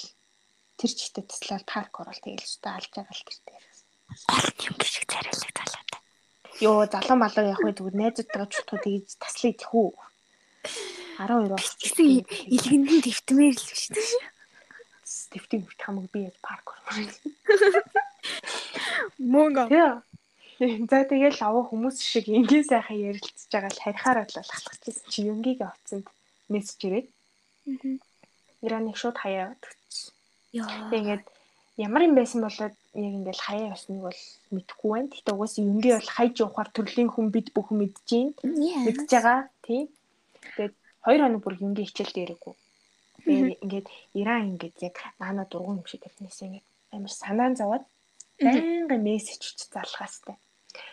[0.77, 3.65] тэр ч ихтэй туслаад парк орол тэгэл өстө алж байгаа л тэр дээр.
[4.29, 5.91] Гол юм шиг царайлаг талаад.
[6.61, 9.89] Йоо залуу малуу явах зүгээр найзуудтайгаа чухал тэгж таслая тэхүү.
[11.17, 12.07] 12 бас Гэсэн
[12.53, 14.37] илгэндэн твтмээр л шүү дээ.
[15.33, 17.11] дэвтийн хүрт хамаг би яг парк ормоор.
[19.17, 19.65] Мөнгө.
[20.89, 25.61] За тэгэл аваа хүмүүс шиг ингийн сайхан ярилцж байгаа л харихаар л алхацчихсан чи юнгийг
[25.61, 26.07] авцсанд
[26.49, 27.07] мессеж ирээд
[28.65, 29.76] Ираныг шууд хаяа өгсөн.
[30.53, 31.23] Тэгээд
[31.77, 34.19] ямар юм байсан болоод яг ингээл хаяа явсныг бол
[34.55, 35.09] мэдэхгүй байна.
[35.13, 38.29] Гэтэ угаасаа юнги бол хайж явахаар төрлийн хүн бид бүхэн мэдчихээн.
[38.85, 39.81] Мэдж байгаа тий.
[40.57, 40.73] Тэгээд
[41.05, 42.53] 2 хоног бүр юнги хичээл дээрээгүй.
[43.27, 43.87] Тэгээд ингээд
[44.19, 47.83] Иран ингээд яг наана дургуун юм шиг тэрнээс ингээд амар санаан зовоод
[48.39, 50.35] байнга мессеж ч залгаастай.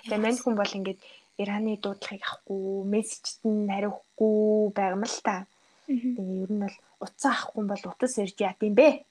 [0.05, 1.01] Тэгээд мань хүн бол ингээд
[1.35, 5.47] Ираны дуудлагыг авахгүй, мессежт нь хариухгүй байгаа юм л та.
[5.87, 9.03] Тэгээ ер нь бол утас авахгүй бол утас ирж яат юм бэ?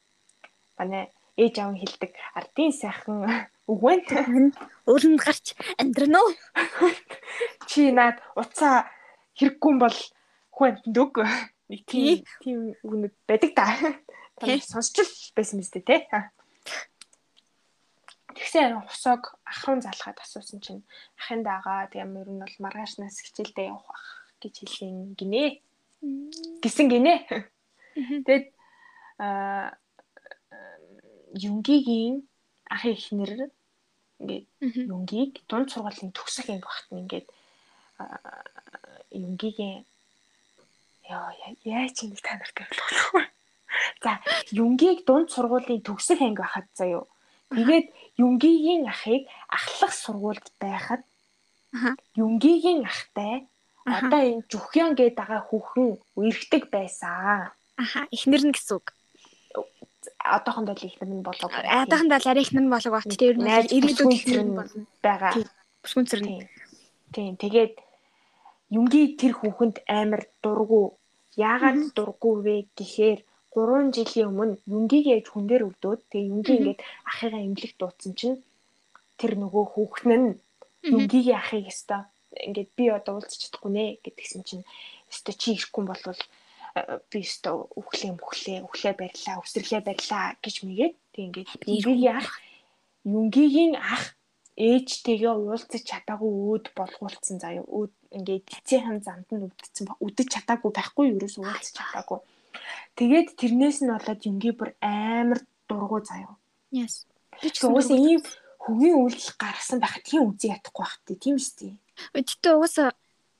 [0.77, 3.17] Манай ээж аав хэлдэг ардын сайхан
[3.71, 4.51] үг байна.
[4.85, 6.33] Өөрөнд гарч амьдрна уу?
[7.69, 8.89] Чи наад утсаа
[9.37, 9.97] хэрэггүй бол
[10.53, 11.23] хүн дөг.
[11.69, 13.65] Нэг тийм тийм үгнүүд байдаг та.
[14.37, 16.05] Та сонсч байсан мэт те.
[18.33, 20.81] Тэгсэн хусог ахрын залгаад асуусан чинь
[21.21, 25.61] ахын дагаа тийм ер нь бол маргаашнаас хичээлдээ явах гэж хэлсэн гинэ.
[26.61, 27.13] Гисэн гинэ.
[28.25, 28.47] Тэгэд
[29.21, 29.77] аа
[31.33, 32.29] Юнгигийн
[32.69, 33.49] ах ихнэр
[34.19, 34.45] ингээд
[34.93, 37.27] Юнгийг дунд сургуулийн төгсөх анги багт нь ингээд
[39.25, 39.81] Юнгигийн
[41.09, 41.33] яа
[41.65, 43.23] яаж ингэ та нарт ойлгох вэ?
[44.03, 44.11] За
[44.63, 47.09] Юнгийг дунд сургуулийн төгсөх анги байхад заяо.
[47.49, 47.87] Тэгээд
[48.25, 49.23] Юнгигийн ахыг
[49.57, 51.01] ахлах сургуульд байхад
[52.15, 53.49] Юнгигийн ахтай
[53.85, 57.49] одоо энэ Жүхян гээд байгаа хүүхэн үерхдэг байсан.
[57.83, 58.87] Аха эхнэр нь гэсэн үг
[60.19, 61.49] одоохондоо л ихнэр нь болоо.
[61.51, 65.33] Одоохондоо л арай ихнэр нь болоо бат тэр нь иргэдүүд ихнэр нь болно байгаа.
[65.83, 66.47] Бүсгүнцэр нь.
[67.13, 67.35] Тийм.
[67.37, 67.73] Тэгээд
[68.73, 70.97] Юнги тэр хүүхэнд амар дургу.
[71.37, 73.19] Яагаад дургу вэ гэхээр
[73.53, 78.37] 3 жилийн өмнө Юнгиг ээж хүн дээр өвдөөд тэгээ Юнги ингээд ахыгаа эмнэлэг дуудсан чинь
[79.21, 80.29] тэр нөгөө хүүхэн нь
[80.89, 82.01] Юнгигийн ахыг өстой
[82.33, 84.63] ингээд би одоо уулзч чадахгүй нэ гэдгсэн чинь
[85.11, 86.19] өстой чи ирэхгүй болвол
[87.09, 87.49] би өстө
[87.79, 92.29] өглөө мөхлөө өглөө барьлаа өсрлөө барьлаа гэж мэгээд тэг ингээд юнгийн ах
[93.05, 94.05] юнгигийн ах
[94.57, 97.65] ээжтэйгээ уулзаж чадаагүй өөд болгуулсан заяа.
[97.65, 102.19] Өөд ингээд эцсийн замд нь өвдсөн үдэж чадаагүй байхгүй юурээс уулзаж чадаагүй.
[102.97, 106.37] Тэгээд тэрнээс нь болоод юнги бүр амар дургу заяа.
[106.69, 107.05] Yes
[107.41, 108.21] би ч уусаа ийм
[108.63, 111.71] хөгийн үйлдэл гаргасан байхад тийм үзий ятахгүй байх тий тийм үстэй
[112.17, 112.89] Өдөртөө уусаа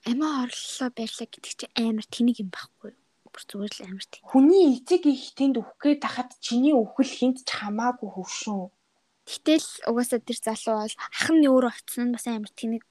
[0.09, 3.02] амиа орлоо барьлаа гэдэг чи амар тэнэг юм байхгүй юу
[3.33, 4.23] бүр зүгээр л амар тийм.
[4.29, 8.69] Хүний эцэг их тэнд үхгээд тахад чиний үхэл хинт ч хамаагүй хөвшөн.
[9.25, 12.83] Гэтэл угаасаа тэр залуу бол ах нь өөрөө очсон нь бас амар тэнэг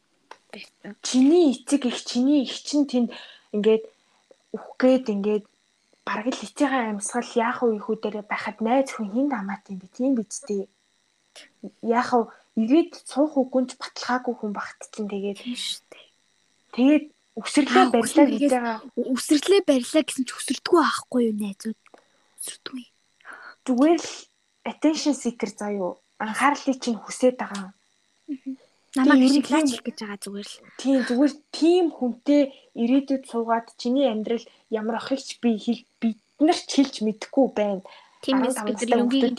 [0.51, 0.99] байсан.
[1.07, 3.09] Чиний эцэг их чиний их чинь тэнд
[3.55, 3.85] ингээд
[4.53, 5.45] үхгээд ингээд
[6.05, 10.13] бараг л эцээгээ амьсгал яах вэ хүүдэрэ байхад найз хүн хинд хамаат юм би тийм
[10.19, 10.67] биз дээ.
[11.87, 16.07] Яах вэ ирээд суух үгүнч баталгаагүй хүн багт чинь тэгээд тийм шүү дээ.
[16.77, 18.79] Тэгээд Үсрэглээ барьлаа гэж байгаа.
[18.97, 21.81] Үсрэглээ барьлаа гэсэн ч өсөрдгөө аахгүй юу найзууд.
[22.37, 22.85] Өсөрдгөө.
[23.65, 24.13] Зүгээр л
[24.69, 25.97] attention seeker заяо.
[26.21, 27.73] Анхаарлыг чинь хүсээд байгаа.
[28.93, 30.61] Намайг шиглаач гэж байгаа зүгээр л.
[30.77, 32.43] Тийм зүгээр тийм хүнтэй
[32.77, 35.57] ирээдүйд суугаад чиний амьдрал ямар ахыгч би
[36.01, 37.81] бид нар ч хэлж мэдэхгүй байна.
[38.21, 39.33] Тиймээс бид нар юугийн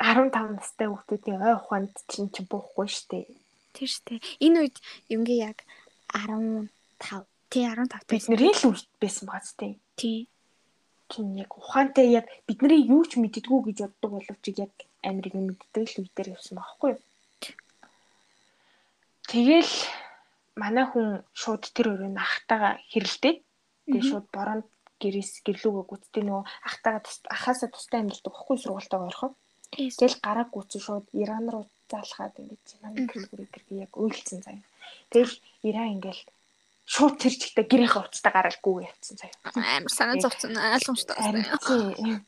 [0.00, 3.28] 15 настай хүүхдүүдийн ой ухаанд чинь ч буухгүй штэ.
[3.76, 4.24] Тэр штэ.
[4.40, 4.76] Энэ үед
[5.12, 5.58] юнгийн яг
[6.10, 7.26] 10 15.
[7.50, 9.78] Тий 15 бидний л үед байсан байгаа зү.
[9.96, 10.26] Тий.
[11.10, 14.72] Чин яг ухаантай яг бидний юу ч мэддэггүй гэж боддог боловч яг
[15.04, 17.02] амирыг мэддэг л үе дээр явсан байхгүй юу?
[19.28, 19.74] Тэгэл
[20.56, 23.38] манай хүн шууд тэр өрөөнд ахтаага хэрэлдээд
[23.90, 24.68] тэгээ шууд бороонд
[25.02, 27.00] гэрээс гэрлүүгээ гүцтэй нөгөө ахтаага
[27.36, 29.32] ахаасаа тустай амьддаг байхгүй сургуультайгаа орхон.
[29.74, 34.64] Тэгэл гараа гүцэн шууд Иран руу заалхаад ингэж манай гэрээ яг өөлцсөн заяа.
[35.12, 35.34] Тэгэл
[35.68, 36.22] Иран ингээл
[36.84, 39.36] шууд тэр чигтээ гэрийнхээ уцтай гараалгүй явцсан заяа.
[39.56, 41.16] Амар санаа зовцсон ойлгомжтой.
[41.16, 42.24] Харин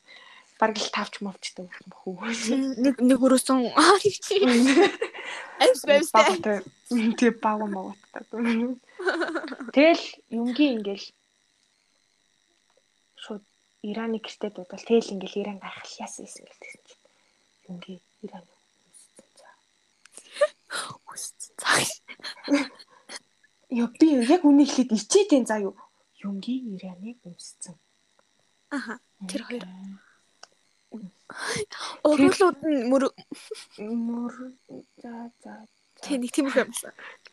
[0.58, 2.16] бараг л тавч мовчтой юм баху.
[2.24, 3.68] Нэг нэг өрөөсөн
[5.60, 6.64] Эвс бэвстэй.
[7.20, 8.80] Тэг баг мовоттой.
[9.76, 11.06] Тэгэл юмгийн ингээл
[13.20, 13.44] шууд
[13.84, 17.04] Ираны гэртээ дуудал тэгэл ингээл Иран гайхал яасан юм гэлсэн чинь.
[17.68, 18.44] Юмгийн Иран
[18.88, 19.54] үсцэн цаа.
[21.12, 21.76] Үсцэн цаа.
[23.76, 25.74] Яа би яг үнийг хэлээд ичээдэн заа юу.
[26.24, 27.76] Юнгийн Ираныг өмссөн.
[28.72, 28.96] Аха.
[29.28, 29.64] Тэр хоёр.
[32.08, 33.12] Оруулууд нь мөр
[34.08, 34.34] мөр
[35.02, 35.12] за
[35.42, 35.52] за.
[36.00, 36.72] Тэ нэг тийм юм байна.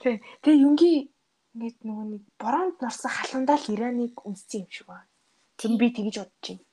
[0.02, 0.20] Тэ.
[0.44, 1.08] Тэгээ Юнгийн
[1.56, 5.08] ингээд нөгөө нэг бороонд норсон халундаа л Ираныг өмссөн юм шиг байна.
[5.56, 6.73] Тэр би тэгж бодож байна.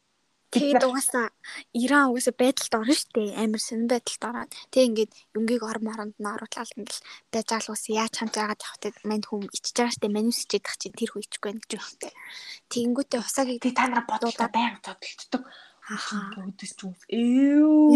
[0.51, 1.31] Тэгээд угаасаа
[1.71, 3.39] Иран угаасаа байдалд орно шүү дээ.
[3.39, 4.51] Амар сонир байдалд ороод.
[4.75, 8.65] Тэг ингээд юмгийг ор моронд нь оруулаад ингээл байж байгаа л уус яаж хамт жагаад
[8.67, 12.19] явахтай мань хүм ичж байгаа штэ мань үсчээд тах чинь тэр хүү ичихгүй гэж байна.
[12.67, 15.43] Тэгэнгүүтээ усаагийг тэг та нараа бодолтой байнга зодтолддог.
[15.87, 16.35] Ахаа.
[16.43, 17.03] Өдөс ч үс.
[17.11, 17.95] Эё.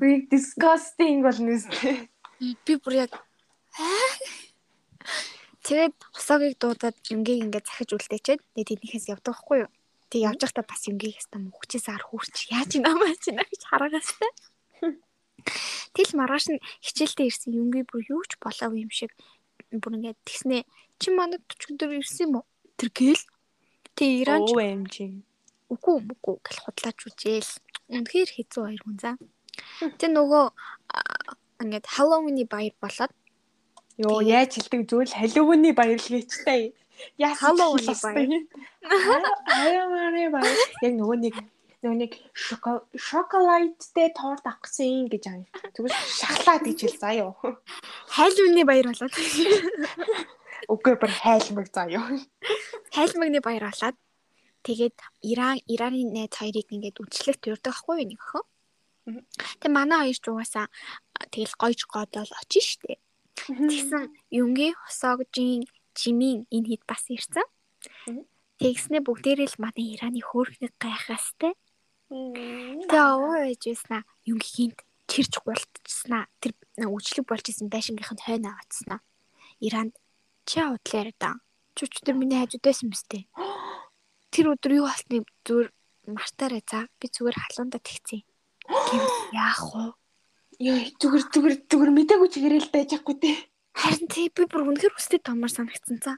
[0.00, 2.08] Би disgusting болно үстэй.
[2.68, 3.12] Би бүр яг
[5.64, 9.70] Тэгээд хосоогийг дуудаад юнгийг ингээд захиж үлдээчээд тэгээд тэднийхээс явдаг байхгүй юу?
[10.10, 13.62] Тэг явж байхдаа бас юнгийг ястаа мөхчээс ар хүрч яаж ин амаа чи наа гэж
[13.68, 14.30] хараагаастай.
[15.94, 19.12] Тэл маргааш нь хичээлдээ ирсэн юнгийн бүр юу ч болоогүй юм шиг
[19.70, 20.64] бүр ингээд тэгснэ
[21.00, 22.46] чи манай 40 өдөр ирсэн юм уу?
[22.78, 23.24] Тэр гээл
[23.96, 24.96] тэг Иранч OMG.
[25.72, 27.52] үгүй үгүй гэл худлаач үжээл.
[27.92, 29.16] Үнэхээр хэцүү хоёр хүн заа.
[29.98, 30.44] Тэг нөгөө
[31.62, 33.12] ингээд Halloween-ы баяр болоод
[33.94, 36.74] Йоо яаж хэлдэг зүйл халууны баярлалгийчтэй.
[36.74, 36.83] Яа
[37.18, 38.30] Halloween-ы баяр.
[39.48, 40.58] Хаяаманы баяр.
[40.82, 41.34] Яг нөгөө нэг
[41.84, 45.44] нөгөө нэг шоко- шоколадтай торт авсан гэж аа.
[45.76, 47.34] Тэгвэл шоколад гэж хэл заа ёо.
[48.08, 49.12] Хайлмагны баяр болоод
[50.68, 52.04] Үгүй бүр хайлмаг ёо.
[52.96, 53.96] хайлмагны баяр болоод
[54.64, 54.96] тэгээд
[55.28, 58.48] Иран Ираны найз хоёрыг ингээд үчлэгт урьдаг ахгүй нэг охин.
[59.60, 60.66] Тэг манай хоёр ч угаасаа
[61.28, 62.96] тэгэл гойж годол очиж штэ.
[63.44, 67.46] Тэгсэн юнгийн хосоогжийн жимийн энэ хэд бас ирсэн.
[68.58, 71.52] Тэгснэ бүгдээрээ л манай Ираны хөөрхнэг гайхаастай.
[72.10, 72.86] Мм.
[72.86, 74.78] Тэгээ овоо ээж байснаа юнгийнт
[75.10, 76.30] чирч гултчихснаа.
[76.38, 79.00] Тэр үчлэг болж исэн байшингийнх нь хойно аваадснаа.
[79.58, 79.94] Иранд
[80.46, 81.40] чи удлаар да.
[81.74, 83.26] Чүч тэр миний хажууд байсан дээ.
[84.32, 85.68] Тэр өдөр юу болсныг зүгээр
[86.14, 86.86] мартаарай за.
[86.98, 88.22] Би зүгээр халуунда тэгцэн.
[88.88, 89.84] Гэвэл яах вэ?
[90.62, 93.32] Йоо зүгээр зүгээр зүгээр мэдээгүй чигээрэл байж ахгүй те.
[93.74, 96.16] Харин тий би бүр үнэхэр өстэй томор санагдсан цаа.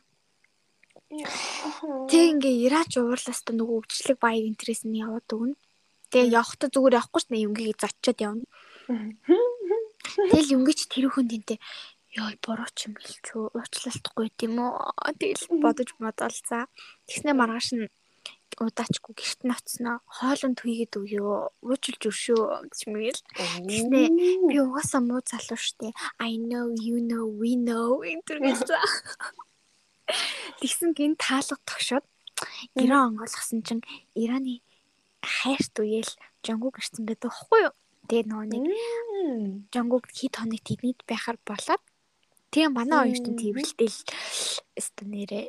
[2.11, 5.57] Тэг ингээ ираач уурлаас та нөгөө өвчлөг баяр интерес нь яваад өгнө.
[6.13, 8.47] Тэгээ явахдаа зүгээр явахгүй ш нь юнгийг зоччод явна.
[10.31, 11.59] Тэгэл юнгич тэр хүн тэнтэй
[12.21, 14.73] ёо буруу ч юм хэлч үү уучлалтгүй тийм үү
[15.21, 16.65] тэгэл бодож бодолцаа.
[17.09, 17.89] Тэгснэ маргааш нь
[18.57, 20.01] удаачгүй гэрт нь оцсноо.
[20.07, 23.21] Хоолнд түйгээд өгөө уучлж өршөө гэж мэгэл
[23.67, 24.03] Тэгснэ
[24.49, 25.93] би угаасаа муу залуу штэ.
[26.23, 28.63] I know you know we know интернет
[30.61, 32.05] Тэгсэн гин таалга тогшоод
[32.79, 33.83] Иран онгойлгосон чинь
[34.15, 34.63] Ираны
[35.21, 36.13] хайрт үеэл
[36.45, 37.75] Жонгуг ирсэн байдаг байхгүй юу?
[38.07, 38.65] Тэгээ нөгөө нэг
[39.75, 41.83] Жонгуг хит хоног тэднийд байхаар болоод
[42.55, 43.99] тэгээ манай хоёр чинь тэрвэлтэл
[44.79, 45.41] өстө нэрэ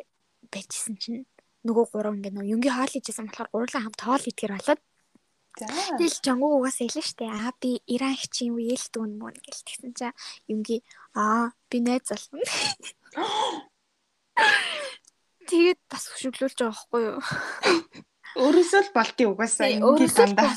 [0.50, 1.30] байжсэн чинь
[1.68, 4.82] нөгөө гурав ингээ нөгөө юнгийн хоол хийжсэн болохоор гурлаа хамт хоол идэхэр болоод
[5.58, 5.66] За.
[5.98, 10.18] тэгэл Жонгуг угаасаа хэлэн штэ аа би Иран хичийн үеэл дүүн мөн гэл тэгсэн чинь
[10.46, 10.86] юнгийн
[11.18, 12.46] аа би найз залуу
[15.48, 17.20] Тэгээд бас хөшөглүүлж байгаа байхгүй юу?
[18.38, 20.54] Өөрөөсөө л болтын угаасаа ингээд л дандаа.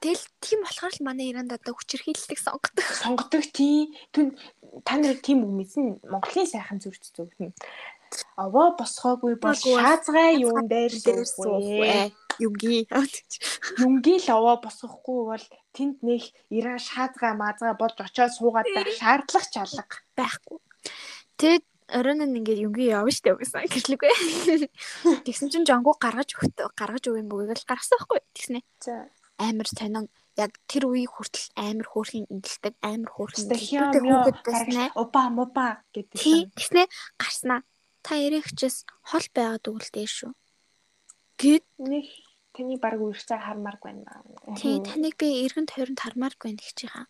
[0.00, 2.84] Тэгэл тийм болохоор л манай Иранд одоо хүчирхийлэлтийг сонгодог.
[2.84, 4.36] сонгодог тий түн
[4.86, 7.56] та нарыг тийм үг мэдсэн Монголын сайхан зүрт зүгтэн.
[8.36, 12.12] Аваа босгоогүй бол шаазгай юун дээр Дээр суухгүй.
[12.38, 12.86] Юнги.
[13.78, 15.44] Юнгийн л аваа босгохгүй бол
[15.74, 19.86] тэнд нэг Иран шаазгай маазгай болж очоод суугаад байх шаардлага чалга.
[20.18, 20.58] байхгүй.
[21.38, 24.10] Тэгэд оройн нь ингээд юнги явна штэ гэсэн гэрлэггүй.
[25.26, 28.20] Тэгсэн чинь жонгоо гаргаж өгт гаргаж өгөн бүгд л гаргасан байхгүй.
[28.34, 29.06] Тэгснэ За.
[29.38, 34.90] амар сонин яг тэр үеийг хүртэл амар хөөрхөн эндэлдэг амар хөөрхөн байсан ээ.
[34.98, 36.18] опа мопа гэдэг.
[36.56, 36.90] Тэгснэ
[37.20, 37.62] гарснаа.
[38.04, 40.32] Та эрэгчээс хол байгаад өгөлтэй шүү.
[41.40, 42.06] Гэт Нэг
[42.52, 44.22] таны баг үрцээ хармааргүй байна.
[44.60, 47.06] тий таныг би эргэн тойронд хармааргүй байна гэж байгаа.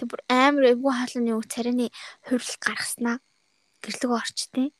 [0.00, 1.86] Тэг бүр амар эвгүй хаалны үг царины
[2.24, 3.16] хурил гаргаснаа
[3.84, 4.72] гэрлэг орчтیں۔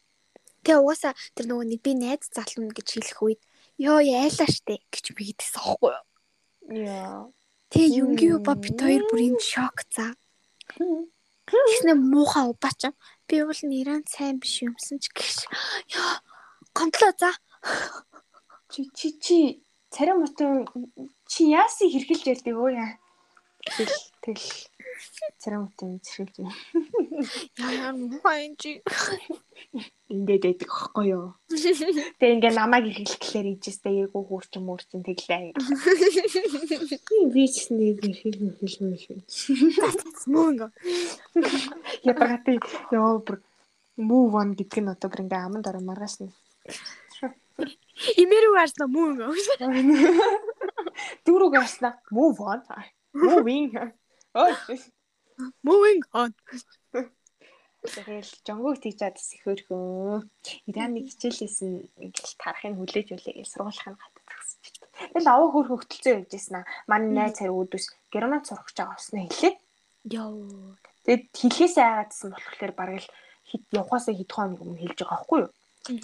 [0.65, 3.41] Тэг угаасаа тэр нөгөө нэг би найз залуу гэж хэлэх үед
[3.77, 6.05] ёо яйлаа штэ гэж би гэдсэн аахгүй юу.
[6.81, 7.29] Яа.
[7.71, 10.17] Тэг юнгийн уба бит хоёр бүр юм шок за.
[11.47, 12.91] Тэгснэ муухай уба ч
[13.31, 15.47] би бол нэрэн сайн биш юмсан ч гэж.
[15.95, 16.13] Ёо
[16.75, 17.31] гомдлоо за.
[18.73, 19.39] Чи чи чи
[19.95, 20.67] царим утын
[21.31, 22.93] чи яасын хэрхэлж ялдаг өө яа.
[23.71, 24.41] Тэл тэл
[25.41, 26.55] царим утын зэрхэлж байна.
[27.57, 28.83] Яа муухай юм чи.
[30.13, 31.27] Ингээд байдаг аахгүй юу.
[31.49, 35.57] Тэгээ ингээ намайг хэрхэлэхлээр ижстэй ээгүү хурчин мөрчин тэглээ.
[37.33, 39.19] Би ч нэг хэрхэл хэрхэл шүү.
[40.29, 40.69] Мөнгө.
[42.05, 42.61] Япагаты
[42.93, 43.41] ёо бүр
[43.97, 46.33] move on гэдэг нь одоо бүр ингээ аманд ороо маргааш нь.
[48.21, 49.33] Имэрүү арсна мөнгө.
[51.25, 52.61] Дүүрэг гарснаа move on.
[53.13, 53.73] Moving.
[55.63, 56.31] Moving on.
[57.81, 60.21] Тэгэл жонгог тийж чадс их хөрхөө.
[60.69, 65.09] Ираны хичээлээс нь ингээл тарахыг хүлээж үлээ гэж сургуулийнхаа хатад тагсч байна.
[65.17, 66.69] Тэгэл аваа хөр хөвгөлцөө явж ийсэн аа.
[66.85, 69.55] Манай найз цар үүдвэс герман сурах гэж байгаа уснаа хэлээ.
[70.13, 70.77] Йоо.
[71.09, 73.09] Тэгэд хэлхээсээ айгаадсан болохоор бараг л
[73.49, 75.51] хит явахаасаа хэд хоног өмнө хэлж байгаа байхгүй юу?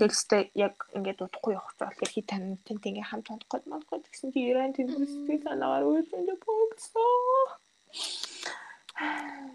[0.00, 4.32] Тэгэхдээ яг ингээд удахгүй явах гэж болохоор хит тань тэнт ингээ хамт унахгүй манахгүй Тэгсэн
[4.32, 7.60] чи Иран тэндээс сэтгэл санаагаар үйлдэлээ богцсон.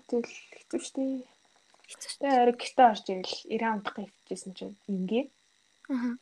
[0.07, 1.03] Тэгэл хэцүү штэ.
[2.21, 5.25] Тэгээ ариг гэртээ орж ирэл Иран унтах гэвчихсэн чинь ингээ.
[5.91, 6.15] Аа.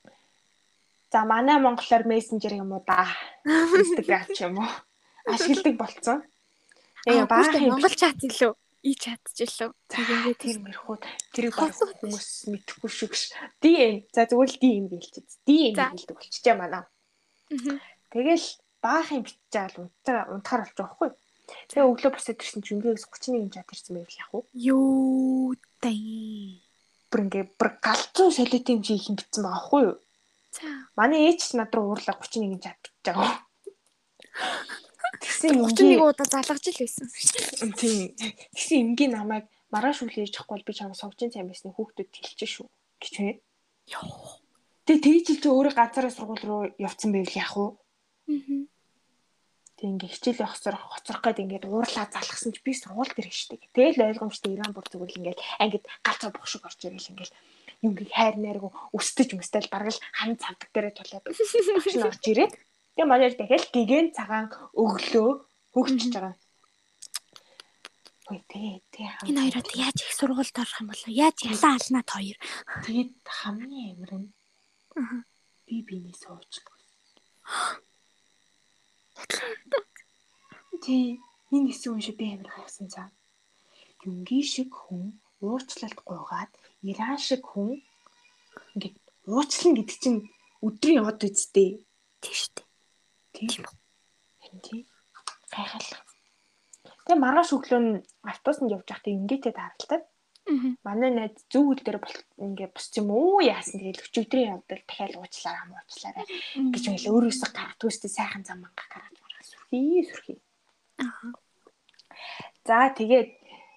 [1.12, 3.10] За манай монголоор мессенжер юм уу да.
[3.45, 4.72] Instagram ч юм уу.
[5.26, 6.20] Ашигладаг болцсон.
[7.05, 8.53] Тэгээ Тэгээ баахан Монгол чат илүү
[8.84, 9.72] и чат ч илүү.
[9.89, 11.03] Тэр мэрхүүд
[11.34, 13.24] тэрийг баг хүмүүс мэдэхгүй шүү гэж.
[13.60, 15.28] DM за зүгээр л DM гэлчихэд.
[15.43, 16.84] DM гэлдэг болчихжээ манай.
[16.86, 17.78] Аа.
[18.14, 18.47] Тэгэл
[18.82, 21.10] баахан бичиж байгаа л унтахаар болж байгаа хгүй.
[21.70, 24.41] Тэгээ өглөө босоод ирсэн чинь үнгээс 31 чат ирсэн байв яах вэ?
[24.54, 26.00] Юу тай.
[27.10, 29.97] Бүр ингээ бүр галзуу солиотын хэмжээ их битсэн байгаа хгүй юу?
[30.54, 30.68] За.
[30.97, 33.34] Манай ээч ч над руу уурлаа 31 чат бичиж байгаа.
[35.20, 37.08] Тэгсэн 31 ингээ удаа залгаж л байсан.
[37.78, 38.14] тийм.
[38.54, 42.50] Тэгсэн ингийн намайг маргааш үл ээж ахгүй бол би чамд согжин сайн байсны хүүхдүүд хэлчих
[42.50, 42.68] шүү
[43.02, 43.32] гэж вэ.
[43.93, 44.41] Йоо.
[44.86, 47.68] Тэгээ тэгж хэл чи өөрөө ганцаараа сургууль руу явцсан байвал яах вэ?
[48.34, 48.79] Аа.
[49.80, 53.64] Тэг ингээ хичээл явахсаар хоцрох гээд ингээд уурлаа залгсан чи би сургууль дээр штеп.
[53.72, 57.32] Тэгэл ойлгомжтой Иран бүр зүгээр л ингээд ангид галцаа бохшиг орж ирэл ингээд
[57.88, 62.04] юм гийг хайр найргу өстөж мөстэй л бараг л хан цавдаг дээрээ тулаад багш нь
[62.04, 65.30] орж ирээд тэгээ манай дахиад гигэн цагаан өглөө
[65.72, 66.36] хөгжиж байгаа.
[68.30, 72.38] Ой тэгээ тэгээ Энэ хоёроо яаж их сургуульд орох юм бол яаж ялаа алнаа хоёр.
[72.84, 74.28] тэгээд хамгийн амир нь
[75.66, 76.52] би биний сууж.
[80.84, 81.20] Тий
[81.53, 83.07] энэ хэсэг унши би амир хайсан цаа.
[84.07, 86.51] Юнги шиг хүн уучлалт гуйгаад
[86.89, 87.84] Иран шиг хүн
[88.76, 88.95] ингээд
[89.28, 90.20] уучлан гэдэг чинь
[90.65, 91.70] өдрийн яваад үсттэй.
[92.22, 92.67] Тийм шүү дээ.
[93.47, 93.65] Тийм.
[94.65, 94.82] Тий.
[95.53, 96.01] Гайхалтай.
[97.05, 97.91] Тэгээ маргааш өглөө нь
[98.32, 99.99] автобусанд явж байхдаа ингээтэй тааралтай.
[100.84, 102.00] Манай найз зөв үйл дээр
[102.41, 106.26] ингээ босч юм уу яасан тэгэл өчигдрийн явдал дахиад уучлаарай ам уучлаарай
[106.74, 110.39] гэж байл өөрөөсөө гаргадгүй өстэй сайхан зам манга гаргаж маргаа сүрхий сүрхий.
[111.00, 111.32] Аа.
[112.66, 113.30] За тэгээд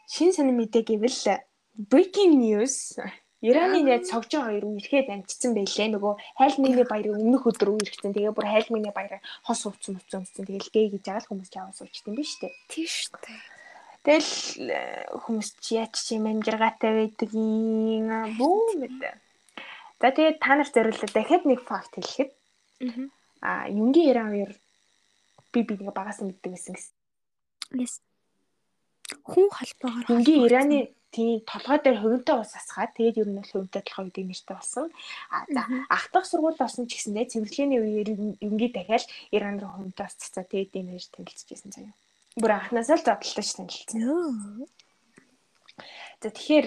[0.09, 1.45] шин сонир мэдээ гэвэл
[1.91, 2.97] breaking news
[3.43, 5.91] Ираны найз согжин хоёр үерхэд амжицсан байлээ.
[5.91, 8.15] Нөгөө хайлмины баярын өмнөх өдөр үерхсэн.
[8.15, 10.23] Тэгээ бүр хайлмины баяраа хос ууцсан ууцсан.
[10.31, 12.55] Тэгэл гээ гэж байгаа л хүмүүс яваа суучт юм биш үү?
[12.71, 13.62] Тийм шүү дээ.
[14.03, 14.31] Тэгэл
[14.67, 19.03] э, хүмүүс чи яач чи амжиргаатай байдаг юм бүү мэд.
[20.03, 22.31] За тэгээд та нар зориулаад дахиад нэг факт хэлэхэд
[23.43, 23.67] Аа.
[23.69, 24.53] Юнгийн Иран хоёр
[25.53, 26.95] би бинийг багаас мэддэг гэсэн гэсэн.
[27.79, 27.95] Yes.
[29.27, 30.79] Хүн холбоогоор Юнгийн Ираны
[31.11, 34.87] тийм толгой дээр хувинтай ус асгаад тэгээд ер нь бол хувинтай толгой гэдэг нэртэй болсон.
[35.31, 35.87] А за Мгм.
[35.91, 38.09] ах トゥ сургууль орсон ч гэсэндээ цэвэрлэгээний үеэр
[38.47, 41.95] Юнгийн дахиад Иран руу хувинтай ус цацаа тэгээд энэ нэр танилцчихсэн заяа.
[42.41, 44.67] Бүр анхнаасаа л ч танилцсан.
[46.23, 46.67] За тэгэхээр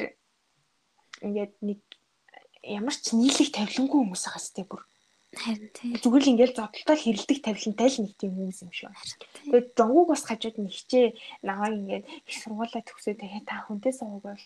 [1.26, 1.80] ингээд нэг
[2.62, 4.82] ямар ч нийлэг тавилангүй хүмүүс байгаа сте бүр
[5.36, 5.96] Харин тийм.
[6.00, 8.92] зүгээр л ингээд зодтолтой хэрэлдэг тавилантай л нэг тийм хүмүүс юм шүү.
[9.52, 11.08] Тэгээд жонгуг бас хажууд нь хичээ
[11.44, 14.42] наваа ингээд их сургуулаа төгсөө тэгээд та хүнтэй суугаад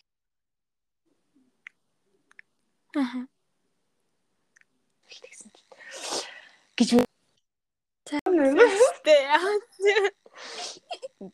[2.97, 3.29] Аа.
[5.09, 5.49] тэгсэн
[6.73, 7.05] гэж үү.
[8.09, 8.17] За.
[9.05, 9.13] Тэ.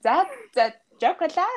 [0.04, 0.26] За
[0.56, 1.48] за жокола.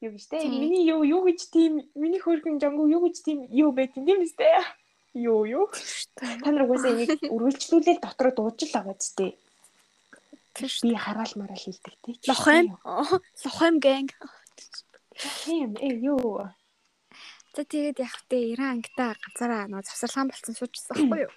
[0.00, 0.52] Юу гэж Тийм.
[0.62, 4.22] миний юу юу гэж тийм миний хөргөн жонгу юу гэж тийм юу байт юм тийм
[4.22, 4.62] үстэй.
[5.14, 5.66] Юу юу.
[6.14, 9.34] Та нар угаасаа энийг үргэлжлүүлээд дотроо дууж л байгаа зү.
[10.54, 10.90] Тийм шүү.
[10.90, 12.14] Би хараал мараал хэлдэг тий.
[12.28, 12.78] Лохойм.
[13.44, 14.10] Лохойм гэнг.
[15.42, 16.46] Тийм ээ юу.
[17.56, 21.32] За тэгээд яг тэ Иран ангита ганцаараа нөө завсарлаан болцсон суучсан байхгүй юу?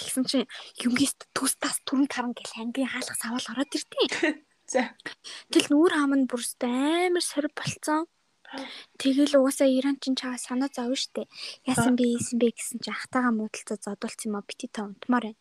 [0.00, 0.48] Тэгсэн чинь
[0.80, 4.08] юмгис төс тас түрэн таран гэл ангийн хаалга савал ороод иртий.
[4.72, 4.96] За.
[5.52, 8.08] Тэгэл нүүр хам нь бүрст амар сорив болцсон.
[8.96, 11.28] Тэгэл угаасаа Иран чин чаваа санаа зовно штэ.
[11.68, 15.38] Яасан бэ, ийсэн бэ гэсэн чинь ахтагаа муудалцаа зодуулсан юм а бити та унтмаар байна.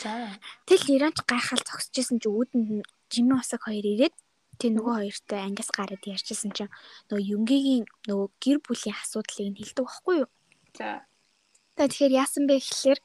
[0.00, 0.40] За.
[0.66, 4.16] Тэгэл Иран ч гайхал зогсчихсэн чи үүдэн жимэн усаг хоёр ирээд
[4.56, 6.72] тэг нөгөө хоёртой ангиас гараад ярьчихсан чинь
[7.10, 10.28] нөгөө юнгийн нөгөө гэр бүлийн асуудлыг нь хэлдэг байхгүй юу?
[10.78, 11.04] За.
[11.74, 13.00] За тэгэхээр яасан бэ гэхэлэр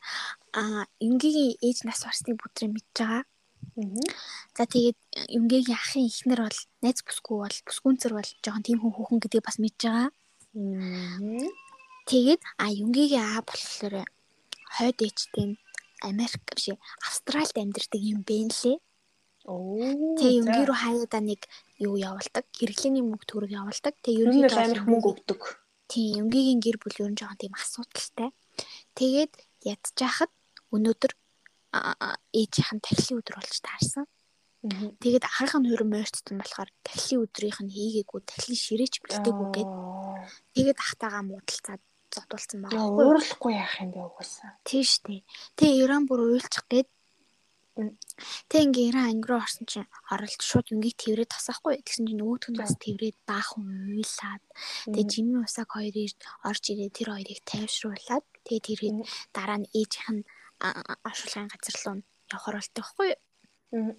[0.53, 3.23] а юнгийн ээж нас барсны бүдрийг мэдж байгаа.
[4.57, 4.99] За тэгээд
[5.33, 9.57] юнгийн ахын ихнэр бол найз бүсгүй бол бүсгүнцэр бол жоохон тийм хүн хүүхэн гэдгийг бас
[9.57, 10.09] мэдж байгаа.
[12.09, 14.05] Тэгээд а юнгийн аа болохоор
[14.77, 15.57] хойд ээжтэй
[16.05, 16.69] Америк биш
[17.03, 18.77] Австральд амьдардаг юм бэ нэлээ.
[19.49, 20.13] Оо.
[20.17, 21.41] Тэгээ юнгийн руу хаяада нэг
[21.81, 22.45] юу явуулдаг.
[22.55, 23.93] Хэрэглээний мөнгө төгрөг явуулдаг.
[24.05, 25.41] Л ерөнхийдөө амирх мөнгө өгдөг.
[25.91, 28.29] Тийм юнгийн гэр бүл ер нь жоохон тийм асуудалтай.
[28.99, 29.33] Тэгээд
[29.63, 30.31] ядчихад
[30.75, 31.13] өнөөдөр
[32.35, 34.03] ээжийнх нь тахилын өдөр болж таарсан.
[34.99, 39.71] Тэгээд ахынх нь хөрөн морьцсон болохоор тахилын өдрийнх нь хийгээгүй тахилын ширээч бэлдээгүй гээд
[40.51, 41.81] тэгээд ахтагаа муудалцаад
[42.11, 44.59] зодуулсан байгаа уурлахгүй яах юм бэ угаасаа.
[44.67, 45.23] Тийм штэ.
[45.55, 46.89] Тэгээ Иран бүр уйлчих гээд.
[48.51, 51.79] Тэг ингээ Иран анги руу орсон чинь оролт шууд юнгийг тэрврээд тасахгүй.
[51.79, 53.63] Тэгсэн чинь нөгөөх нь бас тэрврээд баахан
[53.95, 54.43] уйлаад.
[54.91, 59.05] Тэгээ Жими усаг хоёр ирд орж ирээ тэр хоёрыг тайвшруулад тэгээ тэрийг Мм.
[59.35, 60.23] дараа нь ээжийнх нь
[60.65, 61.95] а- а- оршуулгын газар руу
[62.33, 63.93] явахаар болтой байхгүй юу?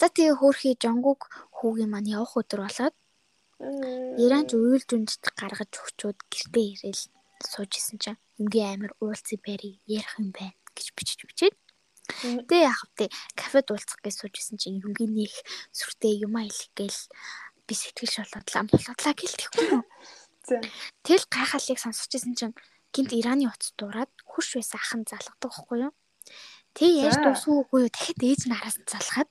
[0.00, 2.94] За тэгээ хөөхий Жонгук хүүгийн маань явах өдөр болоод
[4.20, 7.02] Иранч уйлж үнжид гаргаж өгчөөд гэртээ ирээл
[7.40, 11.56] сууж исэн чинь үнгийн амир уулзсан байрыг ярих юм байна гэж бичиж бичээд
[12.22, 12.44] Мм.
[12.46, 13.08] Тэ яах вэ?
[13.34, 15.32] Кафед уулзах гэж сууж исэн чинь юнгийн нэг
[15.72, 17.00] сүртэй юм аялах гээл
[17.66, 19.82] би сэтгэлш болоодлаа болоодлаа гэлтэхгүй юу?
[21.02, 22.54] Тэгэл гайхалыг сонсож исэн чинь
[22.94, 25.92] гинт Ираны утас дуураад хурш байсан ах нь залгадаг байхгүй юу?
[26.76, 27.90] Тэг яаж дуусгүй юу?
[27.92, 29.28] Дахиад ээж нь араас нь залгаад.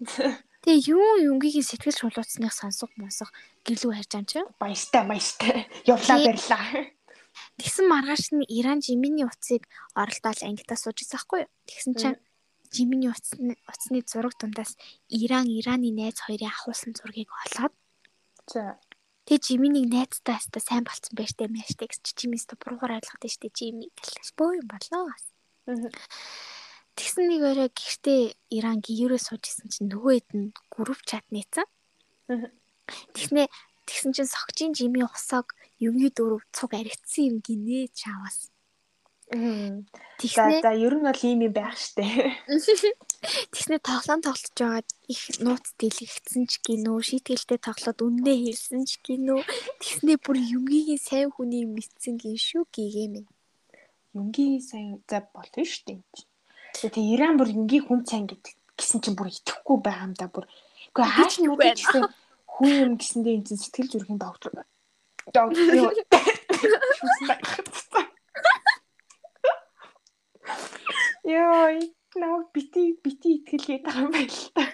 [0.66, 3.30] Тэгээ юу юнгийн сэтгэл шулуутсныг сонсох мосох
[3.62, 4.42] гэлүү харж чи.
[4.58, 5.70] Баяртай баяртай.
[5.86, 6.90] Явлаа барьлаа.
[7.60, 11.50] Тэгсэн маргааш нь Иран Жиминий утсыг оролдоол ангитаа сууж байсан байхгүй юу?
[11.70, 12.18] Тэгсэн чинь
[12.74, 14.74] Жиминий утасны утасны зураг дундаас
[15.06, 17.72] Иран Ираны найз хоёрын ахуулсан зургийг олоод
[18.46, 18.78] За.
[19.26, 23.34] Тэгээ Жиминийг найзтай хаста сайн болцсон байж тээ мэштэй гэж Жимис та буруугаар ойлгоод байна
[23.34, 25.10] шүү дээ Жими гэлээс бөө юм болоо.
[26.96, 28.22] Тэгсэн нэг өрөө гэртээ
[28.56, 31.66] Иран гэрээ сууж исэн чинь нөгөө хэд нь групп чат нээсэн.
[33.12, 33.50] Тэгснэ
[33.84, 35.52] тэгсэн чинь согжийн Жими усаг
[35.82, 38.54] юмгийн дөрөв цуг аригдсан юм гинэ чаавас.
[39.26, 42.30] Тэгснэ за ер нь бол ийм юм байх штэ.
[43.50, 49.42] Тэгснэ тоглоом тоглож байгаад их нууц дэлгэгдсэн ч гинөө шийтгэлтэй тоглоод үннээ хэлсэн ч гинөө
[49.82, 53.26] тэгснэ бүр юмгийн сайн хүний мэдсэн гин шүү гэгээмэн.
[54.14, 56.06] Юнгийн сайн за болно штэ.
[56.78, 60.46] Тэгээ Иран бүр юнгийн хүн сайн гэдэг гисэн чинь бүр итгэхгүй байгаа юм да бүр.
[60.94, 62.02] Гэхдээ Би ч хааш нь итгэхгүй мэдээ гэсэн
[62.46, 64.52] хүн юм гэсэндээ энэ сэтгэл зүрхийн доктор.
[65.34, 65.90] Доктор юу?
[65.90, 67.66] Шүүсэн байх.
[71.26, 71.74] Йоо,
[72.14, 74.64] намайг бити бити итгэлгээд байгаа юм байна л та.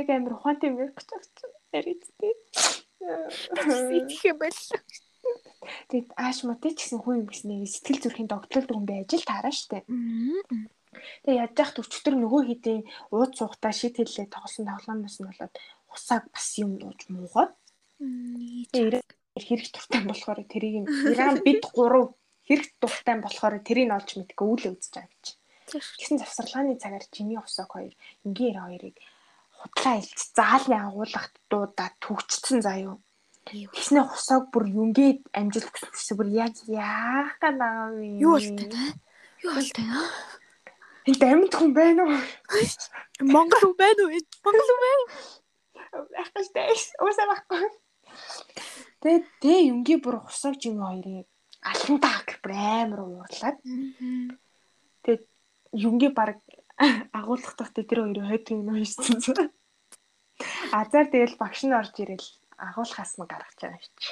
[0.00, 1.52] Яг амар ухаантай юм гэж бодсон.
[1.76, 2.32] Ярицтэй.
[3.98, 4.62] Итгэх юм байл.
[5.92, 9.84] Тэгээд ааш мөтэй ч гэсэн хүн юм гэснээр сэтгэл зүрхийн доктор дүнбэ ажил таараа штэ.
[9.84, 12.82] Тэгээ яаж яах төвчтөр нөгөө хэдийн
[13.12, 15.54] ууд суугатаа шид хэллээ тоглосон тоглоомноос нь болоод
[15.92, 17.52] усааг бас юм ууж муугаад
[18.72, 19.04] тэгээ
[19.36, 22.17] хэрэг туртай болохоор тэрийг Иран бид гурав
[22.48, 25.26] хэрэг туртай болохоор тэрийг олж мэдгүй үл үзэж байгаа гэж.
[25.68, 27.94] Тэгсэн завсарлааны цагаар Жими усааг хоёр
[28.24, 28.96] ингийн эр хоёрыг
[29.60, 32.96] худлаа илж заалны агуулгад дуудаад төгчцэн заяо.
[33.48, 38.20] Тэгснэ хусааг бүр юнгээд амжилт өгсөн бүр яг яах гэнаа вэ?
[38.20, 38.84] Юу болтой нэ?
[39.44, 40.00] Юу болтой нэ?
[41.08, 42.20] Энд амьд хүн байна уу?
[43.24, 44.20] Монгол хүн байна уу?
[44.44, 45.08] Монгол хүн байна уу?
[46.20, 46.82] Ах гэж дэс.
[47.00, 47.64] Уусаа байхгүй.
[49.00, 51.28] Тэгээ тэгээ юнгийн бүр хусааг жим хоёрыг
[51.72, 53.58] алхантаа гэх бүр амар уурлаад
[55.04, 55.24] тэгээ
[55.86, 56.38] юнгийн баг
[57.12, 59.50] агуулгах тахтай тэр хоёрын хойд юм хийсэн.
[60.72, 64.10] Азар тэгэл багш нь орж ирэл агуулгаас нь гаргаж байгаа юм чи.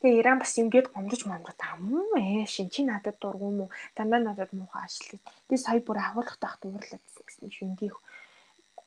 [0.00, 3.66] Тэгээ Иран бас ингээд гомдож момдод амуу ээ шин чи надад дургу мó
[3.96, 5.20] дандаа надад муухай ашлаа.
[5.48, 7.92] Би сая бүр агуулгах тахт уурлаад гэсэн шүү ингийн.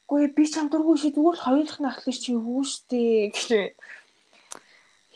[0.09, 3.77] Үгүй би ч ам дургу ши зүгээр л хоёулах нь ахлах чи юу штэ гэж.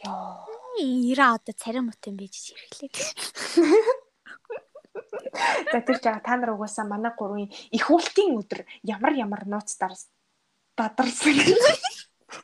[0.05, 0.55] Йоо.
[0.78, 2.91] Ира одоо царим мут юм бийж ирэхлээ.
[5.71, 10.09] За тэр жаа та нар угаасаа манай гурвын их уултын өдөр ямар ямар нууц дарс
[10.78, 11.36] дадарсан.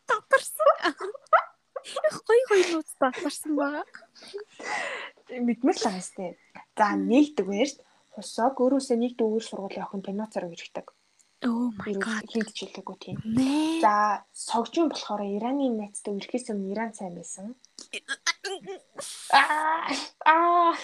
[0.08, 0.68] Татарсан.
[2.28, 3.84] Гой гой нууц татарсан баа.
[5.28, 6.38] Мэдмэр л байгаа сте.
[6.78, 7.72] За нэгдүгээр
[8.16, 10.88] хусааг өөрөөсөө нэг дүүгээр сургуулийн охин пенуцаар ирдэг.
[11.42, 12.26] Oh my god.
[12.30, 13.18] Хинт жилээгүй тийм.
[13.82, 17.58] За согжин болохоор Ираны найзтай ирэхээс өмнө Иран сайн байсан.
[19.34, 19.90] Аа
[20.22, 20.78] аа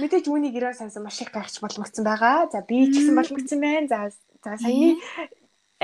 [0.00, 2.48] Мэдээж үүнийг Иран сансан маш их гайхаж боломжсон байгаа.
[2.48, 3.88] За би ч гэсэн боломжсон байна.
[3.92, 3.98] За
[4.40, 4.96] за саяны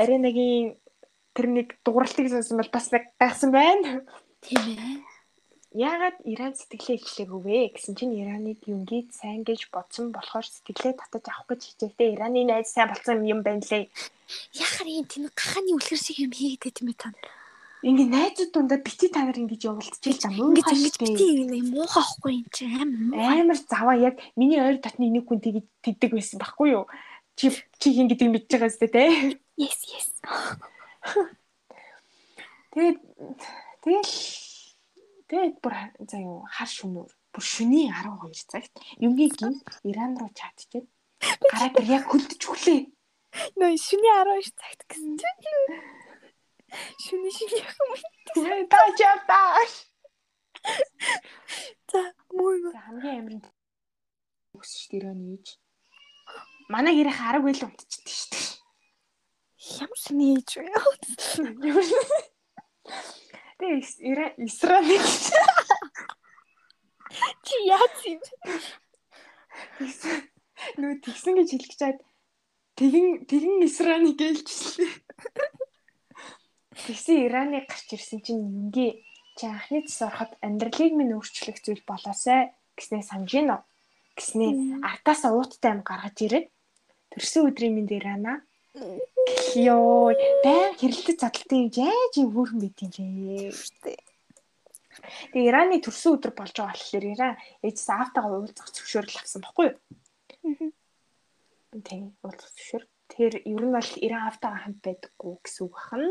[0.01, 0.81] аренагийн
[1.37, 4.01] тэр нэг дууралтыг сонсон бол бас нэг гайхсан байна.
[4.41, 5.16] Тийм ээ.
[5.77, 11.29] Яагаад Иран сэтгэлээ ичлээгүй вэ гэсэн чинь Ираныг юнгийг сайн гэж бодсон болохоор сэтгэлээ татаж
[11.29, 13.93] авах гэж хичээхдээ Ираны найз сайн болсон юм байна лээ.
[14.57, 17.13] Яхаар юм тийм гахааны үлгэр шиг юм хийгээд юм та.
[17.85, 22.01] Ингээ найзууд дундаа бити та нар ингэж явуулчихж байгаа мөн Ингээд ингэж бити юм муухай
[22.09, 23.37] ахгүй юм чи амар.
[23.37, 26.89] амар заваа яг миний ойр дотны нэг хүн тэгж тэгдэг байсан байхгүй юу?
[27.37, 29.37] Чи чи хин гэдэг мэдж байгаа зү тэ.
[29.61, 30.09] Yes yes.
[32.73, 32.97] Тэгээд
[33.85, 34.46] тэгэл
[35.31, 35.75] тэгээд бүр
[36.11, 38.73] за юу хар шөнөөр бүр шөнийн 12 цагт
[39.03, 39.55] юмгийн гин
[39.89, 40.87] Иран руу чатчихэд
[41.51, 42.81] гараа гэр яг хөлдөж өглөө.
[43.59, 45.43] Нөө шүний 12 цагт гэсэн чинь.
[47.05, 47.91] Шүний шүний юм.
[48.73, 49.73] Тааж явтааш.
[51.91, 52.01] За
[52.37, 53.43] муу хамгийн амарын
[54.57, 55.47] өсөж дөрөө нээж.
[56.73, 58.47] манай гэрийн хараг үйл унтчихдаг шүү дээ.
[59.83, 60.67] Ямар сони ээж вэ?
[63.57, 65.01] Тэгээ Израиль
[67.47, 68.21] Чи яац юм?
[70.77, 71.99] нөө тэгсэн гэж хэлэх чад
[72.77, 74.93] тэгин тэгин Израиль гэлжлээ.
[76.77, 79.05] Тэгсэн Ираны гарч ирсэн чинь юнги
[79.37, 83.61] чи анхны цэс ороход амьдралыг минь өөрчлөх зүйл болоосай гэснээ санаж гин үү?
[84.17, 84.53] Гэснээ
[84.85, 86.47] артаасаа ууттай юм гаргаж ирээд
[87.13, 88.45] төрсөн өдрийн минь Ирана
[89.67, 90.13] Йоо,
[90.45, 92.93] баян хэрэлдэж задлтын яаж юм хөөрхөн байт юм
[93.81, 93.97] бэ?
[95.33, 99.77] Тэгээ Ираны төрсөн өдөр болж байгаа болохоор Иран ээжээс аавтайгаа уулзах зөвшөөрөл авсан баггүй юу?
[101.89, 102.85] Тийм, уулзах зөвшөөр.
[103.13, 106.05] Тэр ер нь бол Иран аавтайгаа хамт байдаггүй гэсэн үг бахан.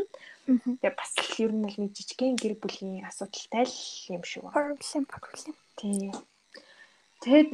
[0.46, 3.78] Тэгээ бас л ер нь бол нэг жижигхэн гэр бүлийн асуудалтай л
[4.10, 4.74] юм шиг байна.
[4.74, 5.54] Проблем, проблем.
[5.78, 6.14] Тийм.
[7.26, 7.52] Тэгэд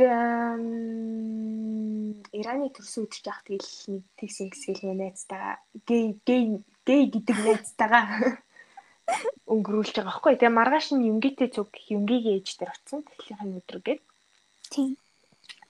[2.36, 5.56] Ираны төрсөн өдөр жаах тэгэл нэг тэгсэн гэсгэл нөө найзтайгаа
[5.88, 8.04] гей гей гей гэдэг найзтайгаа
[9.52, 10.36] өнгөрүүлж байгаа байхгүй.
[10.36, 13.00] Тэгээ маргааш нь юнгитэй цуг юнгийн ээж дээр очсон.
[13.04, 14.00] Тэглийнхэн өдөр гээд.
[14.72, 14.92] Тийм.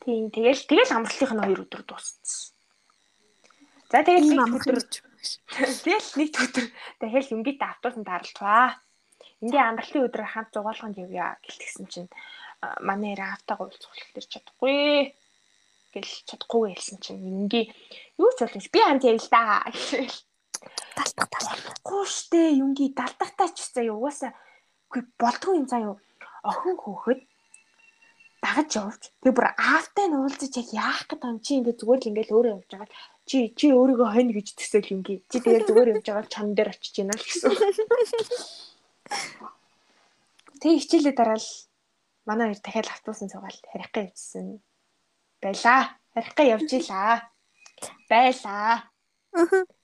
[0.03, 0.31] Тийм.
[0.35, 2.55] Тэгэл тэгэл амралтынх нь хоёр өдөр дууссан.
[3.91, 6.67] За тэгэл нэг өдөр тэгэл нэг өдөр
[6.99, 8.83] тэгэл юнгитэй автобусанд даралцваа.
[9.43, 12.11] Ингээ амралтын өдрөөр хамт зугаалганд явъя гэлтгсэн чинь
[12.81, 15.13] манай яраа автаагаа уулзах хэлтэр чадахгүй.
[15.93, 17.69] Гэл чадахгүй хэлсэн чинь ингийн
[18.19, 20.17] юу ч болов би хамт явъя л да гэхэл
[20.97, 24.33] талтах талтахгүй штэ юнги далтахтаа ч заа угаасаа
[24.89, 25.97] үгүй болдгүй юм заа юу?
[26.43, 27.21] Охин хөөхөд
[28.43, 32.11] дагаж явж тэг бүр аавтай нь уулзаж яг яах гэдэг юм чи ингээ зүгээр л
[32.11, 32.91] ингээл өөрөө явж байгаа.
[33.29, 35.23] Чи чи өөрийгөө хонь гэж төсөөл юнги.
[35.31, 37.55] Чи тэгээ зүгээр явж байгаа чан дээр очиж байна л гэсэн.
[40.63, 41.47] Тэг хичээлээ дараал
[42.27, 44.47] манай хоёр дахиад автобусын цугаал харихгаа явжсэн
[45.43, 45.83] байлаа.
[46.15, 47.15] Харихгаа явж илаа.
[48.11, 48.91] Байлаа.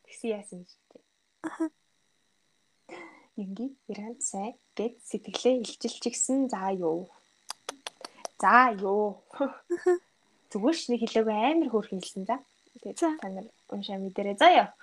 [0.05, 1.03] Тэгсэн яасан гэж тээ.
[3.43, 7.11] Инги Иранд сай гэд сэтгэлээ илчилж гисэн за юу.
[8.39, 9.23] За юу.
[10.51, 12.39] Зүгээр ш нэг хэлээгүй амар хөөрх хэлсэн за.
[12.83, 14.75] Тэгээ та нар уншаа мэдэрээ заяа.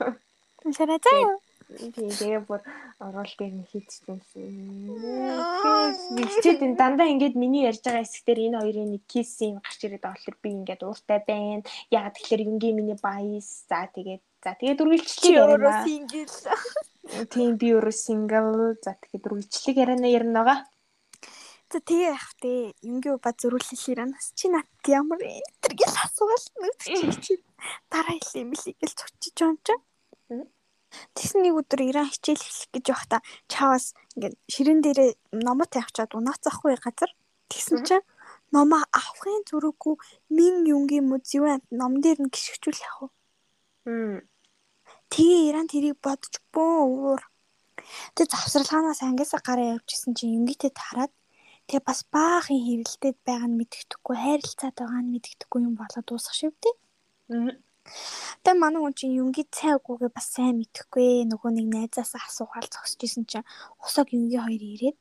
[0.66, 1.40] Уншаарай заяа.
[1.76, 2.62] Тийм тэгээ бүр
[3.04, 4.20] оруултыг нь хийчихсэн.
[6.16, 10.04] Бичээд энэ дандаа ингээд миний ярьж байгаа хэсгээр энэ хоёрын нэг кис юм гарч ирээд
[10.04, 11.64] байгаа болохоор би ингээд ууртай байна.
[11.92, 13.68] Яг тэгэхээр юнгийн миний баяс.
[13.68, 15.02] За тэгээд за тэгээд өөрөө
[15.84, 16.36] сингл.
[17.34, 18.80] Тийм би өөрөө сингл.
[18.80, 20.60] За тэгээд үргэлжлэх яриана ярина байгаа.
[21.72, 22.72] За тэгээ явах те.
[22.86, 26.80] Юнгийн ба зөрүүлэх иранаас чи над ямар энэ гэл асуувал нүд
[27.20, 27.34] чи
[27.92, 29.84] дараа хэлээ юм билий гэл цочиж юм чинь.
[31.16, 33.22] Тэгсэн нэг өдөр Иран хичээл эхлэх гэж байхдаа
[33.52, 33.86] чаавас
[34.16, 35.10] ингээд ширэн дээрээ
[35.46, 37.12] номоо тавьчаад унаацахгүй газар
[37.52, 38.06] тэгсэн чинь
[38.56, 39.96] номоо авахын зүрэггүй
[40.38, 41.42] мин юнгийн музей
[41.80, 43.08] ном дээр нь гიშгчүүл яах вэ?
[45.12, 47.22] Тэгээ Иран тэрийг бодож бөө уур.
[48.16, 51.14] Тэгээ завсралгаанаас ангиасаа гараа явжсэн чинь юнгитэй тараад
[51.68, 56.54] тэгээ бас баахан хэрэлдээд байгаа нь мэддэхгүй хайралцаад байгаа нь мэддэхгүй юм болоод дуусах шив
[56.64, 56.74] тий.
[58.44, 61.30] Тэгээ манай хүн чинь юнгийн цай үгүйгээ бас сайн мэдэхгүй.
[61.30, 63.50] Нөгөө нэг найзаасаа асуугаал зогсож исэн чинь
[63.82, 64.98] усаг юнгийн хоёр ирээд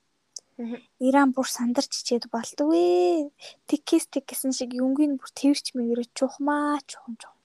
[1.02, 3.26] Иран бүр сандарч чичээд болдгүй.
[3.66, 7.42] Тикээс тиксэн шиг юнгийн бүр тэрч мэгэрэ чухмаа чухам чухам.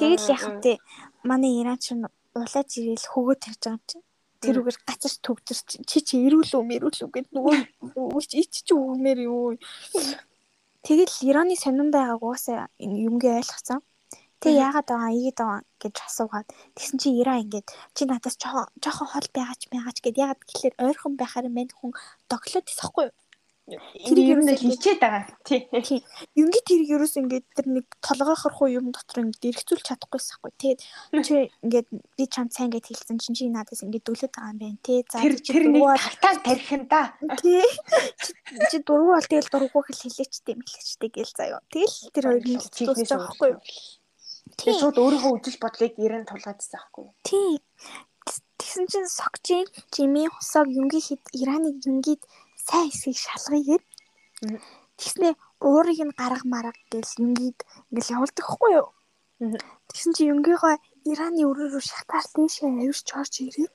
[0.00, 0.80] Тэгэл яах вэ?
[1.28, 4.04] Манай Иран чинь улааж ирээл хөгөө тарж байгаа юм чинь.
[4.40, 7.56] Тэр үгээр гацарч төгжирч чи чи ирүүлүү мэрүүлүү гэд нөгөө
[8.40, 9.60] ич чи үгмээр юу.
[10.84, 13.80] Тэгэл Ираны сонирн байгааг уусаа юмгээ ойлгоцсон.
[14.36, 17.66] Тэг яагаад байгаа ийгээд байгаа гэж асуугаад тэгсэн чи Иран ингээд
[17.96, 21.96] чи надаас жоохон жоохон хол байгаач байгаач гэд яагаад гэхэлэр ойрхон байхаар мань хүн
[22.28, 23.16] доглоод тасахгүй юу?
[23.64, 25.24] Тэр ер нь хичээд байгаа.
[25.40, 25.64] Тий.
[26.36, 30.52] Юнги тэрийг ерөөс ингээд тэр нэг толгойхорхоо юм дотор ингээд эргцүүлж чадахгүйс хгүй.
[30.60, 30.80] Тэгээд
[31.24, 34.80] чи ингээд би чам сайн гэд хэлсэн чинь чи надаас ингээд дөлөд байгаа юм байна
[34.84, 35.00] тий.
[35.08, 37.16] За чи дургуул тартаа тарих юм да.
[37.40, 37.64] Тий.
[38.68, 41.64] Чи дургуул тэгэл дургуул хэлээчтэй мэлээчтэй гээл заяа.
[41.72, 43.60] Тэгэл тэр хоёр нь дуусах байхгүй юу?
[44.60, 47.16] Тэгээ шууд өөрийнхөө үжил бодлыг ирэн тулгаадсан байхгүй юу?
[47.24, 47.64] Тий.
[48.60, 52.22] Тэгсэн чинь Сокжин, Жими, Хусаг, Юнги хэд Ираныг Юнгид
[52.66, 53.84] сайн хэсгийг шалгаягээд
[54.98, 55.34] тэгснээ
[55.68, 57.58] уурыг нь гарга марга гэл юнгид
[57.90, 58.88] ингээл явуулдаг хгүй юу.
[59.88, 63.68] Тэгсэн чи юнгийнхоо Ираны өрөөрөө шатаар дээшээ авирч орж ирээ.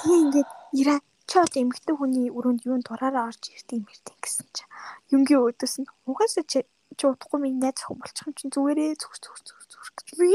[0.00, 0.50] Тэгээ ингээд
[0.80, 4.64] Иран чод эмгтэн хүний өрөөнд юунд дураараа орж ирд юм хэрэг гэсэн чи.
[5.12, 6.64] Юнгийн өөдөөс нь угаасаа чи
[6.96, 10.32] чи удахгүй минь найз охин болчих юм чин зүгээрээ зүгс зүгс зүгс зүгс гэж би.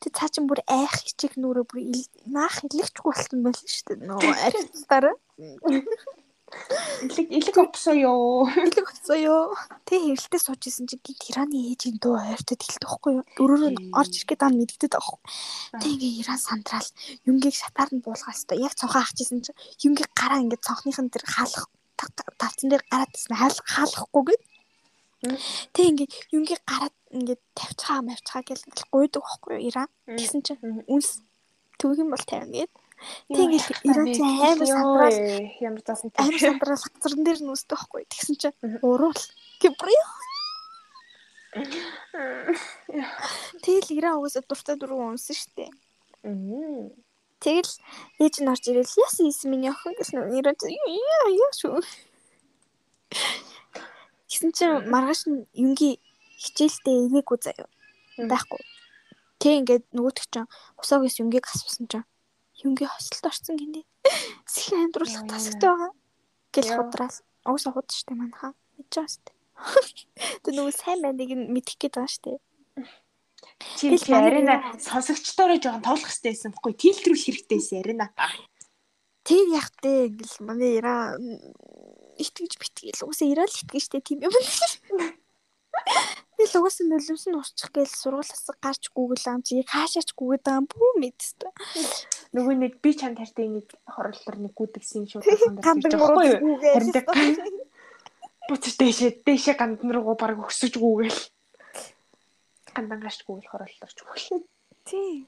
[0.00, 1.80] Тэг цаа чин бүр айх хичээх нүрээ бүр
[2.32, 4.08] наах илэгчгүй болсон байл шүү дээ.
[4.08, 5.16] Нөө арилтаараа.
[7.02, 8.46] Илэг илэг опсоо ёо.
[8.54, 9.42] Илэг болсон ёо.
[9.86, 13.24] Тэ хэрэлтээ сууж исэн чинь гинт Ираны ээжийн дуу ойртод хэлдэг байхгүй юу?
[13.42, 15.18] Өрөөрөө нь орж ирэхэд дан мэддэг байхгүй.
[15.82, 16.88] Тэ ингээ Иран сандраал
[17.26, 21.66] юнгийг шатаар нь буулгаас та яг цонхоо ахчихсан чинь юнгийг гараа ингээ цонхныхын дээр хаалах
[22.38, 23.34] тавцсан дээр гараад тасна
[23.74, 24.42] хаалахгүй гээд
[25.72, 29.88] Тэг ингээ юнгийн гараад ингээ тавьчихаа мавьчихаа гэл ингээл гуйдаг байхгүй юу Иран.
[30.04, 31.24] Тэгсэн чинь үнс
[31.80, 32.72] төгөх юм бол 50 гээд.
[33.28, 35.18] Ингээл Иран чинь амар сандрал
[35.60, 38.02] ямар заасан амар сандрал хацран дээр нүсдэг байхгүй.
[38.10, 39.20] Тэгсэн чинь уруул
[39.60, 40.04] Киприо.
[43.64, 45.70] Тэгэл Иран угаасаа дуртай дургу унсан штэ.
[47.44, 47.72] Тэгэл
[48.22, 51.80] ээж нь орж ирэл яс ийс миний охин гэсэн Иран яа яа шүү.
[54.28, 56.00] Гэсэн чинь маргааш нь юнги
[56.42, 57.68] хичээлдээ ивээгүй заяа.
[58.18, 58.62] Байхгүй.
[59.38, 60.50] Тэг ингээд нөгөөтг чинь
[60.80, 62.08] усаагаас юнгиг асуусан чинь
[62.64, 63.82] юнги хосолд орсон гинэ.
[64.48, 65.92] Сэхэн амьдруулах тасагтай байгаа.
[66.54, 68.52] Гэл худраас уусаа худ штэ манайхаа.
[68.76, 69.32] Мэдэж байгаа штэ.
[70.42, 72.32] Тэг нөгөө сайн байныг нь мэдэх гээд байгаа штэ.
[73.78, 78.06] Чи арина сонсогчдоороо жоохон тоглох хэрэгтэй байсан байхгүй тэлтрүүлэх хэрэгтэй байсан арина.
[79.24, 81.14] Тэр яг тэ ингээл манай яра
[82.18, 84.34] итгэж битгэл уусаа ирэл итгэж штэ тийм юм.
[86.34, 90.66] Тэгэл угаасаа нулимс нь усчих гээл сургуулиас гарч гүгэл ам чи хаашаач гүгээд байгаа юм
[90.68, 91.50] бүү мэдсэн.
[92.34, 95.24] Нөгөө нэг би чанд хартай нэг хорлолтор нэг гүдгсэн шууд
[95.62, 96.58] хандаж байгаа байхгүй юу?
[96.58, 97.62] Харин
[98.50, 101.20] буцаж дэшээ дэшээ гандан руугаа баг өксөж гүгээл.
[102.76, 104.44] Гандан гаш гүгэл хорлолторч гүгэл.
[104.84, 105.24] Тий.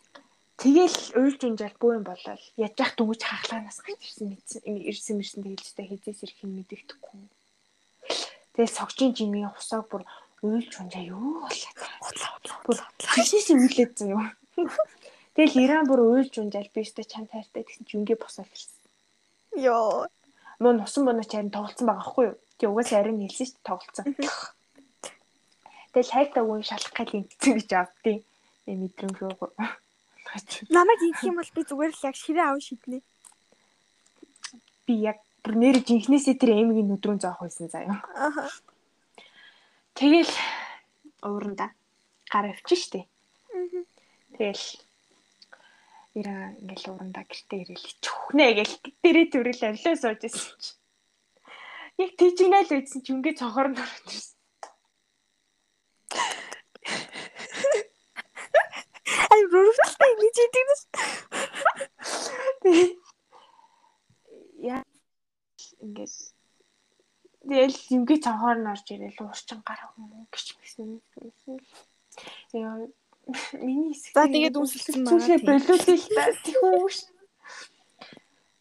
[0.60, 5.44] Тэгэл уйлж унжаал бүү юм болол яж ах дүнгийн хаглаанаас гарч ирсэн мэдсэн ирсэн мэрсэн
[5.44, 7.20] тэгэлжтэй хизээс ирэх нь мэдэгдэхгүй.
[8.56, 10.02] Тэгэл согжийн жимийн хусааг бүр
[10.42, 12.78] уйлж унжаа юу болоод худлаа бүр
[13.14, 14.34] хашээс үйлээд заяа.
[15.36, 18.80] Тэгэл Иран бүр уйлж унжаал би өстө чам тайртай гэсэн чи үнгээ босоод ирсэн.
[19.56, 20.08] Йоо.
[20.60, 22.36] Мөн носон боноо чарын тоглолцсон байгаа байхгүй юу?
[22.56, 24.06] Тэг угаасаа арин хэлсэн шүү дээ тоглолцсон.
[25.92, 28.18] Тэгэл хайртай үн шалах гал ингэсэн гэж авдیں۔
[28.68, 29.32] Э мэдрэмжөө
[30.68, 32.98] Намайг ингэх юм бол би зүгээр л яг ширээ аван шиднэ.
[34.84, 38.02] Би яг бүр нэр жинхнээсээ тэр эмигийн нүдрүүн зоох байсан заяа.
[38.12, 38.50] Аха.
[39.96, 40.28] Тэгэл
[41.24, 41.72] ууранда
[42.28, 43.08] гар авчих штеп.
[44.36, 44.64] Тэгэл
[46.16, 50.70] Ира ингээл ууранда гэртээ ирэл чөхнэ гэл дээрээ төрөл авлаа сууж исэн чи.
[52.04, 54.36] Яг тийжнэл үйдсэн чи ингээ цонхоор нь ороод ирсэн.
[59.32, 60.82] Ай руртай ингэж идэвс.
[64.72, 64.84] Яа
[65.84, 66.16] ингээд
[67.46, 71.00] тэгэл юмгээ цанхоор нь орж ирэл уурчин гарах юм гэж хэлсэн.
[72.52, 72.86] Яа
[73.62, 74.14] миний хэсэг.
[74.14, 75.10] За тэгээд үнсэлсэн маа.
[75.10, 76.98] Түлхээ болоод л та тийхүүш.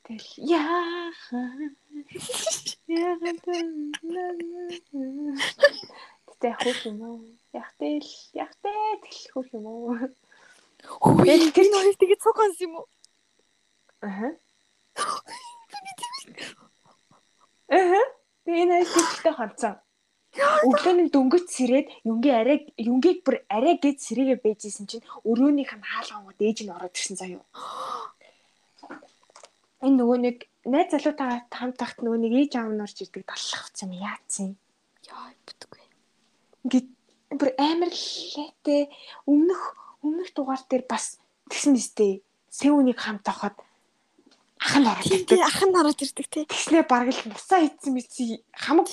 [0.06, 1.14] Тэгэл яа.
[2.90, 3.14] Яа.
[6.42, 7.20] Тэ хөх юм уу?
[7.54, 9.98] Ягтэл ягтэл тэл хөх юм уу?
[10.86, 12.88] Хөөе тэр нөхөд тэгээд цугаас юм уу?
[14.02, 14.34] Аа.
[17.70, 18.06] Аа.
[18.46, 19.76] Би энэ хэсэгтэй ханцсан.
[20.68, 26.40] Өглөөний дөнгөж сэрээд юнгийн арай юнгийг бүр арай гээд сэрээгээ бэжсэн чинь өрөөнийх нь хаалгангууд
[26.44, 27.46] ээж нь ороод ирсэн заяа.
[29.82, 30.38] Энэ нөгөө нэг
[30.70, 34.50] найз залуутаа хамт тахт нөгөө нэг ээж аав нь орж ирдэг авсан юм яатсан.
[35.10, 35.84] Яа бүтгүй.
[36.68, 36.88] Ингээд
[37.40, 38.82] бүр амар лээтэй
[39.26, 39.62] өмнөх
[40.06, 41.18] өмнөх дугаар дээр бас
[41.50, 42.22] тэгсэн нэстэй
[42.54, 43.58] сэвүнийг хамт авахад
[44.66, 45.40] ах нь ороод ирдэг.
[45.46, 46.46] Ах нь ороод ирдэг тий.
[46.50, 48.90] Тэгснээ бараг л нусаа ийдсэн мэдси хамаг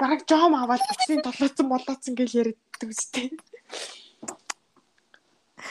[0.00, 3.28] бараг жом аваад өчний толооцсон болооцсон гэж яриаддаг үстэй.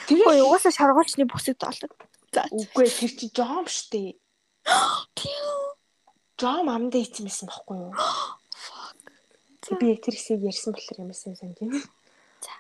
[0.06, 1.92] Тэгээ угаасаа шаргуулчны бүсэг тоолдог.
[2.32, 4.16] За үгүй тэр чи жом штэ.
[6.42, 7.94] Жом амдаа ийдсэн байсан байхгүй юу?
[9.82, 11.74] Би тэр хэсгийг ярьсан болохоор юм байсан сан тийм.
[11.76, 12.54] За.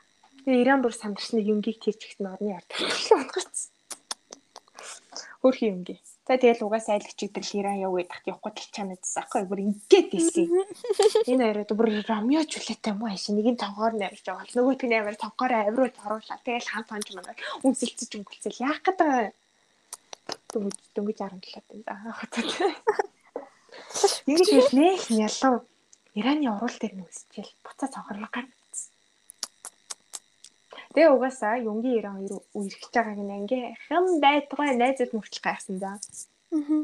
[0.45, 3.25] Тэгээ Иран бүр сандарсны юмгийг тэрч ихсэн орны ард тавьчихсан.
[5.41, 6.01] Хөрхи юмгийн.
[6.27, 10.09] За тэгэл угаасаа айлгч идэл Иран яв гэдэгт явахгүй тал чам мэдсэн аахгүй бүр ингээд
[10.13, 10.47] хэлсэн.
[11.33, 14.45] Энэ хоёроо бүр Ромео Жулиеттай муу ашиг нэг нь тонгоор нэрж байгаа.
[14.53, 16.37] Нөгөөт нь амар тонгоор авируул оруулаа.
[16.45, 17.35] Тэгэл хамт хонж манаа
[17.65, 19.33] үнсэлцэж өнгөлцөл яах гэдэг
[20.53, 22.69] дөнгөж дөнгөж 17 тань за хацаа.
[24.29, 25.65] Ингэж хэл нэх ялуу
[26.13, 28.60] Ираны урал дээр нүсчээл буцаа цонхорлог гаргацсан.
[30.91, 35.95] Тэгээ угаасаа Юнгийн Иран хоёр үерхэж байгааг нь ингээ хэм байтугай найзууд мөрчл гайхсан за.
[36.51, 36.83] Аа.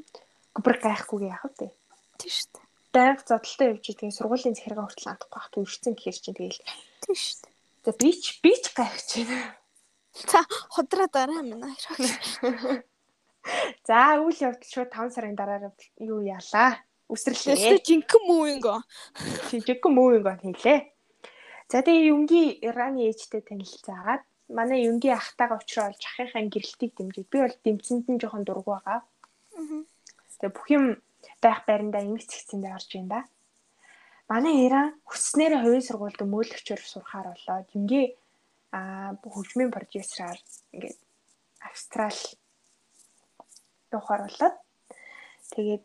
[0.56, 1.68] Гүбэр гайхахгүйг яах вэ?
[2.16, 2.66] Тийм шүү дээ.
[2.96, 6.64] Дайг зодтолтой явж идэх сургуулийн захиргаа хүртэл андахгүй хат үржсэн гэхэр чинь тэгэл.
[7.04, 7.54] Тийм шүү дээ.
[7.84, 9.40] За би ч би ч гайхаж байна.
[10.32, 10.40] За
[10.72, 12.84] худраа дараа минь хоёр.
[13.88, 16.80] За үйл явдал шууд 5 сарын дараа юу яалаа?
[17.08, 17.56] Үсрэрлээ.
[17.56, 18.84] Өстө жинхэнэ мууинго.
[19.52, 20.80] Жигэн муу юм гоо хийлээ.
[21.68, 27.38] За тэгээ Юнги Ираны ээжтэй танилцаагаад манай Юнги ахтайгаа уулзраа олж ахынхаа гэрэлтийг дэмжиж би
[27.44, 29.00] бол дэмцэнд нь жоохон дургу байгаа.
[30.40, 30.86] Тэгээ бүх юм
[31.44, 33.20] байх байрандаа ингэж цэгцэндээ орж ийн да.
[34.32, 38.02] Манай Иран хүснээрээ хувийн сургуульд өмөөлөгчөөр сурахаар болоод Юнги
[38.72, 40.40] аа хөгжмийн продюсераар
[40.72, 41.00] ингээд
[41.68, 42.20] Австрал
[43.92, 44.56] явахаар болоод
[45.52, 45.84] тэгээд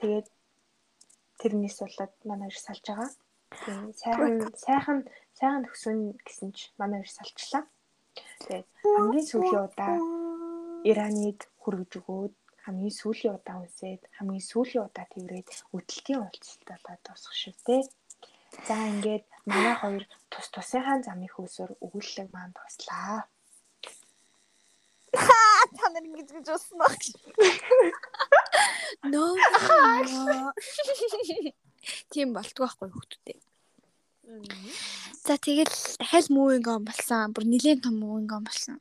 [0.00, 0.26] тэгээд
[1.40, 3.10] тэрнээс болоод манай хоёр салж байгаа.
[3.52, 4.34] Тэгээд сайхан
[4.64, 4.98] сайхан
[5.38, 7.64] сайхан төгсөн гэсэн чи манай хоёр салчлаа.
[8.42, 8.66] Тэгээд
[8.96, 9.94] хамгийн сүүлийн удаа
[10.90, 12.34] Ираныг хүргэж өгөөд
[12.64, 17.82] хамгийн сүүлийн удаа үнсээд хамгийн сүүлийн удаа тэрээд өдөлтийн уулзалт болоод дуусах шүү дээ.
[18.68, 23.26] За ингээд манай хоёр тус тусынхаа замын хөөсөөр өгүүлэлэг маань туслаа.
[25.76, 26.92] Та нар ингэж гэж уснаа.
[29.12, 29.32] Нөө.
[32.12, 33.38] Тийм болтгоо байхгүй хүмүүстээ.
[35.24, 37.32] За тэгэл дахиад мууинг он болсон.
[37.32, 38.76] Бүр нэлийн том мууинг он болсон.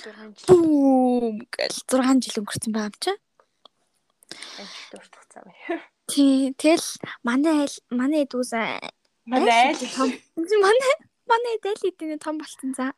[0.00, 3.12] 6 жил Бүүм гэл 6 жил өнгөрцөн байгаа юм чи.
[4.60, 5.56] ажил дуусах цаг бай.
[6.08, 6.88] Тий, тэгэл
[7.24, 8.52] манай айл манай дүүс
[9.26, 10.08] Манай айл том
[10.64, 10.94] манай
[11.28, 12.92] манай дээл хэдийн том болцсон за.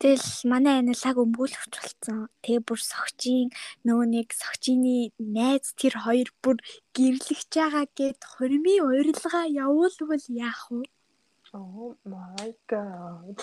[0.00, 2.28] Тэгэл манай ань лаг өмгөөлөгч болцсон.
[2.42, 3.48] Тэгээ бүр согчийн
[3.86, 6.56] нөгөө нэг согчины найз тэр хоёр бүр
[6.96, 10.86] гэрлэгч байгаа гэд хормын урилга явуулвал яах вэ?
[11.54, 13.38] Oh my god.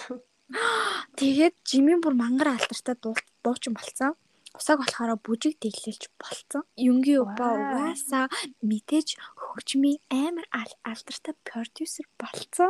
[1.18, 4.14] Тэгээд жимийн бүр мангар алдартай дуу- дуучин болцсон.
[4.54, 6.62] Усаг болохоор бүжиг дэглэлж болцсон.
[6.78, 7.58] Юнгийн Вау.
[7.58, 8.30] угаасаа
[8.62, 12.70] мэдээж хөгжмийн амар ал- алдартай продюсер болцсон.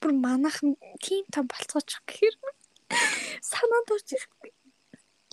[0.00, 2.34] Бүр манайхан тийм том болцооч гэхээр
[3.50, 4.32] санаанд орж ирэх.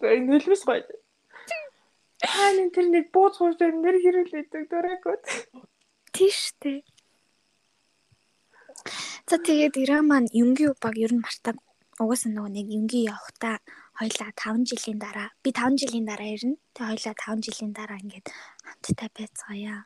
[0.02, 0.84] Гэр нөлмөс гоё.
[2.24, 5.24] Хааны тэр нэг бууз гоош дээр нэр хэрүүлээдэг дурагууд.
[6.16, 6.80] Тийш үү.
[9.30, 11.58] За тэгээд Иран маань Юнгийн баг ер нь мартаг
[12.00, 13.60] угаасаа нөгөө нэг Юнгийн явахта
[14.00, 16.60] хоёлаа 5 жилийн дараа би 5 жилийн дараа ирнэ.
[16.76, 18.28] Тэгээ хоёлаа 5 жилийн дараа ингээд
[18.68, 19.78] хамтдаа байцгаая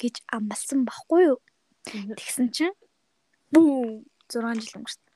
[0.00, 1.38] гэж амласан баггүй юу?
[2.18, 2.76] Тэгсэн чинь
[3.52, 5.08] бүү 6 жил өнгөрсөн.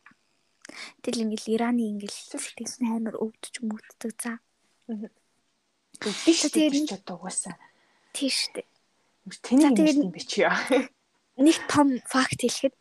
[1.02, 4.32] Тэгэл ингээл Ираны ингээл сэтгэл амар өвдөж мөгддөг за.
[6.04, 7.56] Үдиш Тэгээд- ч одоо угаасаа.
[8.12, 8.64] Тийш үү.
[9.42, 10.58] Тэний юм тэгээд- юм би чи яа.
[11.38, 12.74] нэг том факт хэлэхэд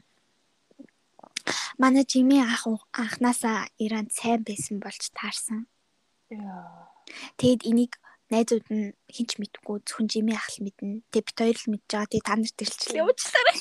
[1.78, 5.68] манай Жими ах анханасаа Иранд сайн байсан болж таарсан.
[7.38, 7.94] Тэгэд энийг
[8.34, 11.06] найзууд нь хинч мэдгүй зөвхөн Жими ах л мэднэ.
[11.14, 12.10] Тэг бит хоёр л мэдж байгаа.
[12.12, 13.58] Тэг та нарт илчлээ уучлаарай.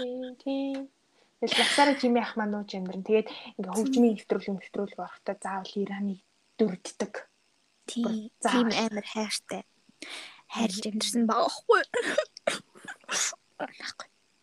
[0.00, 0.88] Тийм тийм.
[1.40, 3.04] Тэгэл ласараа жими ах маань нууж амьдрын.
[3.04, 3.28] Тэгээд
[3.60, 6.20] ингээ хөгжмийн нэвтрүүлэг нэвтрүүлэг орохдоо заавал Ираныг
[6.60, 7.14] дүрддэг.
[7.88, 9.62] Тийм тийм амар хайртай.
[10.52, 11.82] Хайрлж амьдсан байгаа хгүй.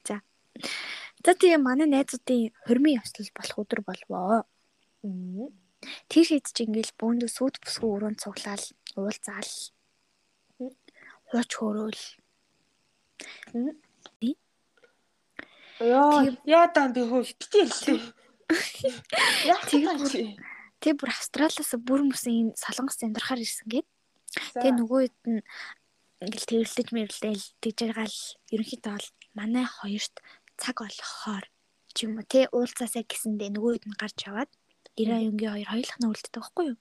[0.08, 0.16] За.
[1.22, 4.42] За тэгээ манай найзуудын хормын явцлал болох өдөр болвоо.
[6.10, 8.66] Тэр хэд ч ингээл бөөндөө сүд бүсгүй өрөөнд цуглаал
[8.98, 9.54] уулзаал.
[11.30, 12.04] Хууч хөөрөөл.
[15.80, 16.38] Яа, Тийм.
[16.46, 18.02] яа дан би бити хэллээ.
[19.46, 20.38] Яах вэ?
[20.82, 23.88] Тэг бүр Австралиас бүр мөсөн энэ солонгос амьдрахаар ирсэн гээд.
[24.58, 25.42] Тэг нөгөө хэд нь
[26.22, 28.22] ингээл тэрэлдэж мэрлдэл тэгж байгаа л
[28.54, 30.16] ерөнхийдөө бол манай хоёрт
[30.58, 31.46] цаг олгохоор
[31.94, 34.50] ч юм уу те уулзаасаа гэсэндээ нөгөө хэд нь гарч яваад
[34.98, 36.78] Ира юнгийн хоёр хоёулах нь үлддэг байхгүй юу?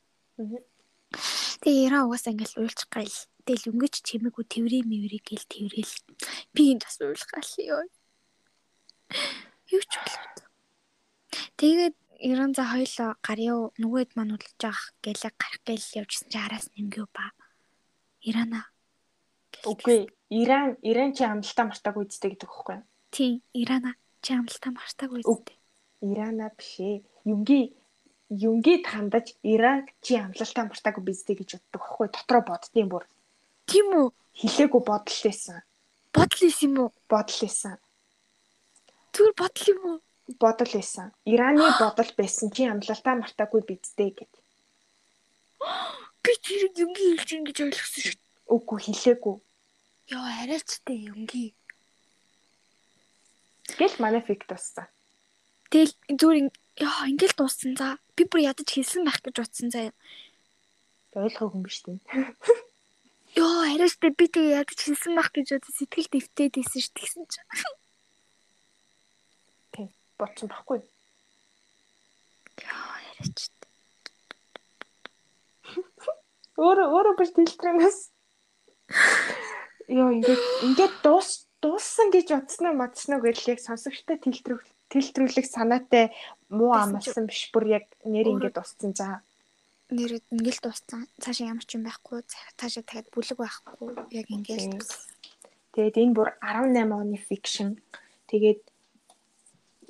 [1.61, 3.19] Тэгээ Ира угаасаа ингээл уйлчих гайл.
[3.45, 5.95] Тэгэл өнгөч чимээгүй тэврээ мэврээ гэл тэврээл.
[6.57, 7.85] Би энэ бас уйлах гал ёо.
[9.71, 10.37] Юу ч болоод.
[11.57, 16.67] Тэгээд Иран за хоёлоо гарьяа нөгөөд маань үлдэж байгаа гэлэг гарах гээл явжсэн чи араас
[16.73, 17.33] нэмгөө ба.
[18.25, 18.63] Ирана.
[19.65, 20.09] Үгүй.
[20.31, 22.83] Иран Иран чи амлалтаа мартаагүй үздэй гэдэг юу?
[23.13, 23.95] Тийм, Ирана.
[24.25, 25.45] Чи амлалтаа мартаагүй Үг.
[25.45, 25.57] үстэй.
[26.03, 27.05] Ирана биш ээ.
[27.25, 27.77] Юнги
[28.27, 32.09] Юнгид хандаж Иран чи амлалтаа мартаагүй биздэй гэж боддог юу?
[32.11, 33.05] дотроо боддtiin бүр.
[33.71, 34.09] Тийм үү?
[34.35, 35.63] Хилээгүй бодол байсан.
[36.11, 36.91] Бодол исэн юм уу?
[37.07, 37.79] Бодол байсан.
[39.17, 39.99] Зүгээр бодол юм уу?
[40.37, 41.09] Бодол байсан.
[41.25, 44.33] Ираны бодол байсан чи амлалтаа мартаагүй биздэй гэд.
[46.21, 48.21] Би тэрийг юнгийн хэлж ин гэж ойлгосон шүү.
[48.53, 49.37] Үгүй хилээгүй.
[50.13, 51.57] Йоо, арайчтай юнгийн.
[53.81, 54.85] Гэл манай фикт бассан.
[55.73, 56.39] Тэгэл зүгээр
[56.85, 57.97] яа, ингээл дууссан за.
[58.15, 59.97] Би бүр ядаж хэлсэн байх гэж бодсон заяа.
[61.17, 61.99] Ойлгоогүй юм биш үү?
[63.41, 67.49] Йоо, арайчтай би тэгээ ядаж хэлсэн байх гэж бодсон сэтгэл дэвтээд исэн шүү тэгсэн чинь.
[70.19, 70.81] Бодсон байхгүй.
[72.65, 73.71] Йоо, арайчтай.
[76.57, 77.99] Өөрөө өөрөө биш дэлтрэнээс.
[79.93, 86.15] ёо ингээд ингээд дуус дууссан гэж бодсноо модсноо гэдэл яг сонсогчтой тэлтрэх тэлтрүүлэх санаатай
[86.49, 89.21] муу амлсан биш бүр яг нэр ингээд дууссан за.
[89.91, 91.07] Нэр ингээд дууссан.
[91.23, 92.23] Цаашаа ямар ч юм байхгүй.
[92.59, 93.89] Цаашаа дахиад бүлэг байхгүй.
[94.17, 94.83] Яг ингээд.
[95.75, 97.79] Тэгээд энэ бүр 18 оны фикшн.
[98.31, 98.63] Тэгээд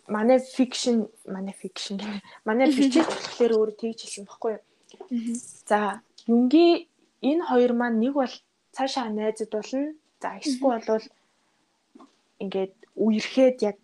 [0.09, 1.97] манай фикшн манай фикшн
[2.45, 4.63] манай бичиж болохоор өөр тэгж хэлсэн баггүй юу.
[5.67, 6.89] За юнги
[7.23, 8.35] энэ хоёр маань нэг бол
[8.75, 9.95] цаашаа найзад болно.
[10.23, 11.07] За эсвэл бол
[12.43, 13.81] ингээд үерхэд яг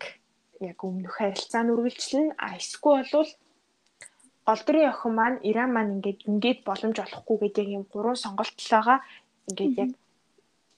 [0.59, 3.31] яг өмнөх харилцаа нь үргэлжлэн а эсвэл бол
[4.47, 8.99] голдрын охин маань Иран маань ингээд ингээд боломж олохгүй гэдэг юм гурван сонголт л байгаа.
[9.49, 9.91] Ингээд яг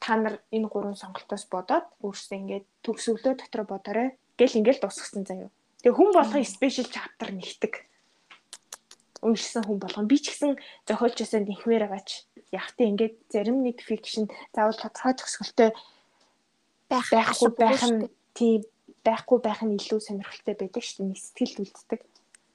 [0.04, 4.10] та нар энэ гурван сонголтоос бодоод өөрсдөө ингээд төгсөглөө дотор бодоорой
[4.40, 5.52] гэл ингээд дуусгасан заяа.
[5.82, 7.74] Тэгээ хүн болгон спешиал чаптер нэгтэг.
[9.22, 12.26] Уншсан хүн болгон би ч гэсэн зохиолчосоо нөхмээр байгаач.
[12.52, 15.70] Ягтээ ингээд зарим нэг фикшн заавал тодорхой төгсгөлтэй
[16.90, 18.62] байх байхгүй байх нь тийм
[19.06, 21.10] байхгүй байх нь илүү сонирхолтой байдаг шүү дээ.
[21.10, 22.02] Нэг сэтгэл үлддэг.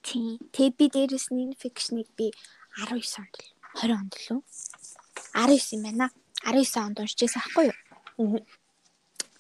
[0.03, 0.39] Тийм.
[0.55, 2.33] Тэгээ би дээрэс энэ фикшнийг би
[2.79, 3.47] 19 онд л
[3.79, 4.43] 20 онд л үү?
[5.39, 6.07] 19 юм байна.
[6.43, 7.79] 19 онд уншижсэн аахгүй юу?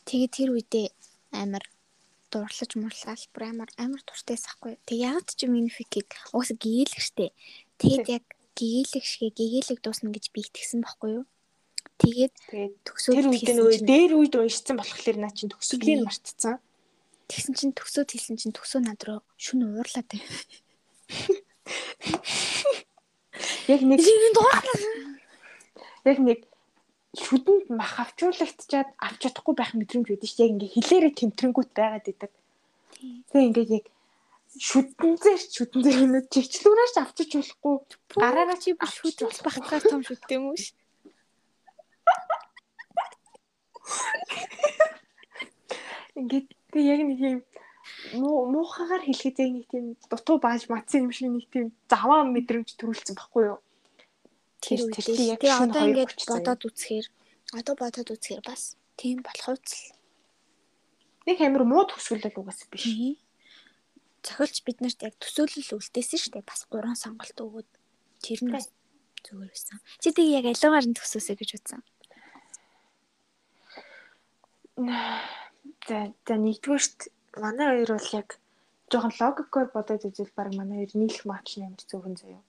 [0.07, 0.87] Тэгээ тэр үедээ
[1.35, 1.65] амар
[2.31, 4.79] дуурлаж мурлал бүр амар амар дуртайс ахгүй.
[4.87, 7.35] Тэг яг ч юм энэ фикийг уус гээлэх штэ.
[7.83, 8.25] Тэгээд яг
[8.55, 11.27] гээлэх шигээ гээлэг дуусна гэж би итгэсэн байхгүй юу?
[12.01, 12.33] Тэгээд
[12.87, 16.57] төгсөөд тэр үед нөгөө дээр үед уншсан болохоор наа чин төгсгөлийг мартцсан.
[17.29, 20.25] Тэгсэн чин төгсөөд хэлсэн чин төгсөө над руу шүн уурлаад байв.
[23.71, 24.03] Яг нэг
[26.09, 26.50] Яг нэг
[27.19, 30.47] шүдэнд мах авчуулагтчаад авч чадахгүй байх мэдрэмж шүү.
[30.47, 32.31] Яг ингээ хилээрээ тэмтрэнгүүт байгаад идэг.
[33.35, 33.87] Тэгээ ингээ яг
[34.59, 37.75] шүдэн зэр шүдэн зэр өнөд чигчлүүрээс авчиж болохгүй
[38.19, 40.75] гараараа чи биш шүд болох байх том шүдтэй юм уу ш.
[46.19, 47.39] Ингээд тэг яг нэг юм
[48.19, 52.75] муу муухагаар хэлэхэд яг нэг тийм дутуу бааж матсан юм шиг нэг тийм заваа мэдрэмж
[52.75, 53.59] төрүүлсэн баггүй юу?
[54.61, 57.07] Тэр үедээ яг шин одоо ингээд бодоод үзэхээр
[57.59, 59.97] одоо бодоод үзэхээр бас тийм болох үсэл.
[61.27, 62.85] Нэг амир муу төсгөл л угаас биш.
[64.21, 66.45] Зохиолч биднэрт яг төсөөлөл үлдээсэн шүү дээ.
[66.45, 67.71] Бас гурван сонголт өгөөд
[68.21, 68.53] тэр нь
[69.25, 69.81] зүгээр байсан.
[70.01, 71.81] Чи тийг яг алуугаар нь төсөөсэй гэж утсан.
[75.89, 77.01] За за нэгдүгээрт
[77.41, 78.29] манай хоёр бол яг
[78.91, 82.45] жоохон логикоор бодоод үзвэл баг манай хоёр нийлэх нь амар зөвхөн заяа.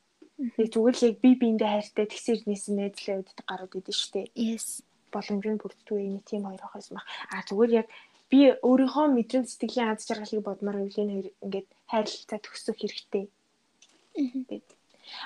[0.57, 4.34] Тэг зүгээр л яг би биэндээ хайртай тэгсэр нийсэн найзлаа үүддэг гарууд идэв штэ.
[4.34, 4.81] Yes.
[5.13, 7.05] Боломж нь бүрддэг энэ тийм хоёр хойс мах.
[7.30, 7.88] А зүгээр яг
[8.31, 13.26] би өөрийнхөө мэдрэмж сэтгэлийн аз жаргалыг бодмоор энэ хоёр ингээд хайрлалцаа төгсөх хэрэгтэй.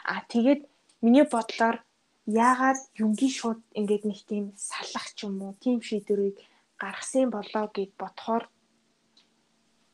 [0.04, 0.62] А тэгээд
[1.06, 1.78] миний бодлоор
[2.26, 6.38] яагаад юнгийн шууд ингээд нэг тийм салах ч юм уу тийм шийдвэрийг
[6.82, 8.44] гаргасан болоо гэд бодохоор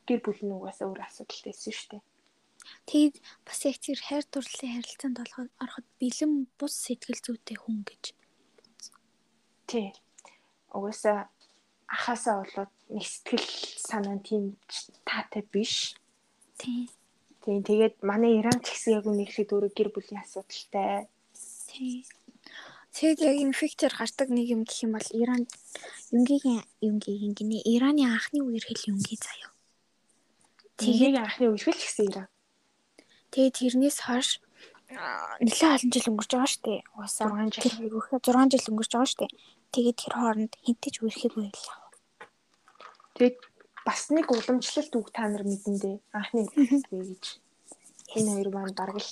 [0.08, 2.04] гэр бүл нь угаасаа өөр асуудалтай байсан шүү дээ.
[2.90, 3.16] Тэгэд
[3.46, 5.18] бас яг тэр хайр дурлалын харилцаанд
[5.62, 8.04] ороход бэлэн бус сэтгэл зүйтэй хүн гэж.
[9.70, 9.94] Тий.
[10.76, 11.30] Угаасаа
[11.92, 13.48] ахаасаа болоод нэг сэтгэл
[13.90, 14.44] санаа нь тийм
[15.08, 15.96] таатай биш.
[16.62, 16.88] Тий.
[17.44, 21.10] Тийм тэгээд манай Иран ч гэсэн яг үнэхээр өөрөө гэр бүлийн асуудалтай.
[21.68, 22.06] Тий.
[22.96, 25.44] Тэгэд яг фикчер гардаг нэг юм гэх юм бол Иран
[26.12, 29.52] Юнгийн Юнгийн гинэ Ираны анхны үеэр хэл Юнги заяа.
[30.76, 32.28] Тэгээд анхны үеэр л гэсэн Иран.
[33.32, 34.30] Тэгээд тэрнээс хойш
[35.40, 36.80] нэлээд олон жил өнгөрч байгаа шүү дээ.
[37.00, 39.34] Уусаа 6 жил ирүүхээ 6 жил өнгөрч байгаа шүү дээ.
[39.72, 41.88] Тэгээд тэр хооронд хинтэж үерхээгүй л яа.
[43.16, 43.38] Тэгээд
[43.88, 45.98] бас нэг уламжлалт үг та нар мэдэн дээ.
[46.12, 46.44] Анхны
[46.92, 47.26] үеэр гэж.
[48.20, 49.12] Энэ хоёр маань бараг л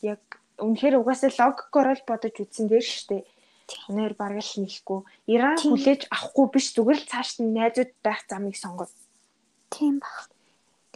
[0.00, 0.22] яг
[0.56, 3.24] үнэхээр угаасаа логикоор л бодож үзсэн дээр шүү дээ.
[3.92, 5.00] Өнөр бараг л нэхгүй.
[5.28, 8.88] Иран хүлээж авахгүй биш зүгээр л цааш нь найзууд байх замыг сонгоод.
[9.68, 10.32] Тийм баг.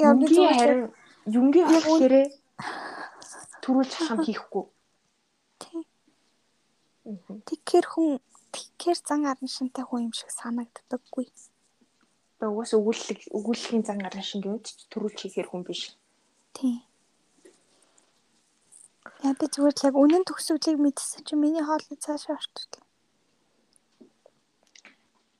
[0.00, 0.88] Яа би харин
[1.28, 2.32] юнгийн болохоор
[3.62, 4.64] төрүүлж хам хийхгүй.
[5.62, 5.86] Тийм.
[7.46, 8.18] Тэгэхээр хүн
[8.50, 11.26] тэгэхээр зан аран шинтэй хүн юм шиг санагддаггүй.
[12.38, 15.94] Тэгээ угаас өгүүлэг өгүүлэхийн зан аран шин гэвч төрүүлж хийхээр хүн биш.
[16.54, 16.82] Тийм.
[19.22, 22.82] Би зүгээр л яг үнэн төгсгөлийг мэдсэн чинь миний хоолны цаашаа орчихлоо.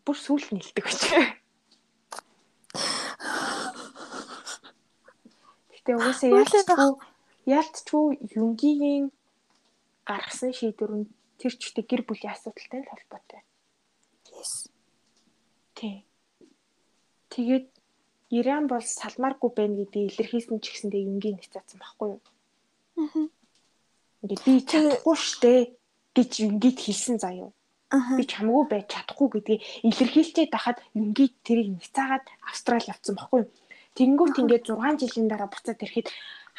[0.07, 1.03] Бүр сүулт нэлдэг гэж.
[5.75, 7.12] Гэтэ угаасаа яалтчгүй
[7.47, 8.07] яалтчгүй
[8.39, 9.11] юнгийн
[10.07, 13.43] гаргасан шийдвэр нь тэр чигтээ гэр бүлийн асуудалтай холбоотой.
[14.31, 14.71] Yes.
[15.75, 16.07] Тий.
[17.33, 17.67] Тэгээд
[18.33, 22.21] Иран бол салмааргүй байна гэдгийг илэрхийлсэн ч гэсэндээ юнгийн нэг цаасан байхгүй юу?
[22.97, 23.29] Аа.
[24.25, 25.53] Ингээд би чадахгүй штэ
[26.17, 27.53] гэж юнгид хэлсэн заяа.
[27.93, 33.53] би чамгүй байж чадахгүй гэдгийг илэрхийлчихэд байхад юнги тэрийг няцаагаад австрал явцсан баггүй юу.
[34.01, 36.09] Тэнгүүт ингээд 6 жилийн дараа буцаад ирэхэд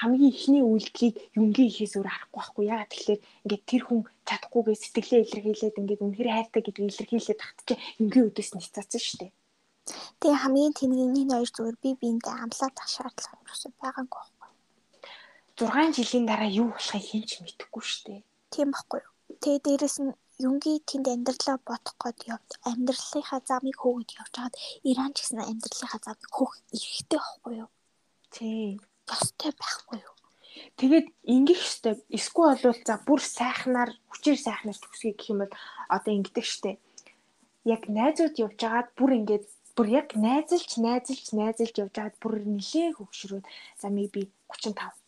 [0.02, 5.22] хамгийн ихний үйлдэлийг юнгийн ихээс өөр харахгүй байхгүй яагаад тэгэхээр ингээд тэр хүн чадахгүйгээ сэтгэлээ
[5.24, 9.32] илэрхийлээд ингээд үнэхээр хайртай гэдгийг илэрхийлээд тагтчих юнгийн өдөөс ницаацсан шүү дээ.
[10.20, 14.52] Тэгээ хамгийн тэнгийн энэ хоёр зүгээр би биендээ амлаад ах шаардлага юусэн байгаагүй байхгүй.
[15.60, 18.22] 6 жилийн дараа юу болохыг хэн ч мэдэхгүй шүү дээ.
[18.54, 19.14] Тийм байхгүй юу.
[19.44, 20.12] Тэгээ дээрэс нь
[20.42, 24.56] Юнги тэнд амьдралаа бодох гээд явд амьдралынхаа замыг хөөгд явж хагаад
[24.90, 27.70] Иран ч гэсэн амьдралынхаа замыг хөөх эрэхтэй байхгүй юу?
[28.34, 28.82] Тий.
[29.12, 30.16] Ёстой байхгүй юу?
[30.80, 35.54] Тэгээд ингэх штеп эсвэл болвол за бүр сайхнаар хүчээр сайхнаар төгсгий гэх юм бол
[35.96, 36.72] одоо ингэдэг штэ.
[37.68, 42.90] Яг найзууд явж байгаад бүр ингээд бүр яг найзалж найзалж найзалж явж байгаад бүр нилээ
[42.98, 43.46] хөгшрөөд
[43.82, 45.04] за maybe 35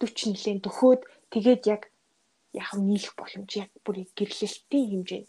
[0.00, 1.00] 40 нилээн төхөөд
[1.32, 1.82] тэгээд яг
[2.56, 5.28] яг нийлэх боломж яг бүр гэрлэлтийн хэмжээнд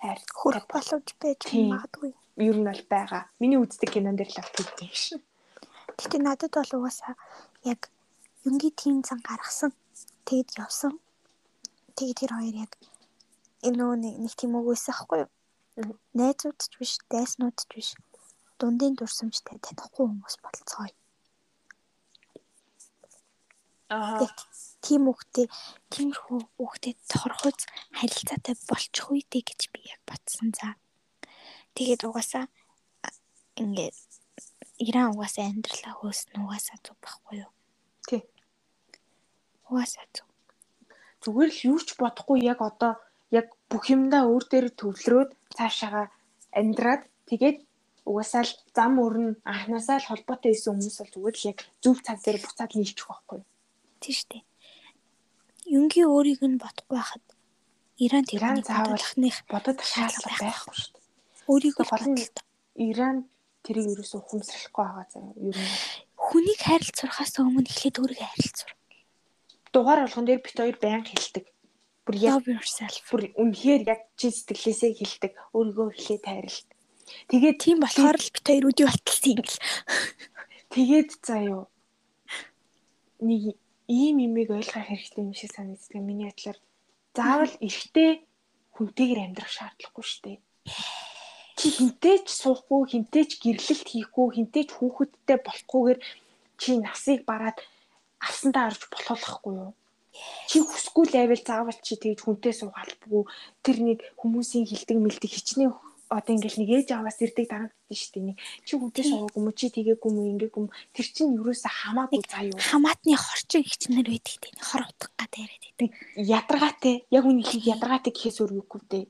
[0.00, 2.10] хайр хүрэх боломж байж магадгүй.
[2.40, 3.22] Ер нь бол байгаа.
[3.40, 5.20] Миний үздэг кинон дээр л авдаг юм шин.
[5.98, 7.14] Гэтэ надад бол угаасаа
[7.64, 7.90] яг
[8.44, 9.72] юнгийн тим цан гаргасан.
[10.26, 10.92] Тэгэд явсан.
[11.96, 12.72] Тэгээд тэр хоёр яг
[13.62, 15.30] нөө нэг тийм үгүйсэн аахгүй юу?
[16.16, 17.88] Найзууд ч биш, дайснууд ч биш.
[18.58, 20.92] Дундын дурсамжтай танихгүй хүмүүс болцгоё.
[23.90, 24.22] Аа
[24.84, 25.46] тийм үгтэй
[25.92, 27.66] тиймэрхүү үгтэй торхоц
[27.98, 30.78] харилцаатай болчих үедээ гэж би яг бодсон за.
[31.74, 32.46] Тэгээд угаасаа
[33.60, 33.96] ингээд
[34.80, 37.52] Иран угаасаа амьдралаа хөөснө угаасаа зүг байхгүй юу?
[38.08, 38.22] Тий.
[39.68, 40.28] Угаасаа зүг.
[41.22, 42.96] Зүгээр л юу ч бодохгүй яг одоо
[43.28, 46.08] яг бүх юмдаа өөр дээр төвлөрөөд цаашаага
[46.56, 47.58] амьдраад тэгээд
[48.08, 52.18] угаасаа л зам өрн анханасаа л холбоотой исэн хүмүүс бол зүгээр л яг зөв цаг
[52.24, 53.48] дээр буцаад нийлчих байхгүй юу?
[54.00, 54.44] Тийм шүү дээ.
[55.76, 57.24] Юнгийн өөрийг нь бодохгүй байхад
[58.00, 61.04] Иран Иран заавалхных бодод шаардлага байхгүй шүү дээ.
[61.52, 62.18] Өөрийг гол нь
[62.88, 63.28] Иран
[63.70, 65.34] тэрийг ерөөсө ухамсарлахгүй байгаа заяа.
[65.38, 65.70] Ер нь
[66.18, 68.70] хүнийг хайрлцурахаас өмнө эхлээд өөрийгөө хайрлцур.
[69.70, 71.46] Дугаар болгон дээр бит хоёр байнга хэлдэг.
[72.02, 72.98] Бүр yourself.
[73.06, 75.32] Бүр үнэхээр яг чи сэтгэлээсээ хэлдэг.
[75.54, 76.60] Өөрийгөө эхлээд хайрл.
[77.30, 79.58] Тэгээд тийм болохоор л бит хоёр үди болтолсон юм л.
[80.74, 81.64] Тэгээд заяа.
[83.22, 83.54] Нэг
[83.86, 86.02] ийм имийг ойлгох хэрэгтэй юм шиг санагддаг.
[86.02, 86.58] Миний бодлоор
[87.14, 88.10] заавал эрэгтэй
[88.74, 90.38] хүнтэйгээр амьдрах шаардлагагүй шүү дээ.
[91.60, 95.98] Чи хинтэй ч суухгүй, хинтэй ч гэрлэлт хийхгүй, хинтэй ч хүүхэдтэй болохгүйгээр
[96.56, 97.60] чи насыг бараад
[98.16, 99.72] авсандаа орж болохгүй юу?
[100.48, 103.22] Чи хүсгүй л байвал заавал чи тэгж хүнтэй суугаалбгүй.
[103.60, 105.76] Тэр нэг хүмүүсийн хилдэг мэлдэг хичнээн
[106.08, 108.28] одоо ингээл нэг ээж аваас ирдэг дарагддаг шүү дээ.
[108.32, 112.56] Нэг чи хүнтэй суугаагүй мө чи тэгээгүй мө ингээгүй мө тэр чинь юусаа хамаагүй юу.
[112.56, 115.90] Хамаатны хорчин хичнэр байдаг тийм хор утга гад яриад байдаг.
[116.16, 116.94] Ядаргаатай.
[117.12, 119.04] Яг хийг ядаргаатай гэхээс өөр юугүй дээ.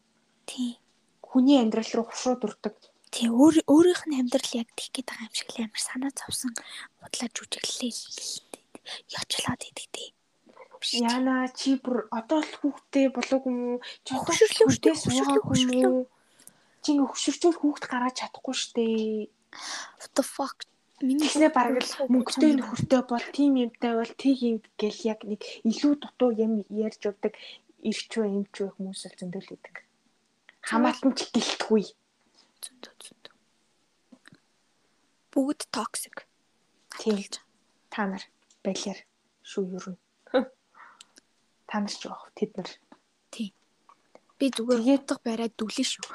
[0.45, 0.80] Тийм.
[1.31, 2.75] Хүний амьдрал руу хушууд урдаг.
[3.15, 6.53] Тийм өөр өөрийнх нь амьдрал яг тих гээд байгаа юм шиг л амар санаа зовсон
[7.03, 7.95] удлаа жүжиглээ
[9.15, 10.15] ячлаад идэг тийм.
[11.07, 13.81] Яна чи бүр одоо л хүүхдээ болоогүй юм уу?
[14.07, 16.03] Чи хүүхдээ суугаагүй юм уу?
[16.83, 18.85] чи хөшөрчүүл хүүхд гаргаж чадахгүй штэ.
[20.01, 20.65] What the fuck?
[21.05, 25.41] Миний хэлээ бараг л мөнгөтэй нөхөртэй бол тим юмтай бол тийг юм гэл яг нэг
[25.65, 27.33] илүү дутуу юм ярьж өгдөг
[27.85, 29.75] ирчвэ юмчвэ хүмүүс л зөндөл идэг.
[30.67, 31.85] Хамаатан ч гэлтгүй.
[32.63, 33.35] Зөндөө зөндөө.
[35.33, 36.27] Бүгд токсик.
[37.01, 37.41] Тэлж.
[37.91, 38.25] Та нар
[38.65, 38.99] балиар
[39.43, 39.97] шүү юм.
[41.69, 42.71] Та нар ч яах тэд нар.
[43.33, 43.55] Тий.
[44.39, 46.07] Би зүгээр хуудах бариад дүлэн шүү.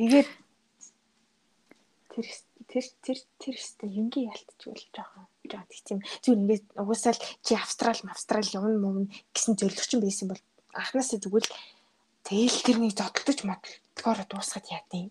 [0.00, 0.28] Тэгээд
[2.08, 2.26] тэр
[2.70, 4.32] тэр тэр тэр өстө юнгийн
[5.58, 10.02] ялтчихвал жоохон жоо тийм зүгээр ингээд угсаал чи австрал австрал явна мөн гэсэн зөвлөгч юм
[10.04, 10.42] байсан бол
[10.74, 11.54] анхнаасаа зүгээр л
[12.26, 15.10] тэгэл тэр нэг зодтолдож модлохоор дуусгаад яатیں۔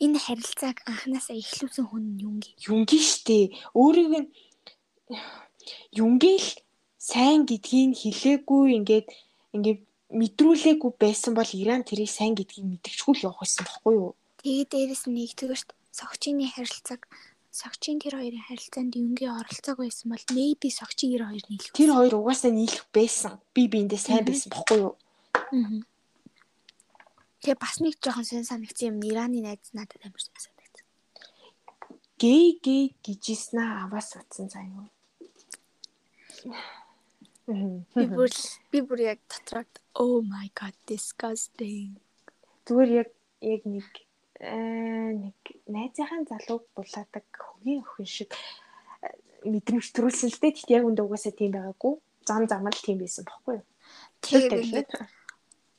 [0.00, 2.56] Энэ харилцааг анхнаасаа эхлүүлсэн хүн юнги.
[2.64, 3.52] Юнги штэ.
[3.76, 4.28] Өөрийг нь
[5.92, 6.48] юнги л
[6.96, 9.06] сайн гэдгийг хэлээгүй ингээд
[9.56, 9.80] ингээд
[10.10, 14.12] мэдрүүлээгүй байсан бол Иран тэрийг сайн гэдгийг мэдчихгүй л явах байсан байхгүй юу?
[14.42, 17.02] Тэгээ дээрэс нь нэгдүгээрт согчины харилцааг
[17.50, 21.74] согчийн тэр хоёрын харилцаанд юнгийн оролцоог байсан бол maybe согчийн 92 нийлэх.
[21.74, 23.42] Тэр хоёр угаасаа нийлэх байсан.
[23.54, 24.94] Би биэндээ сайн байсан байхгүй юу?
[25.34, 25.82] Аа.
[27.42, 29.02] Тэгээ бас нэг жоохон сэн санагдсан юм.
[29.02, 30.86] Ираны найз надад амар санагдсан.
[32.20, 34.86] Гей гей гэжснаа аваас утсан заяа.
[37.48, 38.30] Би бүр
[38.70, 39.64] би бүр яг дотроо
[39.98, 41.98] oh my god disgusting.
[42.68, 43.10] Зүгээр яг
[43.40, 43.88] яг нэг
[44.40, 45.36] нэг
[45.68, 48.32] найзынхаа залууг булаадаг хөгийн охин шиг
[49.44, 50.56] мэдрэмж төрүүлсэн л дээ.
[50.56, 51.94] Тэгт яг үндэ угаасаа тийм байгаагүй.
[52.24, 53.66] Зам зам л тийм байсан бохгүй юу?
[54.24, 54.88] Тэгээд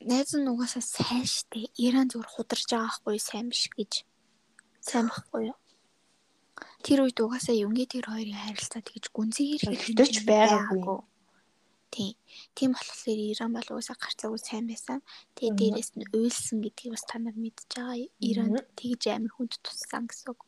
[0.06, 1.70] найз нь угаасаа сайн штэ.
[1.78, 3.92] Иран зүгээр хударж байгаа байхгүй сайн биш гэж.
[4.82, 5.58] Сайн байхгүй юу?
[6.82, 10.98] Тэр үед угаасаа Юнги тэр хоёрын харилцаа тэгж гүнзгийэр Хэвтэж байгаагүй.
[11.92, 12.16] Тийм.
[12.56, 15.04] Тийм болохоор Иран бол угаасаа гарцаагүй сайн байсан.
[15.36, 18.08] Тэгээ дээрэс нь уйлсан гэдгийг бас та нар мэдж байгаа.
[18.16, 20.40] Иран тэгж амар хүнд туссан гэсэн үг.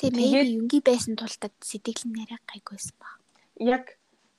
[0.00, 3.20] Тэгээ maybe Юнги байсан тулдаа сэтгэл нь арай гайгүйсэн баг.
[3.60, 3.84] Яг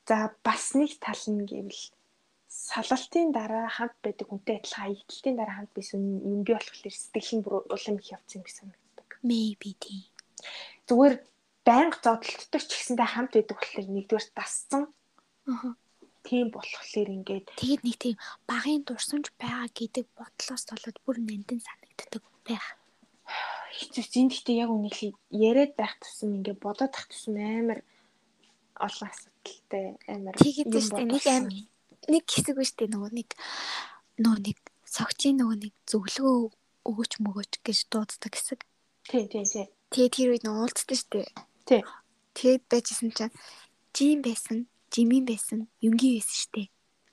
[0.10, 1.84] за бас нэг тал нь гэвэл
[2.49, 7.56] салалтын дараа хамт байдаг хүнтэй адилхан аялалтын дараа хамт байсан Юнги болохоор сэтгэл нь бүр
[7.69, 9.10] улам их явцсан гэсэн санагддаг.
[9.22, 10.10] Maybe тийм.
[10.89, 11.15] Зүгээр
[11.68, 14.84] байнга зодтолттой ч гэсэндээ хамт байдаг болохоор нэгдүгээр дасцсан.
[15.45, 15.77] Аа.
[16.27, 18.15] Тийм болохоор ингээд Тэгээд нэг тийм
[18.51, 22.67] багын дурсамж байгаа гэдэг бодлоос болоод бүр нандин санагддаг байх.
[23.79, 27.79] хэцүү зин гэхдээ яг үнийг яриад байх тусам ингээд бодоод байх тусам амар
[28.75, 30.67] олон асуудалтай амар Тэгээд
[31.07, 31.45] нэг аим
[32.11, 33.29] нэг хэсэг биш үү нөгөө нэг
[34.19, 36.37] нөгөө нэг согчийн нөгөө нэг зөвлөгөө
[36.87, 38.59] өгөөч мөгөөч гэж дууддаг хэсэг.
[39.11, 41.23] тий тий тий Тэгээд тэр үед нөгөө уулздаг штэ.
[41.67, 41.81] тий
[42.37, 43.35] Тэгээд байжсэн чинь
[43.95, 46.64] жим байсан, жимийн байсан, юнгийн байсан штэ.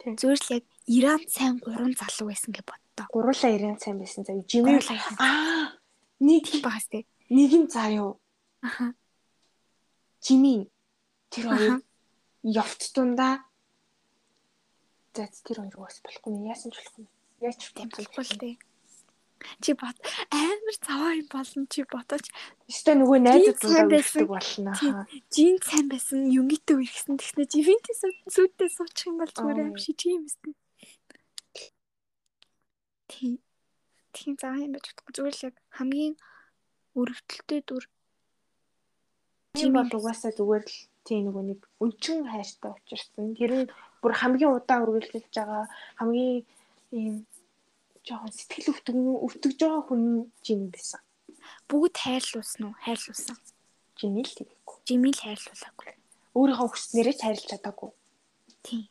[0.00, 3.06] тий Зүгээр л яг Иран сайн гурван залуу байсан гэж боддоо.
[3.10, 5.16] гуруула ирэн сайн байсан Гурлаа яхан.
[5.18, 5.66] аа
[6.20, 7.04] нэг Тийм багс тэ.
[7.32, 8.20] нэг нь заа юу
[8.62, 8.92] Аха.
[10.24, 10.68] жимийн
[11.32, 11.80] тэр хоёр
[12.44, 13.44] явт дундаа
[15.16, 17.06] за тэр хоёр уус болохгүй яасан ч болохгүй
[17.40, 18.54] яаж ч Тийм болохгүй л дээ.
[19.62, 19.96] Чи бот
[20.30, 22.26] амар цаваа юм болно чи ботооч
[22.70, 24.72] Өстой нөгөө найзууд үлддэг болно
[25.34, 27.94] жин сайн байсан юнгитэй үерхсэн тэгснэ живинтэй
[28.34, 29.66] сүйдээ суучих юм бол зүгээр Аа.
[29.68, 30.52] аим шиг тийм юмсэн.
[33.12, 33.34] Тийм.
[34.16, 36.14] Тийм заа юм байж чадахгүй зүгээр л яг хамгийн
[36.98, 37.84] өрөвдөлтөй дүр
[39.54, 43.38] Тийм бол угаасаа зүгээр л тийм нөгөө нэг өнчин хайртай учирсан.
[43.38, 43.70] Тэр нь
[44.02, 45.64] бүр хамгийн удаан үргэлжлүүлж байгаа
[46.00, 46.42] хамгийн
[46.90, 47.14] ийм
[48.04, 50.02] жоохон сэтгэл өвтөг өвтөж байгаа хүн
[50.44, 51.00] жим байсан.
[51.68, 52.76] бүгд хайрлуулсан уу?
[52.84, 53.36] Хайрлуулсан.
[53.96, 54.78] Жимэл л тэгэхгүй.
[54.84, 55.92] Жимил хайрлуулаагүй.
[56.36, 57.90] Өөрийнхөө хүснээрээ ч хайрлаж чадаагүй.
[58.64, 58.84] Тийм.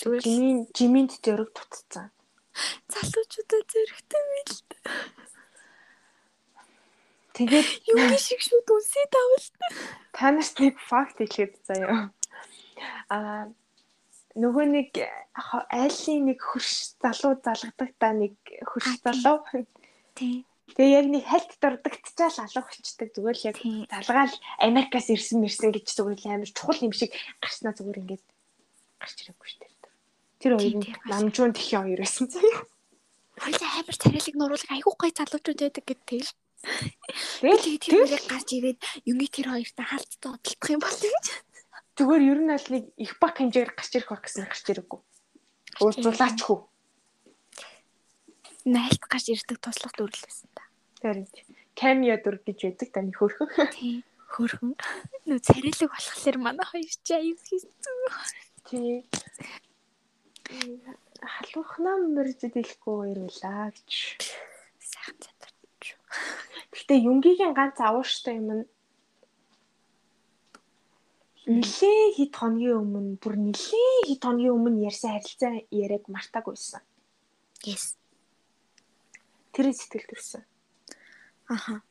[0.00, 2.08] Зүгээр Жимийн жиминд зөрөг тутцсан.
[2.88, 4.56] залуучуудаа зөрөгтэй мэл.
[7.34, 9.46] Тэгээд Юуны шиг шүү дүнсээ давал.
[10.14, 12.14] та нарт нэг факт хэлгээд заяа.
[13.10, 13.50] Аа
[14.34, 14.90] нөгөө нэг
[15.70, 18.34] айлын нэг хөрш залуу залгадаг та нэг
[18.66, 19.46] хөрш залуу.
[20.14, 20.42] Тийм.
[20.74, 23.56] Тэгээ яг нэг хальт дурдагтчаал алга болчдаг зүгээр л яг
[23.92, 28.24] залгаал Америкаас ирсэн мэрсэн гэж зүгээр л амар чухал юм шиг гарснаа зүгээр ингээд
[28.98, 29.74] гарч ирээгүй шүү дээ.
[30.40, 32.64] Тэр хоёр нь намжуун тхи хоёр байсан заяа.
[33.38, 36.32] Хоёлаа амар царайлаг нуруулаг айгүй гоё залуучууд байдаг гэдэг л.
[37.44, 41.26] Тэгээд тэр хоёрыг гарч ирээд юнги тэр хоёртай хаалцтай одолдох юм бол гэж.
[41.94, 45.00] Зүгээр ер нь аль нэг их баг хэмжээгээр гарч ирэх байх гэсэн гарч ирээгүй.
[45.78, 46.60] Уулзуулаач хөө.
[48.66, 50.64] Найлт гарч ирдэг туслах дүрлээсэн та.
[50.98, 51.22] Тэр
[51.78, 53.70] камео дүр гэж байдаг та нэг хөрхөн.
[53.70, 54.02] Тийм.
[54.34, 54.74] Хөрхөн.
[55.30, 57.70] Нөө царайлаг болохоор манай хоёр ч аюу хийсэн.
[58.66, 59.06] Тий.
[61.22, 63.90] Халуухнаа мөржид хэлэхгүй байлаа гэж.
[64.82, 65.84] Сайхан чадварч.
[66.74, 68.66] Гэтэ Юнгийн ганц авууштай юм нь
[71.48, 76.82] нилээ хэд хоногийн өмнө бүр нилээ хэд хоногийн өмнө ярьсан харилцаа яриаг мартаагүйсэн.
[77.68, 77.96] Yes.
[79.52, 80.42] Тэр сэтгэл төрсөн.
[81.48, 81.84] Аха.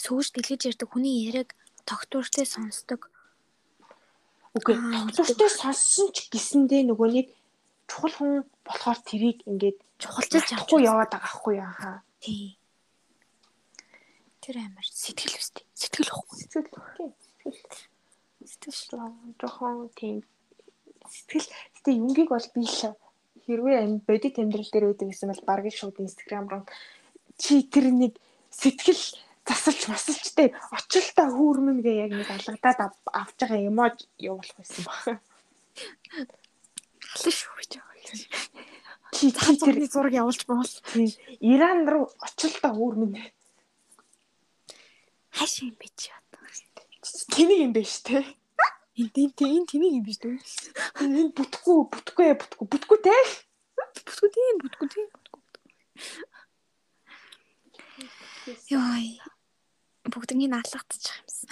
[0.00, 1.52] Сүүж дэлгэж ярьдаг хүний яриаг
[1.84, 3.12] тогтвортой сонсдог.
[4.56, 7.28] Үгүй тогтвортой сонссон ч гэсэндээ нөгөө нэг
[7.88, 8.32] чухал хүн
[8.64, 12.02] болохоор тэрийг ингээд Чухалчилж авахгүй яваад байгаа хгүй яа.
[12.20, 12.58] Тий.
[14.42, 15.64] Тэр амар сэтгэл өстэй.
[15.72, 16.38] Сэтгэл ахгүй.
[16.44, 17.93] Сэтгэл.
[18.44, 20.20] Сэтгэл жоохон тийм
[21.08, 22.96] сэтгэл гэтээ юнгийг бол би л
[23.44, 26.64] хэрвээ бодит амьдрал дээр байдаг гэсэн бол бараг шууд инстаграм руу
[27.40, 28.12] чи тэр нэг
[28.52, 29.02] сэтгэл
[29.44, 35.20] засалж масалчтай очилтаа хүүрмэн гэ яг нэг алгадаад ав- авч байгаа эмож явуулах байсан баг.
[37.20, 37.94] Шүү гэж байгаа.
[39.14, 40.72] Чи тэр зургийн зураг явуулж боол.
[40.92, 43.12] тийм, Иран руу очилтаа хүүрмэн
[45.36, 46.23] Хаашаа юм чи одоо.
[47.32, 48.24] Тэнийг юм биш те.
[48.96, 50.38] Энд тийм тэнийг юм биш үү?
[51.04, 53.16] Энэ бүтггүй бүтггүй бүтггүй бүтггүй те.
[53.76, 55.42] Бүтгүү тийм бүтгүү тийм бүтгүү.
[58.72, 59.20] Йой.
[60.04, 61.48] Бүгднийг наалгатчих юмсан.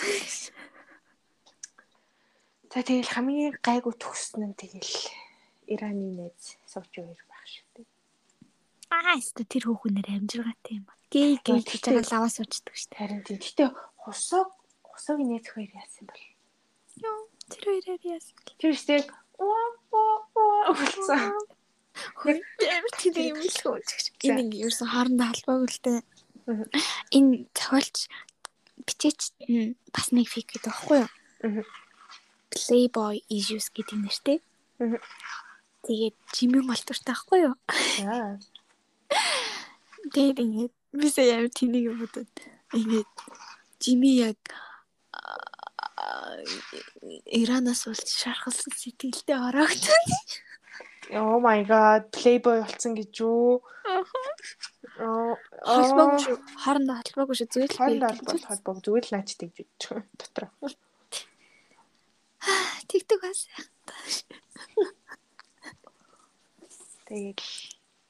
[2.72, 4.92] За тэгэл хамгийн гайгүй төгсөн нь тэгэл
[5.72, 7.88] Ираны найз сууч хоёр байх шүү дээ.
[8.92, 10.96] Аа, өстө тэр хүүхнээр амжиргаатай юм ба.
[11.08, 13.00] Гээ гээ гэж лаваа суучдаг шүү дээ.
[13.00, 13.40] Харин тийм.
[13.40, 13.64] Гэтэ
[14.04, 14.48] хусаг
[14.92, 16.24] хусагийн найз хоёр яасан бол.
[17.02, 17.20] Йоо,
[17.50, 18.36] тэр хоёроо яасан.
[18.60, 19.00] Тэр ихтэй
[19.42, 21.34] Үлцэн.
[22.22, 23.80] Хөр амар тийм юм л хөө.
[24.24, 26.00] Энэ ингээ ерөөсөн хоорондоо холбоогүй л дээ.
[27.16, 27.96] Энэ зохиолч
[28.86, 29.20] бичээч
[29.92, 31.10] бас нэг фик гэдэг байхгүй юу?
[32.52, 34.38] Playboy issues гэдэг нэртэй.
[35.84, 37.56] Тэгээд жимэн болтуртай байхгүй юу?
[40.14, 42.30] Тэгээд ингээд бисээ ямар тэнийг бодод.
[42.72, 43.10] Ингээд
[43.82, 44.40] жими яг
[47.38, 50.06] Иранаас болж шархалсан сэтгэлдээ ороогдсон.
[51.12, 53.60] Oh my god, Playboy болсон гэж юу?
[53.84, 55.34] Аа.
[55.66, 56.36] Холбоогүй шүү.
[56.62, 57.48] Хоорондоо холбоогүй шүү.
[57.52, 60.44] Зүгээр л Хоорондоо би- холбоо холбоог зүгээр л наач тэгж бодчих дотор.
[62.88, 63.40] Тэгдэг бас.
[67.06, 67.40] Тэгээд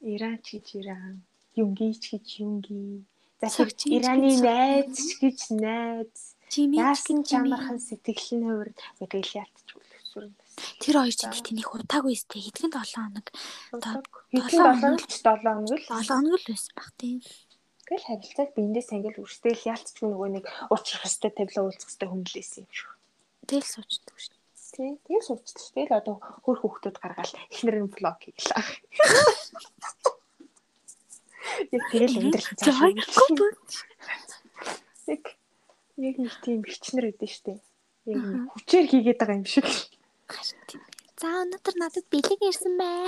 [0.02, 1.22] Иран ч гэж Иран,
[1.58, 3.02] Юнги ч гэж Юнги.
[3.42, 3.50] За
[3.90, 6.36] Ираны гэж найз гэж найз.
[6.52, 10.52] Яасан ч чамархан сэтгэл нь хувирд тэгэл ялтч үлсүрэн бас.
[10.84, 13.26] Тэр хоёр ч ихтэй нэг удаагүй өстэй хэдхэн 7 хоног.
[13.72, 14.04] Хэдэн долоо
[14.36, 17.24] 7 хоног ч 7 хоног л 7 хоног л байсан баг тийм.
[17.88, 22.72] Тэгэл харилцааг биендээ сангил үрстэл ялтч нөгөө нэг уучрах хэвээр тавилаа уулзах хэвээр хүнлээсэн юм
[22.72, 22.92] шүү.
[23.48, 24.36] Тэгэл суучдаг шүү.
[24.72, 24.96] Тий.
[25.08, 25.76] Тэгээ суучдаг шүү.
[25.76, 28.56] Тэгэл одоо хөр хүүхдүүд гаргаал эхнэр нь влог хийлээ.
[31.72, 32.48] Яг тэгэл амьдрал
[35.10, 35.24] Яг
[36.02, 37.54] яг нэг тийм хичнэр өгдөн штэ.
[38.10, 39.66] Яг хүчээр хийгээд байгаа юм шиг.
[41.22, 43.06] За өнөөдөр надад бэлэг ирсэн бай.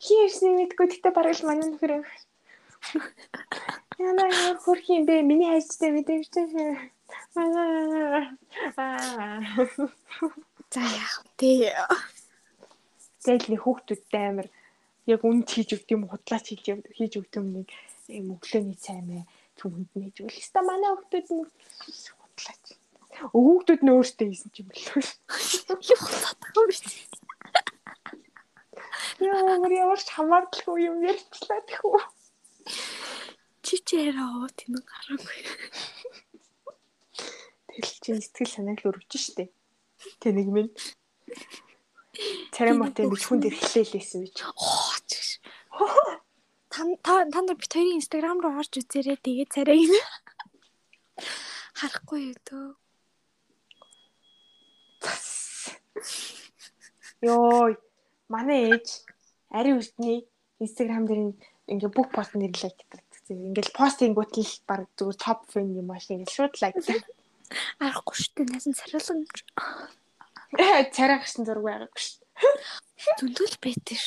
[0.00, 2.04] Хин ирсэн мэдгүй гэхдээ бараг л манай нөхөр юм.
[4.00, 5.20] Яна яа хөрх юм бэ?
[5.20, 5.52] Миний
[6.32, 6.80] дээ.
[8.80, 9.44] Аа.
[10.72, 11.68] За яах вэ?
[13.24, 14.48] Тэгэл нэг хүүхдүүдтэй амар
[15.04, 17.68] яг үнд хийж өгд юм худлаач хийж өгд юм нэг
[18.08, 19.00] юм өглөөний цай
[19.58, 20.40] түмэнд нээж өгөл.
[20.40, 21.44] Хэвээ манай хүүхдүүд нь
[22.18, 22.64] худлаач.
[23.14, 25.08] Хүүхдүүд нь өөртөө хийсэн ч юм болов.
[25.90, 27.24] Юу хатах юм бэ?
[29.22, 31.98] Яа мөр ямар ч хамаардалгүй юм ярьчлаа тэхүү.
[33.64, 35.38] Чи ч яраа тийм гараагүй.
[37.70, 39.54] Тэгэл чи сэтгэл санааг л өргөж штэ.
[40.20, 40.72] Тэнэг минь.
[42.54, 44.42] Царай мотын би хүнд ирэхлээлээсэн би ч.
[44.42, 45.38] Оо чиш.
[46.74, 50.02] Та нар бит хоёрын инстаграм руу орж үзээрэй тэгээ царайг нь.
[51.78, 52.66] Харахгүй юу төө.
[57.22, 57.72] Йой.
[58.26, 59.06] Манай ээж
[59.54, 60.26] ари үстний
[60.58, 61.38] инстаграм дээр
[61.70, 63.02] ингээ бүх пост нэр лайк гэдэг.
[63.30, 66.74] Ингээл постингууд л баг зүгээр топ фэн юм маш ингээл шууд лайк.
[67.78, 68.50] Арахгүй шүү дээ.
[68.50, 69.22] Насан царайлан
[70.94, 72.24] Царай гашин зураг байгаагүй шүү.
[73.18, 74.02] зөндөл байтэр.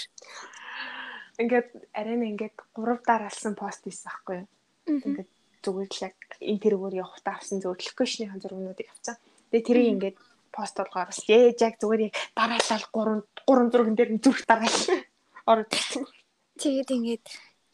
[1.38, 4.48] Ингээд арай нь ингээд 3 дараалсан пост хийсэн байхгүй юу?
[4.90, 5.30] Ингээд
[5.62, 9.16] зүгээр л яг энэ тэргээр явахтаа авсан зүгээр локейшныхаа зургуудыг авцсан.
[9.52, 10.18] Тэгээ тэрийг ингээд
[10.50, 14.98] пост болгоор бас ээж яг зүгээр яг дараалал 3 3 зурган дээр нь зүрх дараалсан.
[15.50, 16.04] Ороод ирсэн.
[16.58, 17.26] Тэгээд ингээд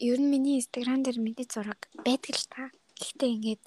[0.04, 2.62] ер нь миний инстаграм дээр миний зураг байдаг л та.
[3.00, 3.62] Гэхдээ ингээд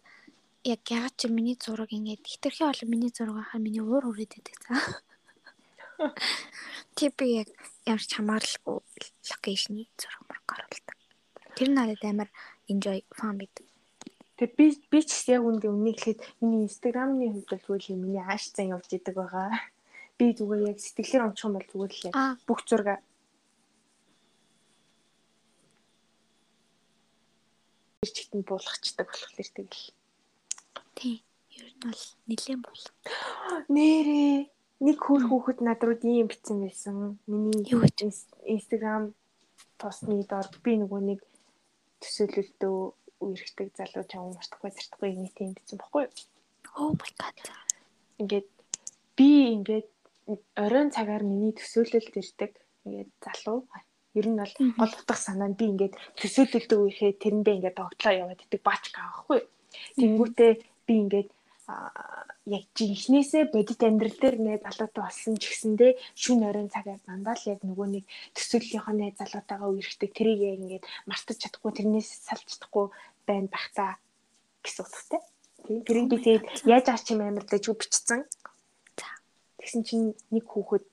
[0.73, 4.57] яг ягаад ч миний зураг ингээд хитрхи олон миний зураг хаа миний уур хүрээд байдаг
[4.61, 4.73] за.
[6.97, 7.49] Тип яг
[7.87, 8.77] ямар ч хамааралгүй
[9.31, 10.97] локейшны зураг мөр оруулдаг.
[11.55, 12.29] Тэр надад амар
[12.67, 13.55] enjoy fun бит.
[14.35, 18.51] Тэгээ би би ч яг үндэ үнийг хэлэхэд миний инстаграмны хувьд бол л миний ааш
[18.51, 19.55] зан явж идэг байгаа.
[20.19, 22.99] Би зүгээр яг сэтгэлээр юм бол зүгээр л яг бүх зураг
[28.03, 29.91] чигтэнд буулгачдаг болохоор тэгэл.
[30.97, 31.23] тий.
[31.57, 32.83] Ер нь бол нэлээд бол.
[33.73, 37.17] Нэрээ нэг хөр хүүхэд над руу ийм бичсэн байсан.
[37.27, 37.81] Миний Юу
[38.45, 39.13] инстаграм
[39.81, 41.19] постны доор би нөгөө нэг
[42.01, 42.77] төсөөлөлтөө
[43.25, 46.13] үерхдэг залуу чам мартахгүй зартахгүй нэг тийм бичсэн баггүй юу?
[46.77, 47.37] Oh my god.
[48.21, 48.49] ингээд
[49.17, 49.89] би ингээд
[50.57, 52.53] оройн цагаар миний төсөөлөлд ирдэг
[52.85, 53.65] ингээд залуу
[54.17, 58.41] ер нь бол гол утга санаа нь би ингээд төсөөлөлдөө үерхээ тэрэндээ ингээд тогтлоо яваад
[58.45, 59.39] идэг баачка аахгүй
[59.97, 60.51] тэнгүүтээ
[60.85, 61.29] би ингээд
[61.67, 67.49] яг жинхнээсээ бодит амьдрал дээр нэ залуутай болсон ч гэсэндээ шүн оройн цагаар дандаа л
[67.51, 72.85] яг нөгөө нэг төсөөллийнхоо нэ залуутайгаа үерхдэг тэрийг яг ингээд мартаж чадахгүй тэрнээс салж чадахгүй
[73.27, 73.99] байна бах та
[74.63, 75.21] гэсэн утгатай.
[75.67, 75.83] Тийм.
[75.83, 78.23] Тэрийг би тэгээд яаж аач юм амарлаж юу бичсэн.
[78.95, 79.07] За.
[79.59, 80.87] Тэгсэн чинь нэг хүүхэд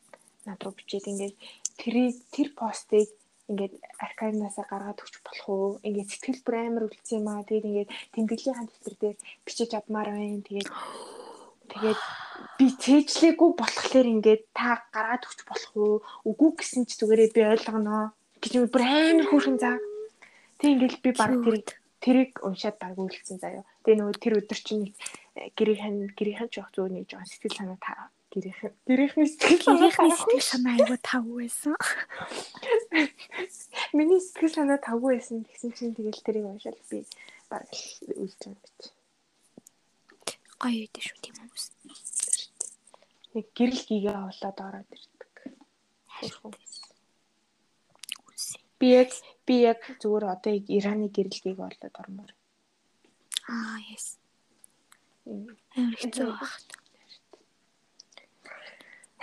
[0.50, 1.34] над руу бичээд ингээд
[1.78, 3.14] тэрийг тэр постыг
[3.50, 5.68] ингээд архивнаасаа гаргаад өгч болох уу?
[5.84, 7.44] Ингээд сэтгэл бүр амар үлдсэн юм аа.
[7.44, 10.40] Тэгээд ингээд тэмдэглэлийн дэвтэр дээр бичиж авмаар байна.
[10.48, 10.70] Тэгээд
[11.70, 12.00] тэгээд
[12.58, 15.94] би цээжлээгүй болохоор ингээд та гаргаад өгч болох уу?
[16.24, 19.76] Үгүй гэсэн чи зүгээрээ би ойлгоно гэж бүр амар хөөрхөн заа.
[20.56, 21.68] Тэг ингээд би баг тэрийг
[22.04, 23.64] тэрийг уншаад баг үйлцсэн заяа.
[23.84, 24.94] Тэгээ нөгөө тэр өдөр чинь нэг
[25.56, 30.42] гэрийнхэн гэрийнхэн ч явах зүгээр нэг жоон сэтгэл санаа та Гэрийнх гэрийнхний сэтгэл Гэрийнхний сэтгэл
[30.42, 31.78] санаа айгуу тав байсан.
[33.96, 37.02] Миний сэтгэл санаа тавгүй байсан гэсэн чинь тэгэл тэрийг уншаад би
[37.50, 38.82] баг байгаа бич.
[40.60, 41.64] Гоё үйдэ шүү тийм хүмүүс.
[43.34, 45.32] Нэг гэрэл гигээ авлаад ороод ирдэг.
[48.78, 49.10] Би яг
[49.46, 52.30] би яг зүгээр одоо Ираны гэрэлгийг олоод ормоор.
[53.50, 54.16] Аа, yes.
[55.26, 56.83] Амар хэцүү баг.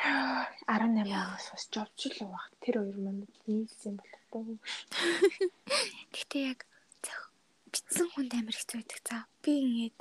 [0.02, 2.50] 18 ангаас бас жовчлоо баг.
[2.62, 4.58] Тэр хоёр маань нийлсэн болтой.
[6.14, 6.66] Гэхдээ яг
[7.06, 7.20] зөх
[7.72, 9.02] битсэн хүнд амар хэцүү байдаг.
[9.06, 9.98] За би ингээд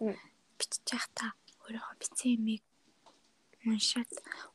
[0.56, 1.30] бичиж байхдаа
[1.64, 2.64] өөрийнхөө бичсэн юмыг
[3.68, 4.12] уншаад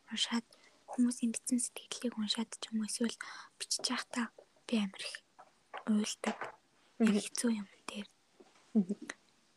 [0.09, 0.47] уншаад
[0.89, 3.17] хүмүүсийн бичсэн сэтгэлийг уншаад ч юм уу эсвэл
[3.59, 4.25] бичиж байхдаа
[4.65, 5.15] би амар их
[5.85, 6.37] уйлдаг.
[6.97, 8.07] Хэцүү юм дээр.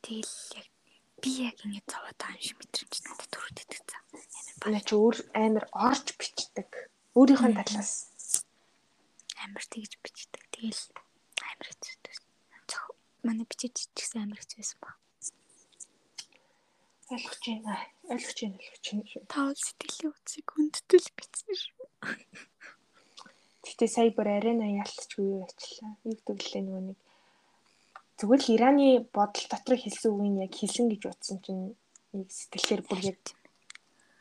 [0.05, 0.69] Тэгэл яг
[1.23, 3.97] би яг ингэж зовоод байгаа юм шиг мэдрэмж надад төрөдөг за.
[4.63, 6.71] Амар Манай ч өөр амар орж бичдэг.
[7.19, 7.93] Өөрийнхөө талаас.
[9.45, 10.43] амар тэгж бичдэг.
[10.55, 10.83] Тэгэл
[11.49, 11.99] амар хэцүү
[13.27, 14.91] манай бичиж чигсэн амар хэцүү байсан ба.
[17.13, 17.75] Ойлгож байна.
[18.13, 18.59] Ойлгож байна.
[18.59, 19.31] Ойлгож байна.
[19.33, 21.87] Таавал сэтгэлийн үцийг хүндэтгэл бичсэн шүү.
[23.65, 25.93] Гэхдээ сая бүр арена ялцчгүй юу ачлаа.
[26.05, 26.99] Юу гэвэл нөгөө нэг
[28.19, 31.79] зүгээр л Ираны бодол дотор хэлсэн үгийг яг хэлсэн гэж утсан чинь
[32.13, 33.21] нэг сэтгэлээр бүр яг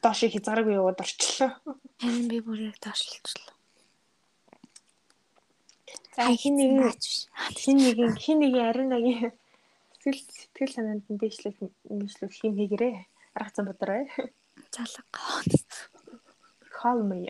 [0.06, 1.52] доош хязгааргүй яваад орчлоо.
[1.98, 3.58] Харин би бүр яг доошлолчлоо.
[6.14, 7.18] За хин наач биш.
[7.58, 9.34] хин нэгэн хин нэгэн аренагийн
[9.98, 11.58] сэтгэл сэтгэл санаанд нь дээшлэх
[11.90, 12.94] нийслэх хин нэгэрээ
[13.38, 14.06] арга зам бодроо.
[14.74, 15.02] Залга.
[16.78, 17.26] Call me.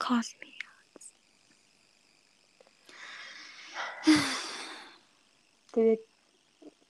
[0.00, 0.52] Call me.
[5.72, 6.02] Тэгээд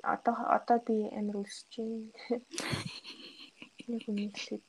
[0.03, 2.11] одоо одоо би амар үлсэж байна.
[3.91, 4.63] Нэг үнэхээр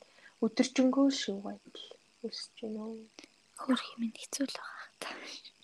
[0.45, 1.75] өдөржингөө шүү гайд
[2.25, 2.83] үлсэж байна.
[3.57, 5.09] Хөр хэмээн хэцүү л байгаа та.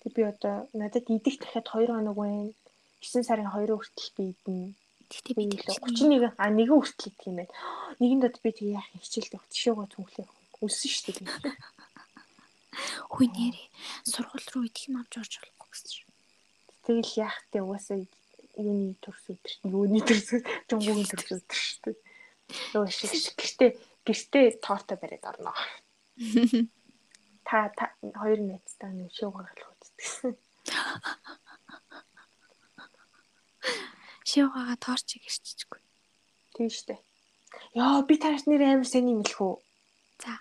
[0.02, 2.54] Тэг би одоо надад идэх дахиад 2 хоног байна.
[3.02, 4.74] 9 сарын 2 хүртэл би идэнэ.
[5.10, 7.54] Тэгтээ би тэгж 31 а нэгэн хүртэл идэх юм байна.
[8.02, 10.28] Нэгэнд дод би тэг яах юм хичээлд явах тишөөгөө цүнхлээ.
[10.66, 11.30] Үлсэн шүү дээ.
[13.14, 13.68] хүй нэрээ
[14.12, 16.08] сургууль руу идэх юм авч орж болохгүй гэсэн.
[16.86, 17.98] Тэгэл яах вэ угаасаа
[18.60, 20.28] юуны төрс өдөр юуны төрс
[20.68, 21.98] жунгуугийн төрс өдөр шүү дээ.
[22.76, 23.72] Юу шиг гэртээ
[24.06, 25.54] гэртээ торто бариад орно.
[27.48, 30.38] Та та хоёр найзтай нэг шоу гаргах үзтгсэн.
[34.30, 35.82] Шивгаага торчиг ирчихгүй.
[36.54, 37.02] Тийм шүү дээ.
[37.74, 39.58] Яа би танаас нэр амар сайн юм хэлэх үү?
[40.22, 40.38] За.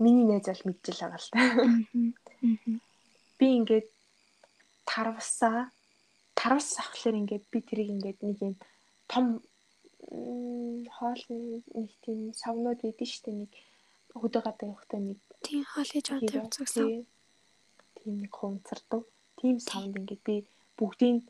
[0.00, 1.40] Миний найз бол мэдчихэл байгаа л та.
[3.36, 3.88] Би ингээд
[4.88, 5.68] тарвасаа
[6.38, 8.54] тарвас авахлаар ингээд би тэрийг ингээд нэг юм
[9.10, 9.24] том
[10.12, 13.50] м, хоолны нэг тийм савнууд идэв штэ нэг
[14.14, 16.42] хөдөө гадаа явахдаа нэг Тийм хоолойж аваад хийгээ.
[16.44, 16.86] тавьчихсан.
[16.86, 17.02] Тийм.
[17.98, 19.02] тийм нэг хумцардаг.
[19.40, 20.36] Тийм савнд ингээд би
[20.78, 21.24] бүгдийг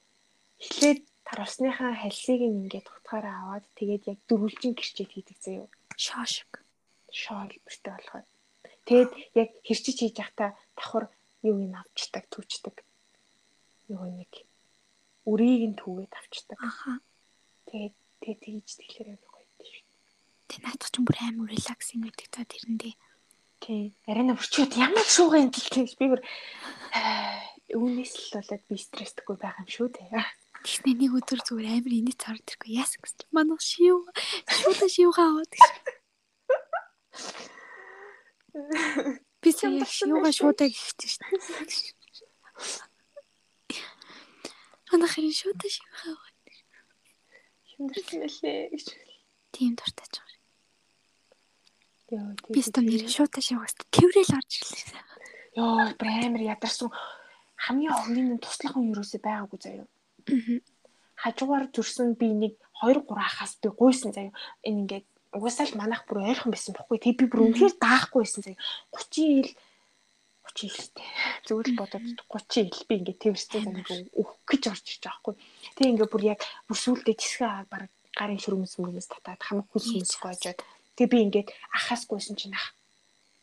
[0.63, 5.69] эхлээд тарвасныхаа хальсыг нь ингээд утгаараа аваад тэгээд яг дөрвөлжин гэрчээд хийдэг заяа.
[5.99, 6.63] Шоошиг.
[7.11, 8.29] шоол бүртээ болгоод.
[8.87, 11.05] Тэгээд яг хэрчиж хийж явахдаа давхар
[11.43, 12.77] юу ин авчдаг, түүчдэг.
[13.91, 14.33] Нөгөө нэг
[15.27, 16.59] үрийг нь түүгээд авчдаг.
[16.63, 17.03] Аха.
[17.67, 19.87] Тэгээд тэгээд тэгж тэгэхээр яг гоё дээ шүү.
[20.47, 22.95] Тэ наадах ч бүр амар релаксинг байдаг та тэрэндээ.
[23.61, 23.91] Тийм.
[24.07, 26.23] Арина бүрчүүд ямар шуугаа энэ гэж би бүр
[27.75, 30.23] үүнээс л болоод би стресстэйгүй байгаа юм шүү дээ.
[30.63, 33.27] Гэхдээ нэг өдөр зүгээр амар инээц хард ирэхгүй яасан гэж.
[33.35, 34.07] Манай шив
[34.47, 35.67] шуудаа шивгаа аваад гэж.
[39.43, 41.27] Би сая шивгаа шуудаа гихчих шин.
[44.97, 46.37] Манай хэрэг шуудаа шивгаа аваад.
[47.69, 48.87] Хэмдэрсэн байлээ гэж.
[49.53, 50.41] Тийм дуртай ч байгаа.
[52.17, 55.05] Яа, Би ч нэр шуудаа шивгаас тэрэл орж ирлээ.
[55.61, 56.89] Йоо, амар ядарсан.
[57.61, 59.85] Хамгийн хогийн туслах хүн юусоо байгаагүй заяа.
[59.85, 60.61] Аа.
[61.17, 62.55] хажуугаар төрсөн би нэг
[62.85, 64.33] 2 3 хаас би гуйсан заяа.
[64.63, 67.01] Энэ ингээд угаасаа л манайх бүр ойрхон байсан бохгүй.
[67.01, 68.61] Тэг би бүр үнэхээр даахгүй байсан заяа.
[68.93, 69.51] 30 ил
[70.57, 71.07] 30 илтэй.
[71.45, 75.35] Зүгээр л бодоод 30 ил би ингээд тэрстэй замыг өөх гэж орж ирж байгаа хгүй.
[75.77, 80.17] Тэг ингээд бүр яг бүр сүултээ тисгээ баг гарын шүрмэс мөрмөс татаад хамаг хүс хүс
[80.17, 80.59] гоожоод
[80.97, 82.73] тэг би ингээд ахаас гуйсан чинь ах.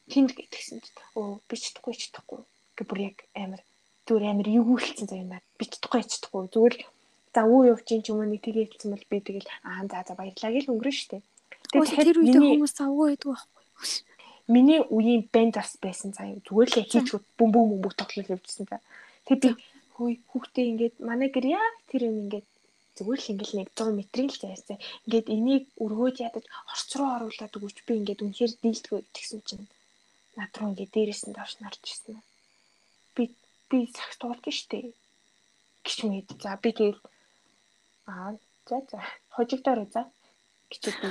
[0.09, 2.41] Хинд гэтгсэн чинь оо би чадахгүй чадахгүй
[2.77, 3.61] гэ бүр яг амар
[4.09, 6.85] зүгээр амар эвгүүлсэн заяа наад би чадахгүй чадахгүй зүгээр л
[7.33, 10.01] за үү явж ин ч юм уу нэг тийг хэлсэн бол би тэгэл аа за
[10.01, 11.21] за баярлаа гэл өнгөрөн штэ.
[11.77, 13.63] Өө тэр үед хүмүүс авгүй байдаг байхгүй.
[14.47, 18.33] Миний үеийн бэнд бас байсан заяа зүгээр л яг хийчгүй бүм бүм бүм бүх тоглол
[18.35, 18.79] явжсэн та
[19.27, 19.49] тэг би
[19.95, 22.47] хөөе хүүхдээ ингээд манай гэр яг тэр юм ингээд
[22.97, 24.77] зүгээр л ингээл нэг 100 метрийн л зайсан.
[25.05, 29.65] Ингээд энийг өргөөд ядаж орц руу оруулаад өгөөч би ингээд үнэхээр дийлдэггүй гэсэн чинь
[30.37, 32.21] над руу ингээд дээрээс нь доош нарч ирсэн.
[33.15, 33.23] Би
[33.69, 34.93] би цагт туулж штэ.
[35.85, 36.27] Гिच мэд.
[36.43, 37.01] За би тэгэл
[38.05, 38.37] аа
[38.69, 38.99] за за
[39.33, 40.01] хожигдороо за
[40.69, 41.09] гिचээд би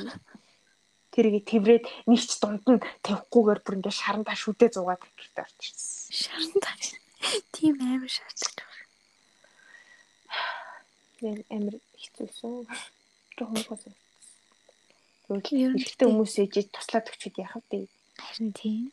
[1.13, 6.11] тэрийг тэврээд нэг ч дунд нь тавихгүйгээр бүр ингээд шарантаа шүдээ зугаад гэртээ орчихсон.
[6.11, 6.75] Шарантаа.
[7.53, 8.71] Тийм амар шаарддаг.
[11.23, 12.67] Яг амар хэцүүсэн.
[13.37, 13.85] Жохон хөөс.
[15.29, 17.87] Тэгвэл хүмүүс ээжээ туслаад өгчүүд яах вэ?
[18.19, 18.91] Харин тийм.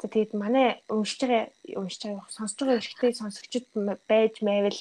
[0.00, 3.66] За тэгээд манай уншиж байгаа уншиж байгаа сонсож байгаа эрэгтэй сонсогчд
[4.10, 4.78] байж майвал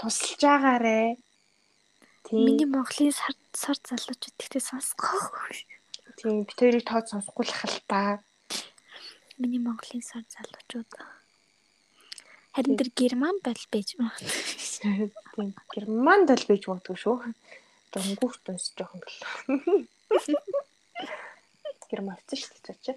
[0.00, 1.16] тусалж байгаарэ.
[2.26, 2.44] Тийм.
[2.44, 5.20] Миний Монголын сар сар залуучууд тэгтээ сонсгоо.
[6.18, 8.18] Тийм бид хоёрыг тоод сонсохгүй л хал та.
[9.38, 10.90] Миний Монголын сар залуучууд.
[12.58, 15.14] Харин тэр герман бол байж магадгүй.
[15.38, 17.22] Тийм германд л байж магадгүй шүү.
[17.94, 19.16] Дөнгүүрт унс жоохон л.
[21.86, 22.92] Германч шүү дээ чи.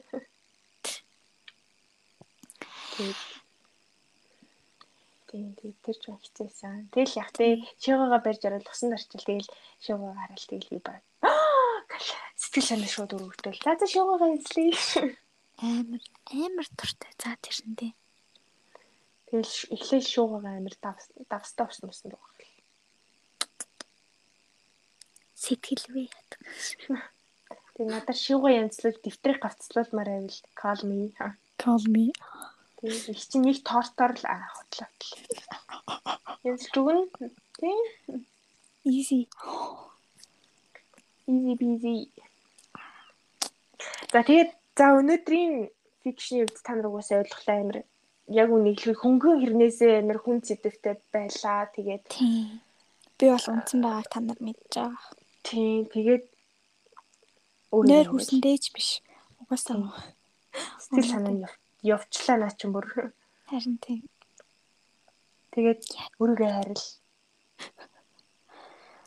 [5.30, 6.90] Тийм тийм тэр ч хэцээсэн.
[6.90, 11.06] Тэгэл яг тэг шивгага барьж орол усан дарчил тэгэл шивгага хараад тэгэл би баг.
[12.52, 13.64] Сэтгэл санаа шууд өргөдөл.
[13.64, 14.76] За за шивгага эзлэе.
[15.64, 16.04] Амар
[16.36, 17.08] амар туртай.
[17.16, 17.96] За тэрнээ.
[19.32, 20.76] Тэгэл эхлээл шуугаа амир
[21.32, 22.44] давстай усан усан байгаа.
[25.40, 26.42] Сэтгэлвээ яадаг.
[27.80, 31.16] Тэг надад шуугаа янзлал дэвтрийг гавцлуулмаар байвал call me.
[31.56, 32.12] Call me.
[32.84, 34.92] Тэг их чинь нэг тортоор л хотлоо.
[36.44, 37.08] Янз зүгэн
[37.56, 37.80] тий.
[38.84, 39.32] Easy.
[41.32, 42.12] Easy busy.
[44.12, 45.72] За тэгээд за өнөөдрийн
[46.04, 47.78] фикшний үед та нар угаасаа ойлголоо амир
[48.28, 51.72] яг үнийг хэлбэл хөнгөн хэрнээсээ амар хүн сэдвтэй байлаа.
[51.76, 52.08] Тэгээд.
[53.18, 55.16] Би бол унтсан байгааг та нар мэдж байгаа.
[55.48, 55.88] Тийм.
[55.94, 56.26] Тэгээд
[57.72, 58.90] нэр хүрсэн дээж биш.
[59.42, 59.80] Угаасаа
[60.84, 61.48] сэтгэл санаа нь
[61.94, 62.86] явчлаа наа чинь бүр.
[63.50, 64.04] Харин тийм.
[65.56, 65.82] Тэгээд
[66.20, 66.86] өөрийгөө хайрл.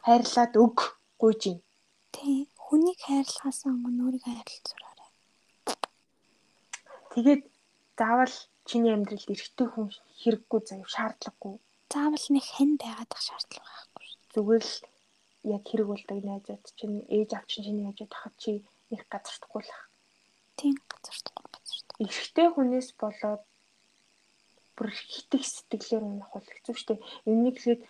[0.06, 0.76] Хайрлаад өг
[1.20, 1.58] гуйж юм.
[2.16, 2.44] Тийм.
[2.64, 4.93] Хүнийг хайрлахаас өмнө өөрийгөө хайрлах зураарай.
[7.14, 7.42] Тэгээд
[7.94, 8.34] заавал
[8.66, 9.86] чиний амьдралд эрэгтэй хүн
[10.18, 11.54] хэрэггүй заяа шаардлагагүй.
[11.94, 14.06] Заавал нэг хэн байгаад ах шаардлага байхгүй.
[14.34, 14.74] Зүгээр л
[15.54, 18.52] яг хэрэг болдог найзууд чинь ээж авч чиний яаж тахад чи
[18.90, 19.86] их газардахгүй л ах.
[20.58, 22.02] Тийм газардахгүй газардахгүй.
[22.02, 23.42] Эрэгтэй хүнээс болоод
[24.74, 26.94] бүр хитэх сэтгэлээр унах бол хэцүү шттэ.
[27.30, 27.82] Энийг тэгээд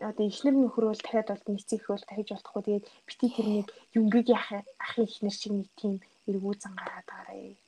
[0.00, 2.62] одоо ихнэр нөхөр бол дахиад бол нийцэх бол дахиж болохгүй.
[2.64, 4.48] Тэгээд бити тэрнийг юнгийг ах
[4.80, 7.65] ахын ихнэр шиг нэг тийм эргүү зан гараад байгаарэ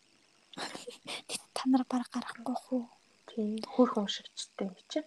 [1.55, 2.83] та нар бараг гарахгүй хөө.
[3.31, 5.03] Тийм хөрх уншигчтай юм чи.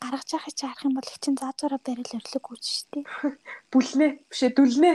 [0.00, 3.00] Гаргаж яхах чи харах юм бол чин заазаараа барил өрлөг гүйж штэ.
[3.72, 4.90] Бүлнэ биш ээ дүлнэ.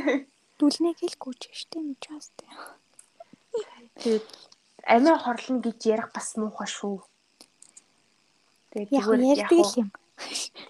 [0.58, 2.50] Дүлнэ гэл гүйж штэ нэг чаастай.
[4.02, 4.26] Тэгээд
[4.86, 7.02] амиа хорлно гэж ярих бас муухай шүү.
[8.74, 9.90] Тэгээд зүгээр ярьдаг юм.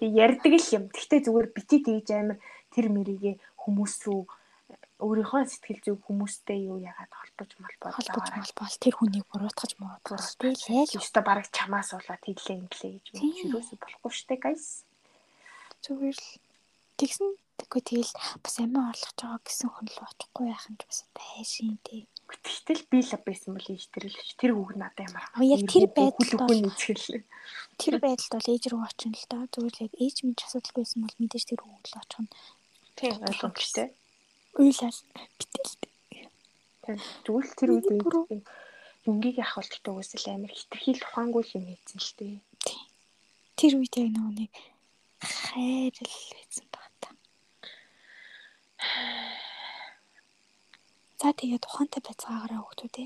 [0.00, 0.84] Тэг ярьдаг л юм.
[0.92, 2.36] Гэхдээ зүгээр бити тэгж амир
[2.72, 4.22] тэр мэрийгээ хүмүүс рүү
[4.96, 10.56] өөрийнхөө сэтгэл зүйг хүмүүстэй юу яагаад холбож молбоод холбож молбол тэр хүнийг буруутгаж муутгах тийм
[10.56, 10.96] л.
[10.96, 13.06] Өстө бараг чамаас болоод хэлээ инглээ гэж
[13.52, 14.88] юусоо болохгүй штэ гайс.
[15.84, 16.28] Зүгээр л.
[16.96, 17.28] Тэгсэн
[17.60, 22.08] тэгэхгүй тэгэл бас амиа орлох жоо гэсэн хүн л очихгүй яах юм бас байшин тий.
[22.24, 26.32] Гэтэл би л байсан бол ээж тэр л тэр үг надад ямар яг тэр байдал
[26.40, 26.72] бол
[27.76, 30.48] тэр байдалд бол ээж рүү очих нь л да зүгээр л яг ээж минь ч
[30.48, 32.32] асуудалгүй байсан бол мэдээж тэр үг л очих нь
[32.96, 33.88] тийм ойлгомжтой
[34.56, 34.98] уйлал
[35.38, 35.72] битэл.
[37.24, 37.86] Тэгвэл тэр үед
[39.06, 42.36] юнгийг ах болтолтой үгүйсэл амар хитрхийл ухаангүй юм хийсэн л тээ.
[43.58, 44.52] Тэр үед яг нэг
[45.20, 47.08] хайрл хийсэн баг та.
[51.20, 53.04] За тэгээд ухаантай байцаагаараа хөгтөө те.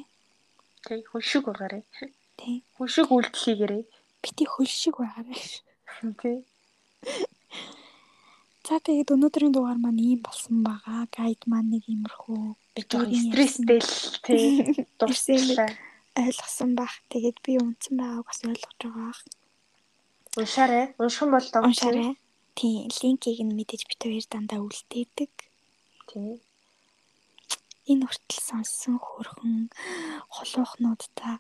[0.87, 1.85] Тэг хөлшиг байгаарэ.
[2.41, 2.65] Тэг.
[2.77, 3.85] Хөлшиг үйлдэлийгээрээ.
[4.23, 5.37] Бити хөлшиг байгаарэ.
[6.21, 6.45] Тэг.
[8.67, 11.09] За тэгээд өнөөдрийн дугаар маань ийм болсон байгаа.
[11.17, 12.43] Гайд маань нэг иймэрхүү
[12.91, 13.93] жоохон стресстэй л
[14.27, 14.47] тий
[14.99, 15.43] дурсан
[16.17, 16.93] ойлгосон баг.
[17.11, 19.13] Тэгээд би унтсан байгааг бас ойлгож байгаа.
[20.37, 20.85] Уншаарай.
[21.03, 22.15] Унших бол уншаарай.
[22.59, 25.33] Тий, линкийг нь мэдээж бит хоёр дандаа үлдээдэг.
[26.11, 26.39] Тий.
[27.91, 29.73] Энэ хүртэл сонссон хөрхөн
[30.35, 31.35] холоохнуудаа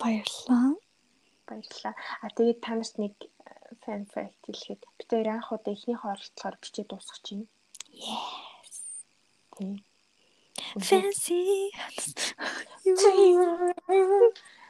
[0.00, 0.76] баярлалаа.
[1.48, 1.94] Баярлалаа.
[2.22, 3.14] А тэгээд та нарт нэг
[3.82, 7.46] fan fact хэлэхэд бид хоёр анх удаа эхнийхээ оролцохоор бичиж дуусгах чинь.
[7.92, 8.74] Yes.
[9.56, 9.84] Тийм.
[10.88, 11.70] Fancy.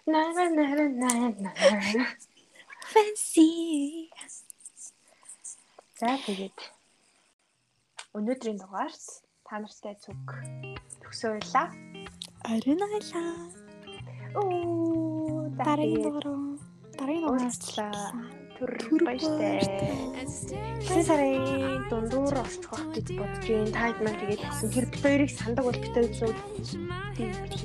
[0.06, 1.10] На на на на
[1.44, 1.50] на.
[2.92, 4.10] Fancy.
[5.98, 6.58] За тэгээд
[8.16, 9.04] өнөөдрийн дугаарт
[9.46, 10.22] та нартай зүг
[11.02, 11.68] төгсөөлаа.
[12.46, 13.34] Оройн айлаа.
[14.38, 16.26] Оо Дараагийн дугаар.
[16.98, 18.87] Дараагийн дугаар уулзлаа.
[18.89, 19.59] Түр баяртай.
[20.87, 23.71] Сая сарын дундуур орчих واخ гэж бодож байна.
[23.73, 24.69] Та хэд маань тэгээд хэлсэн.
[24.71, 26.37] Тэр бит хоёрыг сандаг бол бит хоёр зүүд.
[27.17, 27.61] Тийм биш.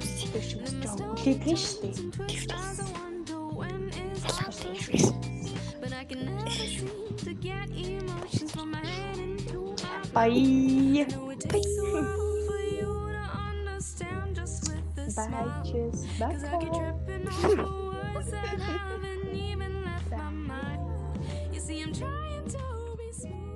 [0.00, 0.86] Үстэй шүү дээ.
[0.86, 1.94] Жоо үлээдгэн шүү дээ.
[2.20, 2.54] Гэвчээс.
[4.22, 5.14] Салхаж тийм шүү.
[10.12, 10.34] Bye.
[18.23, 21.19] That haven't even left my mind.
[21.51, 23.54] You see, I'm trying to be smooth.